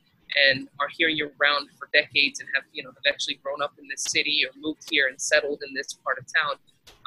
and 0.50 0.68
are 0.78 0.88
here 0.96 1.08
year 1.08 1.32
round 1.38 1.68
for 1.78 1.88
decades 1.92 2.40
and 2.40 2.48
have, 2.54 2.64
you 2.72 2.82
know, 2.82 2.90
have 2.90 3.12
actually 3.12 3.36
grown 3.42 3.62
up 3.62 3.72
in 3.78 3.88
this 3.88 4.04
city 4.04 4.42
or 4.44 4.50
moved 4.60 4.82
here 4.90 5.08
and 5.08 5.20
settled 5.20 5.62
in 5.66 5.74
this 5.74 5.94
part 6.04 6.18
of 6.18 6.24
town. 6.26 6.56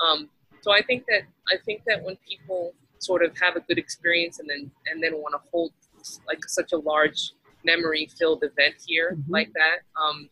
Um, 0.03 0.29
so 0.61 0.71
I 0.71 0.81
think 0.81 1.05
that 1.07 1.23
I 1.51 1.57
think 1.65 1.83
that 1.87 2.03
when 2.03 2.17
people 2.27 2.73
sort 2.99 3.23
of 3.23 3.35
have 3.39 3.55
a 3.55 3.61
good 3.61 3.77
experience 3.77 4.39
and 4.39 4.49
then 4.49 4.71
and 4.91 5.01
then 5.01 5.13
want 5.13 5.33
to 5.33 5.49
hold 5.51 5.71
like 6.27 6.39
such 6.47 6.71
a 6.71 6.77
large 6.77 7.33
memory 7.63 8.09
filled 8.17 8.43
event 8.43 8.75
here 8.85 9.17
mm-hmm. 9.17 9.31
like 9.31 9.51
that, 9.53 9.79
um, 10.01 10.29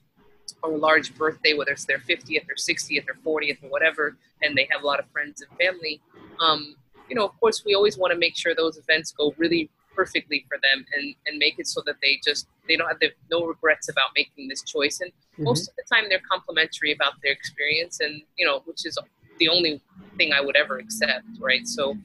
or 0.64 0.72
a 0.72 0.78
large 0.78 1.16
birthday, 1.16 1.54
whether 1.54 1.72
it's 1.72 1.86
their 1.86 2.00
50th 2.00 2.46
or 2.50 2.56
60th 2.56 3.06
or 3.08 3.42
40th 3.42 3.64
or 3.64 3.70
whatever, 3.70 4.18
and 4.42 4.58
they 4.58 4.68
have 4.72 4.84
a 4.84 4.86
lot 4.86 5.00
of 5.00 5.10
friends 5.12 5.42
and 5.42 5.58
family, 5.60 6.02
um, 6.40 6.76
you 7.10 7.16
know, 7.16 7.26
of 7.26 7.40
course, 7.40 7.64
we 7.66 7.74
always 7.76 7.98
want 7.98 8.14
to 8.14 8.20
make 8.20 8.38
sure 8.38 8.54
those 8.56 8.78
events 8.78 9.12
go 9.12 9.34
really 9.38 9.70
perfectly 9.96 10.46
for 10.48 10.58
them 10.64 10.86
and, 10.96 11.16
and 11.26 11.38
make 11.38 11.60
it 11.60 11.68
so 11.68 11.82
that 11.86 11.96
they 12.02 12.20
just 12.24 12.48
they 12.68 12.78
don't 12.78 12.88
have 12.88 13.00
the, 13.00 13.10
no 13.30 13.46
regrets 13.46 13.90
about 13.90 14.12
making 14.16 14.48
this 14.48 14.62
choice 14.64 15.02
and 15.02 15.12
mm-hmm. 15.12 15.44
most 15.44 15.68
of 15.68 15.76
the 15.76 15.84
time 15.94 16.06
they're 16.08 16.22
complimentary 16.32 16.94
about 16.94 17.14
their 17.22 17.34
experience 17.34 18.00
and 18.00 18.22
you 18.38 18.46
know 18.46 18.62
which 18.66 18.86
is 18.86 18.98
the 19.40 19.50
only 19.50 19.82
thing 20.18 20.32
i 20.32 20.40
would 20.40 20.56
ever 20.56 20.78
accept 20.78 21.26
right 21.42 21.68
so 21.68 21.98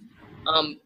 um, 0.48 0.80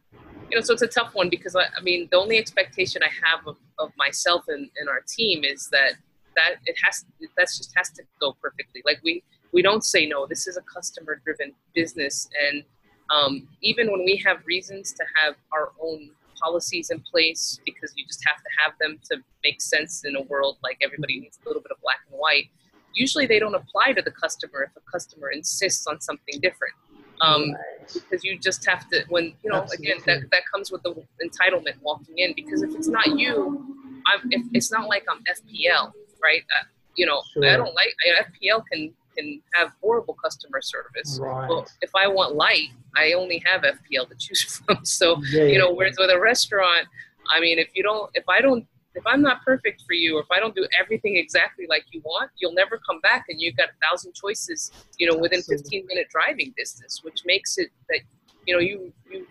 you 0.50 0.56
know 0.56 0.62
so 0.62 0.72
it's 0.72 0.82
a 0.82 0.88
tough 0.88 1.14
one 1.14 1.28
because 1.28 1.54
i, 1.54 1.64
I 1.76 1.80
mean 1.82 2.08
the 2.10 2.18
only 2.18 2.38
expectation 2.38 3.02
i 3.02 3.10
have 3.26 3.46
of, 3.46 3.56
of 3.78 3.90
myself 3.96 4.44
and, 4.48 4.70
and 4.78 4.88
our 4.88 5.02
team 5.06 5.44
is 5.44 5.68
that 5.72 5.94
that 6.38 6.56
it 6.66 6.76
has 6.84 7.04
that 7.36 7.48
just 7.48 7.72
has 7.76 7.90
to 7.90 8.02
go 8.20 8.36
perfectly. 8.40 8.82
Like 8.84 9.00
we 9.02 9.22
we 9.52 9.62
don't 9.62 9.84
say 9.84 10.06
no. 10.06 10.26
This 10.26 10.46
is 10.46 10.56
a 10.56 10.62
customer 10.62 11.20
driven 11.24 11.52
business. 11.74 12.28
And 12.46 12.62
um, 13.10 13.48
even 13.62 13.90
when 13.90 14.04
we 14.04 14.22
have 14.24 14.38
reasons 14.46 14.92
to 14.92 15.04
have 15.16 15.34
our 15.52 15.72
own 15.82 16.10
policies 16.40 16.90
in 16.90 17.00
place, 17.00 17.58
because 17.64 17.92
you 17.96 18.06
just 18.06 18.22
have 18.26 18.36
to 18.36 18.50
have 18.62 18.72
them 18.80 19.00
to 19.10 19.16
make 19.42 19.60
sense 19.60 20.04
in 20.04 20.14
a 20.16 20.22
world 20.22 20.58
like 20.62 20.78
everybody 20.82 21.18
needs 21.18 21.38
a 21.44 21.48
little 21.48 21.62
bit 21.62 21.72
of 21.72 21.80
black 21.80 22.00
and 22.10 22.18
white, 22.18 22.48
usually 22.94 23.26
they 23.26 23.38
don't 23.38 23.54
apply 23.54 23.92
to 23.94 24.02
the 24.02 24.10
customer 24.10 24.62
if 24.62 24.70
a 24.76 24.90
customer 24.90 25.30
insists 25.30 25.86
on 25.86 26.00
something 26.00 26.38
different. 26.40 26.74
Um. 27.20 27.54
Because 27.90 28.22
you 28.22 28.38
just 28.38 28.68
have 28.68 28.86
to, 28.90 29.02
when, 29.08 29.32
you 29.42 29.50
know, 29.50 29.62
Absolutely. 29.62 29.92
again, 29.92 30.02
that, 30.04 30.30
that 30.30 30.42
comes 30.52 30.70
with 30.70 30.82
the 30.82 30.90
entitlement 31.24 31.80
walking 31.80 32.18
in, 32.18 32.34
because 32.36 32.60
if 32.60 32.74
it's 32.74 32.86
not 32.86 33.18
you, 33.18 33.64
I'm, 34.06 34.28
if, 34.30 34.46
it's 34.52 34.70
not 34.70 34.88
like 34.88 35.06
I'm 35.10 35.22
FPL, 35.24 35.92
right? 36.22 36.42
Uh, 36.60 36.64
you 36.96 37.06
know, 37.06 37.22
sure. 37.32 37.46
I 37.46 37.56
don't 37.56 37.74
like 37.74 37.94
FPL 38.06 38.62
can 38.70 38.92
can 39.16 39.40
have 39.54 39.72
horrible 39.80 40.14
customer 40.14 40.60
service. 40.60 41.18
Right. 41.20 41.48
Well, 41.48 41.66
if 41.82 41.90
I 41.94 42.06
want 42.06 42.34
light, 42.34 42.68
I 42.96 43.12
only 43.12 43.42
have 43.46 43.62
FPL 43.62 44.08
to 44.08 44.14
choose 44.18 44.62
from. 44.66 44.84
So 44.84 45.20
yeah, 45.30 45.44
you 45.44 45.58
know, 45.58 45.72
whereas 45.72 45.96
with 45.98 46.10
a 46.10 46.20
restaurant, 46.20 46.86
I 47.30 47.40
mean, 47.40 47.58
if 47.58 47.68
you 47.74 47.82
don't, 47.82 48.10
if 48.14 48.24
I 48.28 48.40
don't, 48.40 48.66
if 48.98 49.06
I'm 49.06 49.22
not 49.22 49.44
perfect 49.44 49.82
for 49.86 49.94
you, 49.94 50.16
or 50.16 50.20
if 50.20 50.30
I 50.30 50.38
don't 50.40 50.54
do 50.54 50.66
everything 50.78 51.16
exactly 51.16 51.66
like 51.68 51.84
you 51.92 52.00
want, 52.04 52.30
you'll 52.38 52.54
never 52.54 52.78
come 52.78 53.00
back, 53.00 53.26
and 53.28 53.40
you've 53.40 53.56
got 53.56 53.68
a 53.68 53.88
thousand 53.88 54.14
choices, 54.14 54.70
you 54.98 55.10
know, 55.10 55.16
within 55.16 55.38
Absolutely. 55.38 55.80
15 55.80 55.86
minute 55.86 56.06
driving 56.10 56.54
distance, 56.56 57.02
which 57.02 57.22
makes 57.24 57.58
it 57.58 57.70
that 57.88 58.00
you 58.46 58.54
know 58.54 58.60
you 58.60 58.92
you 59.10 59.26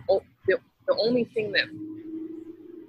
the, 0.47 0.57
the 0.87 0.95
only 0.99 1.25
thing 1.25 1.51
that 1.51 1.67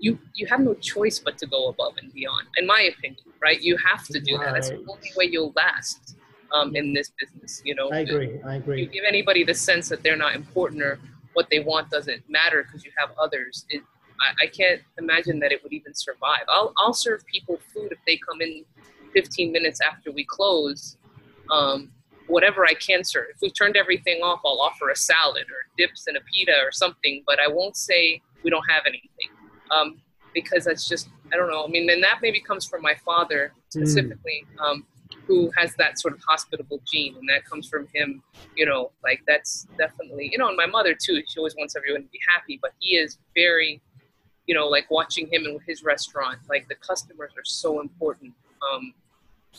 you 0.01 0.19
you 0.35 0.47
have 0.47 0.61
no 0.61 0.75
choice 0.75 1.19
but 1.19 1.37
to 1.39 1.47
go 1.47 1.69
above 1.69 1.95
and 2.01 2.13
beyond 2.13 2.47
in 2.57 2.67
my 2.67 2.83
opinion 2.95 3.25
right? 3.41 3.61
You 3.61 3.77
have 3.77 4.05
to 4.07 4.21
do 4.21 4.37
right. 4.37 4.47
that. 4.47 4.55
That's 4.55 4.71
the 4.71 4.85
only 4.89 5.11
way 5.17 5.27
you'll 5.27 5.53
last 5.57 6.17
um, 6.53 6.75
in 6.75 6.93
this 6.93 7.11
business 7.21 7.63
you 7.65 7.75
know? 7.75 7.89
I 7.91 8.01
agree. 8.01 8.41
I 8.45 8.57
agree. 8.57 8.81
you 8.83 8.87
give 8.87 9.05
anybody 9.07 9.45
the 9.45 9.55
sense 9.55 9.89
that 9.89 10.03
they're 10.03 10.17
not 10.17 10.35
important 10.35 10.83
or 10.83 10.99
what 11.35 11.49
they 11.51 11.61
want 11.61 11.91
doesn't 11.91 12.23
matter 12.29 12.65
because 12.65 12.85
you 12.85 12.91
have 12.97 13.11
others 13.21 13.65
it, 13.71 13.83
I, 14.21 14.45
I, 14.45 14.47
can't 14.49 14.81
imagine 14.99 15.39
that 15.41 15.53
it 15.53 15.63
would 15.63 15.73
even 15.73 15.95
survive 15.95 16.43
I'll, 16.49 16.73
I'll 16.77 16.93
serve 16.93 17.25
people 17.27 17.59
food 17.73 17.93
if 17.93 17.99
they 18.07 18.17
come 18.17 18.41
in 18.41 18.65
15 19.13 19.53
minutes 19.53 19.81
after 19.81 20.11
we 20.11 20.25
close 20.25 20.97
um, 21.51 21.91
whatever 22.29 22.67
I 22.67 22.75
can 22.75 23.03
serve. 23.05 23.27
If 23.35 23.39
we've 23.43 23.55
turned 23.55 23.77
everything 23.77 24.21
off, 24.23 24.41
I'll 24.45 24.61
offer 24.61 24.91
a 24.91 24.97
salad 24.97 25.45
or 25.45 25.67
dips 25.77 26.07
and 26.07 26.17
a 26.17 26.21
pita 26.33 26.53
or 26.63 26.71
something, 26.71 27.23
but 27.27 27.39
I 27.41 27.49
won't 27.49 27.77
say 27.77 28.21
we 28.45 28.51
don't 28.51 28.65
have 28.69 28.83
anything 28.87 29.31
um, 29.71 30.01
because 30.35 30.65
that's 30.65 30.89
just 30.89 31.09
I 31.33 31.37
don't 31.37 31.51
know. 31.51 31.65
I 31.65 31.69
mean, 31.69 31.91
and 31.91 32.03
that 32.03 32.21
maybe 32.23 32.41
comes 32.41 32.67
from 32.67 32.83
my 32.83 32.95
father 33.05 33.53
specifically, 33.69 34.47
mm. 34.57 34.65
um, 34.65 34.87
who 35.27 35.51
has 35.57 35.75
that 35.75 35.99
sort 35.99 36.15
of 36.15 36.21
hospitable 36.27 36.81
gene, 36.91 37.17
and 37.17 37.29
that 37.29 37.45
comes 37.45 37.69
from 37.69 37.87
him. 37.93 38.23
You 38.57 38.67
know, 38.67 38.93
like 39.03 39.23
that's 39.27 39.67
definitely 39.79 40.31
you 40.33 40.39
know, 40.39 40.49
and 40.49 40.57
my 40.57 40.67
mother 40.67 40.95
too. 40.95 41.23
She 41.29 41.39
always 41.39 41.55
wants 41.57 41.77
everyone 41.77 42.03
to 42.03 42.09
be 42.09 42.21
happy, 42.29 42.59
but 42.61 42.73
he 42.79 42.97
is 42.97 43.19
very, 43.35 43.83
you 44.49 44.55
know, 44.55 44.67
like 44.67 44.91
watching 44.91 45.29
him 45.31 45.45
in 45.45 45.61
his 45.67 45.85
restaurant. 45.85 46.39
Like 46.49 46.67
the 46.69 46.75
customers 46.75 47.33
are 47.37 47.45
so 47.45 47.81
important. 47.81 48.33
Um, 48.73 48.95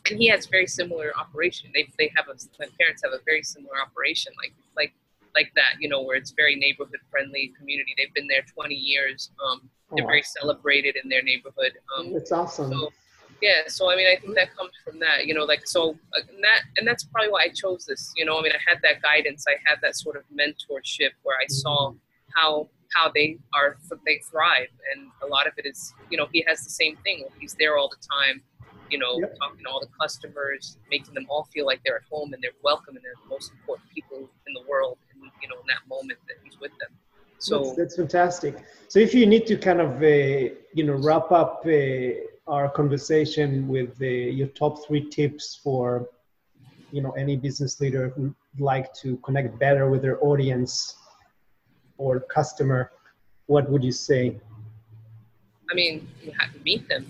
and 0.09 0.19
he 0.19 0.27
has 0.27 0.47
very 0.47 0.67
similar 0.67 1.13
operation. 1.17 1.71
They 1.73 1.87
they 1.97 2.11
have 2.17 2.27
a 2.27 2.35
my 2.59 2.67
parents 2.79 3.03
have 3.03 3.13
a 3.13 3.23
very 3.23 3.43
similar 3.43 3.79
operation. 3.81 4.33
Like 4.41 4.53
like 4.75 4.93
like 5.35 5.51
that, 5.55 5.79
you 5.79 5.87
know, 5.87 6.01
where 6.01 6.17
it's 6.17 6.31
very 6.31 6.55
neighborhood 6.55 6.99
friendly 7.11 7.53
community. 7.57 7.93
They've 7.97 8.13
been 8.15 8.27
there 8.27 8.43
20 8.53 8.73
years. 8.73 9.29
Um, 9.45 9.69
they're 9.95 10.05
very 10.05 10.23
celebrated 10.23 10.97
in 11.01 11.07
their 11.07 11.21
neighborhood. 11.21 11.73
Um, 11.95 12.13
that's 12.13 12.31
awesome. 12.31 12.71
So, 12.71 12.89
yeah, 13.41 13.61
so 13.67 13.91
I 13.91 13.95
mean, 13.95 14.07
I 14.07 14.19
think 14.19 14.35
that 14.35 14.55
comes 14.55 14.71
from 14.83 14.99
that, 14.99 15.27
you 15.27 15.33
know, 15.33 15.45
like 15.45 15.65
so, 15.65 15.91
uh, 16.17 16.21
and 16.33 16.43
that 16.43 16.61
and 16.77 16.87
that's 16.87 17.03
probably 17.03 17.31
why 17.31 17.43
I 17.43 17.49
chose 17.49 17.85
this. 17.85 18.11
You 18.17 18.25
know, 18.25 18.39
I 18.39 18.41
mean, 18.41 18.51
I 18.51 18.59
had 18.65 18.79
that 18.81 19.01
guidance, 19.03 19.45
I 19.47 19.55
had 19.63 19.79
that 19.81 19.95
sort 19.95 20.17
of 20.17 20.23
mentorship 20.35 21.11
where 21.23 21.37
I 21.37 21.47
saw 21.47 21.93
how 22.35 22.69
how 22.93 23.11
they 23.13 23.37
are 23.53 23.77
they 24.05 24.21
thrive, 24.29 24.69
and 24.93 25.09
a 25.23 25.27
lot 25.27 25.47
of 25.47 25.53
it 25.57 25.65
is, 25.65 25.93
you 26.09 26.17
know, 26.17 26.27
he 26.31 26.43
has 26.47 26.63
the 26.63 26.69
same 26.69 26.95
thing. 26.97 27.25
He's 27.39 27.55
there 27.55 27.77
all 27.77 27.89
the 27.89 28.01
time, 28.17 28.41
you 28.89 28.97
know, 28.97 29.19
yep. 29.19 29.35
talking 29.39 29.63
to 29.63 29.69
all 29.69 29.79
the 29.79 29.91
customers, 29.99 30.77
making 30.89 31.13
them 31.13 31.25
all 31.29 31.47
feel 31.53 31.65
like 31.65 31.81
they're 31.85 31.97
at 31.97 32.03
home 32.11 32.33
and 32.33 32.41
they're 32.41 32.51
welcome 32.63 32.95
and 32.95 33.03
they're 33.03 33.19
the 33.23 33.29
most 33.29 33.51
important 33.51 33.89
people 33.93 34.29
in 34.47 34.53
the 34.53 34.63
world, 34.69 34.97
and 35.13 35.31
you 35.41 35.47
know, 35.47 35.55
in 35.55 35.67
that 35.67 35.87
moment 35.87 36.19
that 36.27 36.37
he's 36.43 36.59
with 36.59 36.71
them. 36.79 36.89
So 37.39 37.63
that's, 37.63 37.75
that's 37.77 37.95
fantastic. 37.95 38.57
So 38.87 38.99
if 38.99 39.13
you 39.13 39.25
need 39.25 39.45
to 39.47 39.57
kind 39.57 39.79
of 39.79 40.01
uh, 40.01 40.53
you 40.73 40.83
know 40.83 40.93
wrap 40.93 41.31
up 41.31 41.63
uh, 41.65 42.51
our 42.51 42.69
conversation 42.69 43.67
with 43.67 44.01
uh, 44.01 44.05
your 44.05 44.47
top 44.47 44.85
three 44.85 45.09
tips 45.09 45.59
for 45.63 46.09
you 46.91 47.01
know 47.01 47.11
any 47.11 47.37
business 47.37 47.79
leader 47.79 48.09
who 48.09 48.23
would 48.23 48.61
like 48.61 48.93
to 48.95 49.17
connect 49.17 49.57
better 49.59 49.89
with 49.89 50.01
their 50.01 50.23
audience 50.23 50.95
or 51.99 52.19
customer, 52.21 52.91
what 53.45 53.69
would 53.69 53.83
you 53.83 53.91
say? 53.91 54.35
I 55.71 55.75
mean, 55.75 56.07
you 56.23 56.31
have 56.39 56.51
to 56.53 56.59
meet 56.61 56.89
them. 56.89 57.05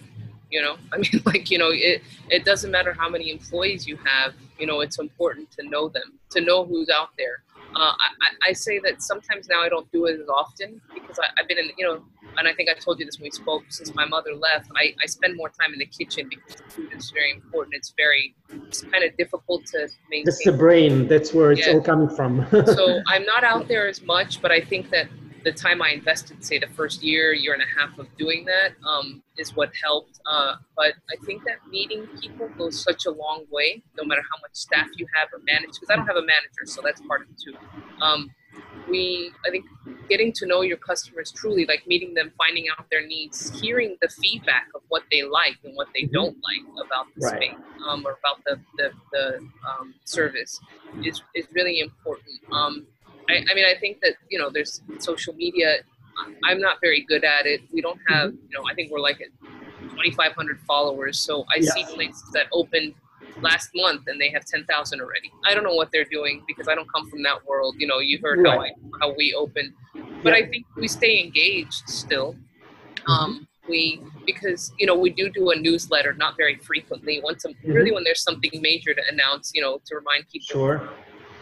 You 0.52 0.62
know, 0.62 0.76
I 0.94 0.98
mean, 0.98 1.22
like 1.26 1.50
you 1.50 1.58
know, 1.58 1.70
it 1.72 2.02
it 2.30 2.44
doesn't 2.44 2.72
matter 2.72 2.92
how 2.92 3.08
many 3.08 3.32
employees 3.32 3.88
you 3.88 3.98
have. 4.04 4.34
You 4.58 4.68
know, 4.68 4.82
it's 4.82 5.00
important 5.00 5.50
to 5.52 5.64
know 5.70 5.88
them, 5.88 6.20
to 6.32 6.42
know 6.42 6.66
who's 6.66 6.90
out 6.90 7.12
there 7.18 7.44
uh, 7.76 7.94
I, 7.94 8.50
I, 8.50 8.54
say 8.54 8.80
that 8.80 9.02
sometimes 9.02 9.48
now 9.48 9.62
I 9.62 9.70
don't 9.70 9.90
do 9.92 10.06
it 10.06 10.20
as 10.20 10.28
often 10.28 10.82
because 10.94 11.20
I, 11.20 11.28
have 11.38 11.48
been 11.48 11.60
in, 11.60 11.70
you 11.78 11.86
know, 11.86 12.02
and 12.40 12.48
I 12.48 12.54
think 12.54 12.70
I 12.70 12.74
told 12.74 13.00
you 13.00 13.06
this 13.06 13.18
when 13.20 13.26
we 13.26 13.32
spoke. 13.32 13.64
Since 13.70 13.94
my 13.94 14.06
mother 14.06 14.34
left, 14.34 14.70
I, 14.76 14.96
I 15.04 15.06
spend 15.06 15.36
more 15.36 15.50
time 15.50 15.74
in 15.74 15.80
the 15.80 15.86
kitchen 15.86 16.30
because 16.30 16.62
food 16.70 16.90
is 16.96 17.12
very 17.12 17.32
important. 17.32 17.76
It's 17.76 17.94
very, 17.96 18.34
it's 18.68 18.82
kind 18.82 19.04
of 19.04 19.16
difficult 19.18 19.66
to 19.68 19.88
maintain. 20.10 20.26
That's 20.26 20.44
the 20.44 20.54
brain. 20.54 21.08
That's 21.08 21.34
where 21.34 21.52
it's 21.52 21.68
yeah. 21.68 21.74
all 21.74 21.82
coming 21.82 22.10
from. 22.10 22.48
so 22.66 23.02
I'm 23.08 23.26
not 23.26 23.44
out 23.44 23.68
there 23.68 23.88
as 23.88 24.02
much, 24.02 24.42
but 24.42 24.52
I 24.52 24.62
think 24.62 24.90
that 24.90 25.10
the 25.44 25.52
time 25.52 25.82
I 25.82 25.92
invested, 25.92 26.44
say 26.44 26.60
the 26.60 26.68
first 26.68 27.02
year, 27.04 27.34
year 27.34 27.54
and 27.54 27.62
a 27.62 27.80
half 27.80 27.98
of 27.98 28.08
doing 28.18 28.46
that, 28.46 28.74
um, 28.88 29.22
is 29.38 29.56
what 29.56 29.72
helped. 29.82 30.20
Uh, 30.26 30.56
but 30.76 30.94
I 31.10 31.26
think 31.26 31.44
that 31.46 31.58
meeting 31.70 32.08
people 32.22 32.50
goes 32.58 32.82
such 32.82 33.06
a 33.06 33.12
long 33.12 33.46
way, 33.50 33.82
no 33.98 34.04
matter 34.04 34.22
how 34.22 34.42
much 34.42 34.52
staff 34.54 34.88
you 34.96 35.06
have 35.16 35.30
or 35.34 35.40
manage. 35.46 35.72
Because 35.74 35.90
I 35.90 35.96
don't 35.96 36.08
have 36.08 36.18
a 36.18 36.26
manager, 36.26 36.66
so 36.66 36.82
that's 36.84 37.02
part 37.02 37.22
of 37.22 37.30
it 37.30 37.42
too. 37.44 37.56
Um, 38.02 38.30
we, 38.88 39.32
I 39.46 39.50
think, 39.50 39.66
getting 40.10 40.32
to 40.34 40.46
know 40.46 40.62
your 40.62 40.78
customers 40.78 41.32
truly, 41.32 41.66
like 41.66 41.86
meeting 41.88 42.14
them, 42.14 42.32
finding 42.38 42.66
out 42.70 42.86
their 42.90 43.06
needs, 43.06 43.60
hearing 43.60 43.98
the 44.02 44.10
feedback 44.10 44.68
of 44.76 44.82
what 44.90 45.04
they 45.12 45.24
like 45.24 45.58
and 45.64 45.76
what 45.76 45.88
they 45.94 46.04
mm-hmm. 46.04 46.14
don't 46.14 46.38
like 46.38 46.86
about 46.86 47.08
the 47.16 47.26
right. 47.26 47.36
space 47.36 47.56
um, 47.88 48.06
or 48.06 48.18
about 48.24 48.44
the 48.46 48.60
the, 48.78 48.92
the 49.12 49.38
um, 49.68 49.94
service, 50.06 50.60
is 51.04 51.22
is 51.36 51.46
really 51.54 51.80
important. 51.80 52.40
Um, 52.52 52.86
I, 53.30 53.44
I 53.50 53.54
mean, 53.54 53.66
I 53.66 53.76
think 53.80 54.00
that 54.02 54.14
you 54.30 54.40
know, 54.40 54.50
there's 54.50 54.82
social 55.00 55.34
media. 55.34 55.78
I'm 56.44 56.60
not 56.60 56.82
very 56.82 57.06
good 57.08 57.24
at 57.24 57.46
it. 57.46 57.62
We 57.72 57.80
don't 57.80 58.00
have, 58.10 58.32
mm-hmm. 58.32 58.46
you 58.50 58.58
know, 58.58 58.66
I 58.70 58.74
think 58.74 58.92
we're 58.92 59.00
like 59.00 59.22
at 59.22 59.30
2,500 59.92 60.60
followers. 60.68 61.18
So 61.18 61.46
I 61.50 61.62
see 61.62 61.86
places 61.86 62.30
that 62.34 62.48
opened 62.52 62.94
last 63.42 63.70
month 63.76 64.04
and 64.08 64.20
they 64.20 64.30
have 64.30 64.46
10,000 64.46 65.02
already. 65.02 65.32
I 65.46 65.54
don't 65.54 65.64
know 65.64 65.74
what 65.74 65.92
they're 65.92 66.06
doing 66.06 66.44
because 66.48 66.68
I 66.68 66.76
don't 66.76 66.92
come 66.92 67.10
from 67.10 67.24
that 67.24 67.46
world. 67.46 67.76
You 67.78 67.88
know, 67.88 68.00
you 68.00 68.20
heard 68.22 68.40
right. 68.40 68.54
how 68.54 68.62
I, 68.62 68.72
how 69.02 69.16
we 69.16 69.34
open, 69.34 69.74
but 70.24 70.34
I 70.34 70.46
think 70.48 70.66
we 70.76 70.88
stay 70.88 71.20
engaged 71.20 71.88
still. 71.88 72.34
Mm-hmm. 72.34 73.12
Um, 73.12 73.48
we 73.68 74.02
because 74.26 74.74
you 74.80 74.88
know 74.88 74.96
we 74.96 75.12
do 75.12 75.30
do 75.30 75.52
a 75.52 75.56
newsletter 75.56 76.14
not 76.14 76.36
very 76.36 76.58
frequently. 76.58 77.22
Once 77.24 77.46
a, 77.46 77.50
mm-hmm. 77.50 77.72
really 77.72 77.92
when 77.92 78.04
there's 78.04 78.24
something 78.24 78.50
major 78.62 78.94
to 78.94 79.02
announce, 79.12 79.52
you 79.54 79.62
know, 79.62 79.80
to 79.86 79.96
remind 79.96 80.28
people. 80.28 80.48
Sure. 80.50 80.90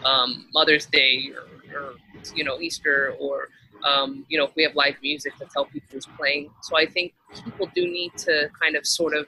Um, 0.04 0.46
Mother's 0.52 0.86
Day 0.86 1.32
or 1.34 1.46
or 1.74 1.94
you 2.34 2.44
know 2.44 2.60
Easter 2.60 3.16
or 3.18 3.48
um, 3.84 4.24
you 4.28 4.38
know 4.38 4.44
if 4.44 4.54
we 4.56 4.62
have 4.62 4.74
live 4.74 4.96
music 5.02 5.36
to 5.38 5.46
tell 5.52 5.64
people 5.64 5.88
who's 5.92 6.06
playing. 6.18 6.50
So 6.62 6.76
I 6.76 6.86
think 6.86 7.14
people 7.44 7.70
do 7.74 7.82
need 7.82 8.12
to 8.18 8.50
kind 8.60 8.76
of 8.76 8.86
sort 8.86 9.14
of 9.16 9.26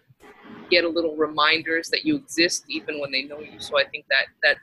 get 0.70 0.84
a 0.84 0.88
little 0.88 1.16
reminders 1.16 1.88
that 1.90 2.04
you 2.04 2.16
exist 2.16 2.64
even 2.68 3.00
when 3.00 3.10
they 3.10 3.22
know 3.22 3.40
you. 3.40 3.58
So 3.58 3.78
I 3.78 3.84
think 3.84 4.06
that 4.08 4.26
that 4.42 4.56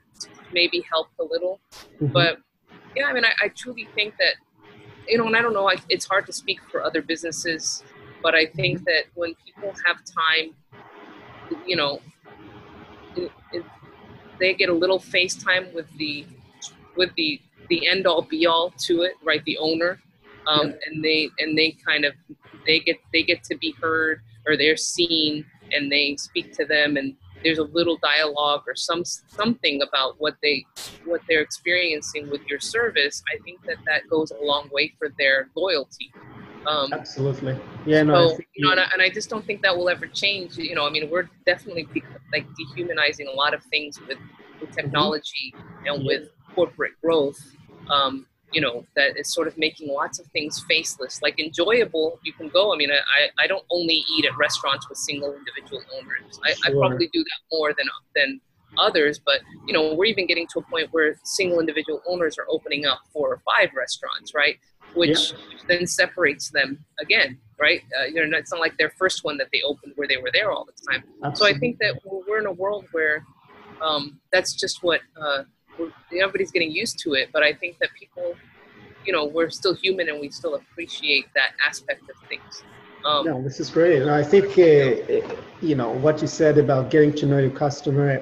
maybe 0.54 0.84
helped 0.90 1.20
a 1.20 1.24
little. 1.24 1.60
Mm-hmm. 1.96 2.08
But 2.08 2.40
yeah, 2.96 3.06
I 3.06 3.14
mean 3.14 3.26
I, 3.26 3.34
I, 3.42 3.48
truly 3.50 3.88
think 3.94 4.16
that 4.18 4.36
you 5.08 5.18
know, 5.18 5.28
and 5.28 5.36
I 5.36 5.42
don't 5.42 5.54
know, 5.54 5.70
I, 5.70 5.76
it's 5.90 6.06
hard 6.06 6.26
to 6.26 6.34
speak 6.34 6.60
for 6.70 6.84
other 6.84 7.02
businesses, 7.02 7.84
but 8.22 8.36
I 8.36 8.46
think 8.46 8.84
that 8.86 9.04
when 9.14 9.36
people 9.46 9.74
have 9.86 9.98
time, 10.04 10.56
you 11.66 11.76
know, 11.76 12.02
it, 13.16 13.32
it, 13.54 13.64
they 14.40 14.54
get 14.54 14.70
a 14.70 14.74
little 14.74 15.00
FaceTime 15.00 15.74
with 15.74 15.88
the 15.98 16.26
with 16.96 17.14
the 17.16 17.40
the 17.70 17.88
end 17.88 18.08
all 18.08 18.22
be 18.22 18.46
all 18.46 18.74
to 18.80 19.02
it, 19.02 19.14
right? 19.24 19.44
The 19.46 19.58
owner, 19.58 20.00
um, 20.48 20.70
yeah. 20.70 20.76
and 20.86 21.04
they 21.04 21.30
and 21.40 21.58
they 21.58 21.78
kind 21.86 22.06
of 22.06 22.14
they 22.66 22.80
get 22.80 22.98
they 23.14 23.24
get 23.24 23.44
to 23.46 23.58
be 23.58 23.74
heard 23.82 24.22
or 24.46 24.56
they're 24.58 24.78
seen, 24.78 25.46
and 25.74 25.92
they 25.92 26.16
speak 26.18 26.54
to 26.54 26.66
them, 26.66 26.98
and 26.98 27.16
there's 27.44 27.60
a 27.60 27.64
little 27.64 27.98
dialogue 27.98 28.64
or 28.68 28.76
some 28.76 29.04
something 29.06 29.82
about 29.82 30.16
what 30.20 30.36
they 30.42 30.66
what 31.06 31.22
they're 31.28 31.42
experiencing 31.42 32.30
with 32.30 32.42
your 32.48 32.60
service. 32.60 33.22
I 33.34 33.42
think 33.44 33.64
that 33.66 33.78
that 33.86 34.10
goes 34.10 34.32
a 34.32 34.44
long 34.44 34.70
way 34.72 34.94
for 34.98 35.10
their 35.18 35.50
loyalty. 35.56 36.12
Um, 36.66 36.92
Absolutely. 36.92 37.58
Yeah. 37.86 38.04
No. 38.04 38.30
So, 38.30 38.40
you 38.56 38.66
know, 38.66 38.72
and 38.72 38.80
I, 38.82 38.90
and 38.92 39.02
I, 39.02 39.10
just 39.10 39.30
don't 39.30 39.46
think 39.46 39.62
that 39.62 39.76
will 39.76 39.88
ever 39.88 40.06
change. 40.06 40.58
You 40.58 40.76
know, 40.76 40.86
I 40.86 40.90
mean, 40.90 41.10
we're 41.10 41.30
definitely 41.46 41.88
like 42.34 42.46
dehumanizing 42.56 43.28
a 43.28 43.32
lot 43.32 43.54
of 43.54 43.64
things 43.66 44.02
with, 44.02 44.18
with 44.60 44.70
mm-hmm. 44.70 44.74
technology 44.74 45.54
mm-hmm. 45.56 45.86
and 45.88 46.04
yeah. 46.04 46.08
with 46.08 46.30
corporate 46.54 46.94
growth 47.02 47.40
um, 47.90 48.26
you 48.54 48.62
know, 48.62 48.86
that 48.96 49.18
is 49.18 49.34
sort 49.34 49.48
of 49.48 49.58
making 49.58 49.90
lots 49.90 50.20
of 50.20 50.26
things 50.28 50.64
faceless. 50.68 51.22
Like 51.22 51.40
enjoyable, 51.40 52.20
you 52.24 52.34
can 52.34 52.50
go. 52.50 52.74
I 52.74 52.78
mean, 52.78 52.90
I, 52.92 53.44
I 53.44 53.48
don't 53.48 53.66
only 53.70 54.06
eat 54.16 54.26
at 54.26 54.38
restaurants 54.38 54.88
with 54.90 54.98
single 54.98 55.36
individual 55.36 55.82
owners. 55.98 56.40
I, 56.46 56.54
sure. 56.54 56.66
I 56.66 56.88
probably 56.88 57.08
do 57.08 57.24
that 57.24 57.56
more 57.56 57.74
than 57.74 57.88
than 58.16 58.42
others, 58.78 59.20
but 59.20 59.42
you 59.66 59.74
know, 59.74 59.94
we're 59.94 60.06
even 60.06 60.28
getting 60.28 60.48
to 60.54 60.60
a 60.60 60.62
point 60.64 60.90
where 60.92 61.20
single 61.24 61.60
individual 61.60 62.02
owners 62.08 62.38
are 62.38 62.46
opening 62.50 62.86
up 62.86 63.02
four 63.12 63.32
or 63.32 63.42
five 63.46 63.70
restaurants, 63.76 64.34
right? 64.34 64.58
Which, 64.94 65.32
yeah. 65.32 65.38
then 65.68 65.88
separates 65.88 66.50
them 66.50 66.86
again 67.00 67.40
right? 67.60 67.82
Uh, 68.00 68.06
you 68.06 68.26
know, 68.26 68.38
it's 68.38 68.52
not 68.52 68.60
like 68.60 68.78
their 68.78 68.92
first 68.92 69.24
one 69.24 69.38
that 69.38 69.48
they 69.52 69.62
opened 69.64 69.94
where 69.96 70.08
they 70.08 70.18
were 70.18 70.30
there 70.32 70.52
all 70.52 70.66
the 70.66 70.92
time. 70.92 71.04
Absolutely. 71.24 71.36
So 71.36 71.56
I 71.56 71.60
think 71.60 71.78
that 71.80 72.00
we're 72.06 72.40
in 72.40 72.46
a 72.46 72.52
world 72.52 72.86
where 72.92 73.26
um, 73.82 74.20
that's 74.32 74.54
just 74.54 74.84
what 74.84 75.02
uh, 75.20 75.44
everybody's 76.12 76.52
getting 76.52 76.72
used 76.72 77.00
to 77.00 77.14
it. 77.14 77.30
But 77.34 77.44
I 77.44 77.54
think 77.54 77.78
that 77.80 77.90
people, 78.00 78.36
you 79.06 79.14
know, 79.14 79.26
we're 79.26 79.50
still 79.50 79.76
human 79.76 80.10
and 80.10 80.20
we 80.20 80.30
still 80.30 80.56
appreciate 80.56 81.26
that 81.36 81.52
aspect 81.68 82.04
of 82.10 82.16
things. 82.28 82.64
Um, 83.06 83.26
no, 83.26 83.42
this 83.42 83.60
is 83.60 83.70
great. 83.70 84.02
And 84.02 84.12
I 84.12 84.24
think, 84.24 84.58
uh, 84.58 85.36
you 85.62 85.76
know, 85.76 85.92
what 85.92 86.22
you 86.22 86.28
said 86.28 86.58
about 86.58 86.90
getting 86.90 87.14
to 87.14 87.26
know 87.26 87.38
your 87.38 87.52
customer 87.52 88.22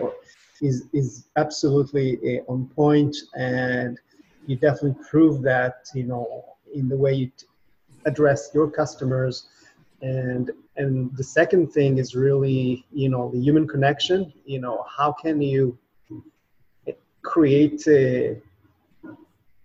is, 0.61 0.87
is 0.93 1.27
absolutely 1.35 2.39
uh, 2.39 2.51
on 2.51 2.67
point 2.67 3.15
and 3.35 3.99
you 4.47 4.55
definitely 4.55 4.95
prove 5.09 5.41
that, 5.41 5.87
you 5.95 6.03
know, 6.03 6.45
in 6.73 6.87
the 6.87 6.95
way 6.95 7.13
you 7.13 7.27
t- 7.27 7.45
address 8.05 8.51
your 8.53 8.69
customers 8.69 9.47
and 10.01 10.51
and 10.77 11.15
the 11.15 11.23
second 11.23 11.71
thing 11.71 11.97
is 11.97 12.15
really 12.15 12.85
you 12.91 13.09
know 13.09 13.31
the 13.31 13.39
human 13.39 13.67
connection 13.67 14.31
you 14.45 14.59
know 14.59 14.85
how 14.97 15.11
can 15.11 15.41
you 15.41 15.77
create 17.34 17.82
uh, 17.88 18.36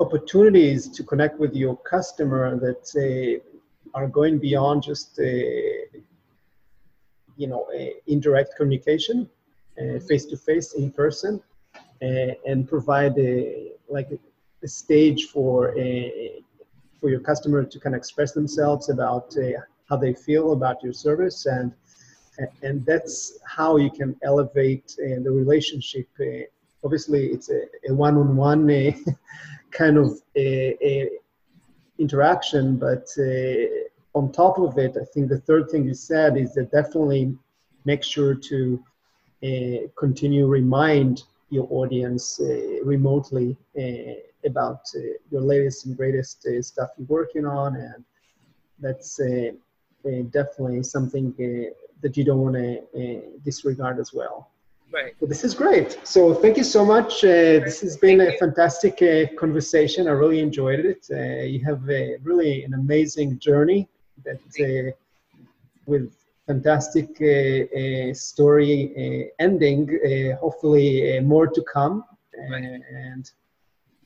opportunities 0.05 0.89
to 0.89 1.03
connect 1.05 1.39
with 1.39 1.55
your 1.55 1.77
customer 1.95 2.45
that 2.67 2.85
uh, 2.97 3.99
are 3.99 4.09
going 4.09 4.39
beyond 4.39 4.83
just 4.83 5.19
uh, 5.19 5.23
you 7.37 7.47
know 7.51 7.63
indirect 8.07 8.51
communication 8.57 9.29
face 10.09 10.25
to 10.27 10.37
face 10.37 10.75
in 10.75 10.91
person 10.91 11.33
uh, 12.03 12.33
and 12.47 12.69
provide 12.69 13.17
a 13.19 13.73
like 13.89 14.09
a, 14.11 14.19
a 14.63 14.69
stage 14.69 15.21
for 15.33 15.79
a 15.79 16.43
for 17.01 17.09
your 17.09 17.21
customer 17.21 17.65
to 17.65 17.81
kind 17.81 17.95
of 17.95 17.99
express 17.99 18.33
themselves 18.33 18.91
about 18.91 19.35
uh, 19.37 19.61
how 19.89 19.97
they 19.97 20.13
feel 20.13 20.53
about 20.53 20.83
your 20.83 20.93
service. 20.93 21.47
And 21.47 21.73
and 22.63 22.87
that's 22.87 23.39
how 23.45 23.77
you 23.77 23.91
can 23.91 24.17
elevate 24.23 24.97
uh, 24.99 25.21
the 25.23 25.31
relationship 25.31 26.09
uh, 26.21 26.45
obviously 26.85 27.27
it's 27.29 27.51
a, 27.51 27.63
a 27.89 27.95
one-on-one 27.95 28.71
uh, 28.71 28.91
kind 29.71 29.97
of 29.97 30.21
a, 30.37 30.77
a 30.83 31.11
interaction 31.99 32.77
but 32.77 33.07
uh, 33.19 34.19
on 34.19 34.33
top 34.33 34.59
of 34.59 34.79
it 34.79 34.97
i 35.01 35.05
think 35.13 35.29
the 35.29 35.41
third 35.41 35.69
thing 35.71 35.85
you 35.87 35.95
said 35.95 36.37
is 36.37 36.55
that 36.55 36.71
definitely 36.71 37.37
make 37.85 38.03
sure 38.03 38.35
to 38.35 38.83
uh, 39.43 39.89
continue 39.97 40.47
remind 40.47 41.25
your 41.51 41.67
audience 41.71 42.41
remotely 42.85 43.57
about 44.45 44.89
uh, 44.97 45.01
your 45.31 45.43
latest 45.43 45.87
and 45.87 45.97
greatest 45.97 46.47
uh, 46.47 46.63
stuff 46.63 46.91
you're 46.97 47.07
working 47.07 47.47
on, 47.47 47.77
and 47.77 48.05
that's 48.79 49.21
uh, 49.21 49.51
definitely 50.31 50.83
something 50.83 51.35
that 52.01 52.17
you 52.17 52.25
don't 52.25 52.41
want 52.41 52.55
to 52.55 53.23
disregard 53.45 53.99
as 53.99 54.13
well. 54.13 54.51
Right. 54.93 55.15
So 55.21 55.27
this 55.27 55.45
is 55.45 55.55
great. 55.55 55.99
So 56.05 56.35
thank 56.35 56.57
you 56.57 56.65
so 56.65 56.85
much. 56.85 57.25
Uh, 57.25 57.63
this 57.67 57.81
has 57.81 57.97
been 57.97 58.19
thank 58.19 58.31
a 58.31 58.33
you. 58.33 58.39
fantastic 58.39 59.01
uh, 59.03 59.33
conversation. 59.39 60.09
I 60.09 60.13
really 60.13 60.41
enjoyed 60.41 60.81
it. 60.81 61.07
Uh, 61.11 61.45
you 61.45 61.65
have 61.65 61.89
a, 61.89 62.17
really 62.23 62.65
an 62.65 62.75
amazing 62.75 63.39
journey 63.39 63.89
that 64.25 64.41
with 65.87 66.13
fantastic 66.47 67.09
story 68.17 69.31
ending. 69.39 70.01
hopefully, 70.41 71.21
more 71.21 71.47
to 71.47 71.63
come. 71.73 72.05
Right. 72.51 72.81
And 72.91 73.31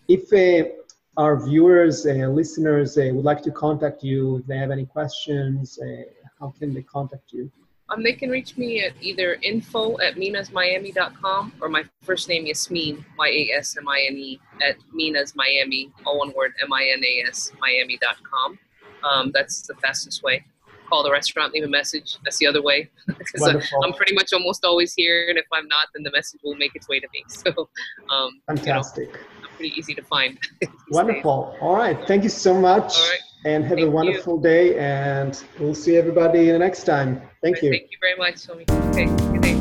if 0.08 0.32
uh, 0.32 0.68
our 1.16 1.42
viewers 1.44 2.06
and 2.06 2.34
listeners 2.34 2.98
uh, 2.98 3.10
would 3.12 3.24
like 3.24 3.42
to 3.42 3.50
contact 3.50 4.02
you, 4.02 4.38
if 4.38 4.46
they 4.46 4.58
have 4.58 4.70
any 4.70 4.86
questions, 4.86 5.78
uh, 5.78 6.02
how 6.38 6.52
can 6.58 6.74
they 6.74 6.82
contact 6.82 7.32
you? 7.32 7.50
Um, 7.94 8.02
they 8.02 8.12
can 8.12 8.30
reach 8.30 8.56
me 8.56 8.84
at 8.84 8.92
either 9.00 9.34
info 9.42 9.98
at 10.00 10.16
minasmiami.com 10.16 11.52
or 11.60 11.68
my 11.68 11.84
first 12.02 12.28
name 12.28 12.46
Yasmine, 12.46 13.04
Y-A-S-M-I-N-E, 13.18 14.40
at 14.62 14.76
minasmiami, 14.94 15.92
all 16.04 16.18
one 16.18 16.32
word, 16.36 16.54
M-I-N-A-S, 16.62 17.52
miami.com. 17.60 18.58
Um, 19.04 19.30
that's 19.32 19.66
the 19.66 19.74
fastest 19.74 20.22
way. 20.22 20.44
Call 20.88 21.02
the 21.02 21.10
restaurant, 21.10 21.52
leave 21.52 21.64
a 21.64 21.68
message. 21.68 22.18
That's 22.24 22.38
the 22.38 22.46
other 22.46 22.62
way. 22.62 22.90
because 23.18 23.42
I'm 23.42 23.92
pretty 23.92 24.14
much 24.14 24.32
almost 24.32 24.64
always 24.64 24.92
here, 24.92 25.26
and 25.28 25.38
if 25.38 25.46
I'm 25.52 25.68
not, 25.68 25.88
then 25.94 26.02
the 26.02 26.10
message 26.10 26.40
will 26.42 26.56
make 26.56 26.74
its 26.74 26.88
way 26.88 27.00
to 27.00 27.06
me. 27.12 27.24
So, 27.28 27.68
um, 28.10 28.40
fantastic. 28.46 29.08
You 29.08 29.14
know, 29.14 29.48
pretty 29.56 29.78
easy 29.78 29.94
to 29.94 30.02
find. 30.02 30.38
Wonderful. 30.90 31.52
Days. 31.52 31.58
All 31.62 31.76
right. 31.76 31.98
Thank 32.06 32.22
you 32.22 32.28
so 32.28 32.58
much. 32.58 32.96
All 33.44 33.50
right. 33.50 33.54
And 33.54 33.64
have 33.64 33.78
Thank 33.78 33.88
a 33.88 33.90
wonderful 33.90 34.36
you. 34.36 34.42
day. 34.42 34.78
And 34.78 35.42
we'll 35.58 35.74
see 35.74 35.96
everybody 35.96 36.50
the 36.50 36.58
next 36.58 36.84
time. 36.84 37.20
Thank 37.42 37.62
you. 37.62 37.70
Thank 37.70 37.90
you 37.90 37.98
very 38.00 38.16
much, 38.16 38.36
Somi. 38.36 38.68
Okay. 38.90 39.06
Good 39.32 39.42
day. 39.42 39.60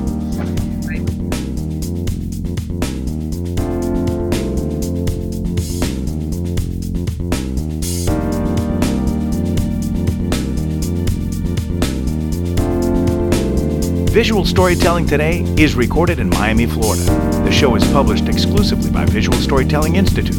Visual 14.13 14.45
Storytelling 14.45 15.07
Today 15.07 15.39
is 15.57 15.73
recorded 15.73 16.19
in 16.19 16.29
Miami, 16.29 16.67
Florida. 16.67 17.03
The 17.45 17.51
show 17.51 17.75
is 17.75 17.83
published 17.91 18.27
exclusively 18.27 18.91
by 18.91 19.05
Visual 19.05 19.35
Storytelling 19.39 19.95
Institute. 19.95 20.35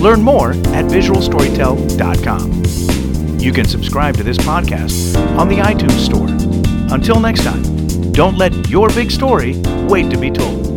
Learn 0.00 0.22
more 0.22 0.52
at 0.52 0.86
visualstorytell.com. 0.86 3.38
You 3.38 3.52
can 3.52 3.66
subscribe 3.66 4.16
to 4.16 4.22
this 4.22 4.38
podcast 4.38 5.16
on 5.36 5.48
the 5.48 5.56
iTunes 5.56 6.04
Store. 6.04 6.28
Until 6.94 7.20
next 7.20 7.44
time, 7.44 7.62
don't 8.12 8.36
let 8.36 8.68
your 8.68 8.88
big 8.88 9.10
story 9.10 9.56
wait 9.88 10.10
to 10.10 10.18
be 10.18 10.30
told. 10.30 10.69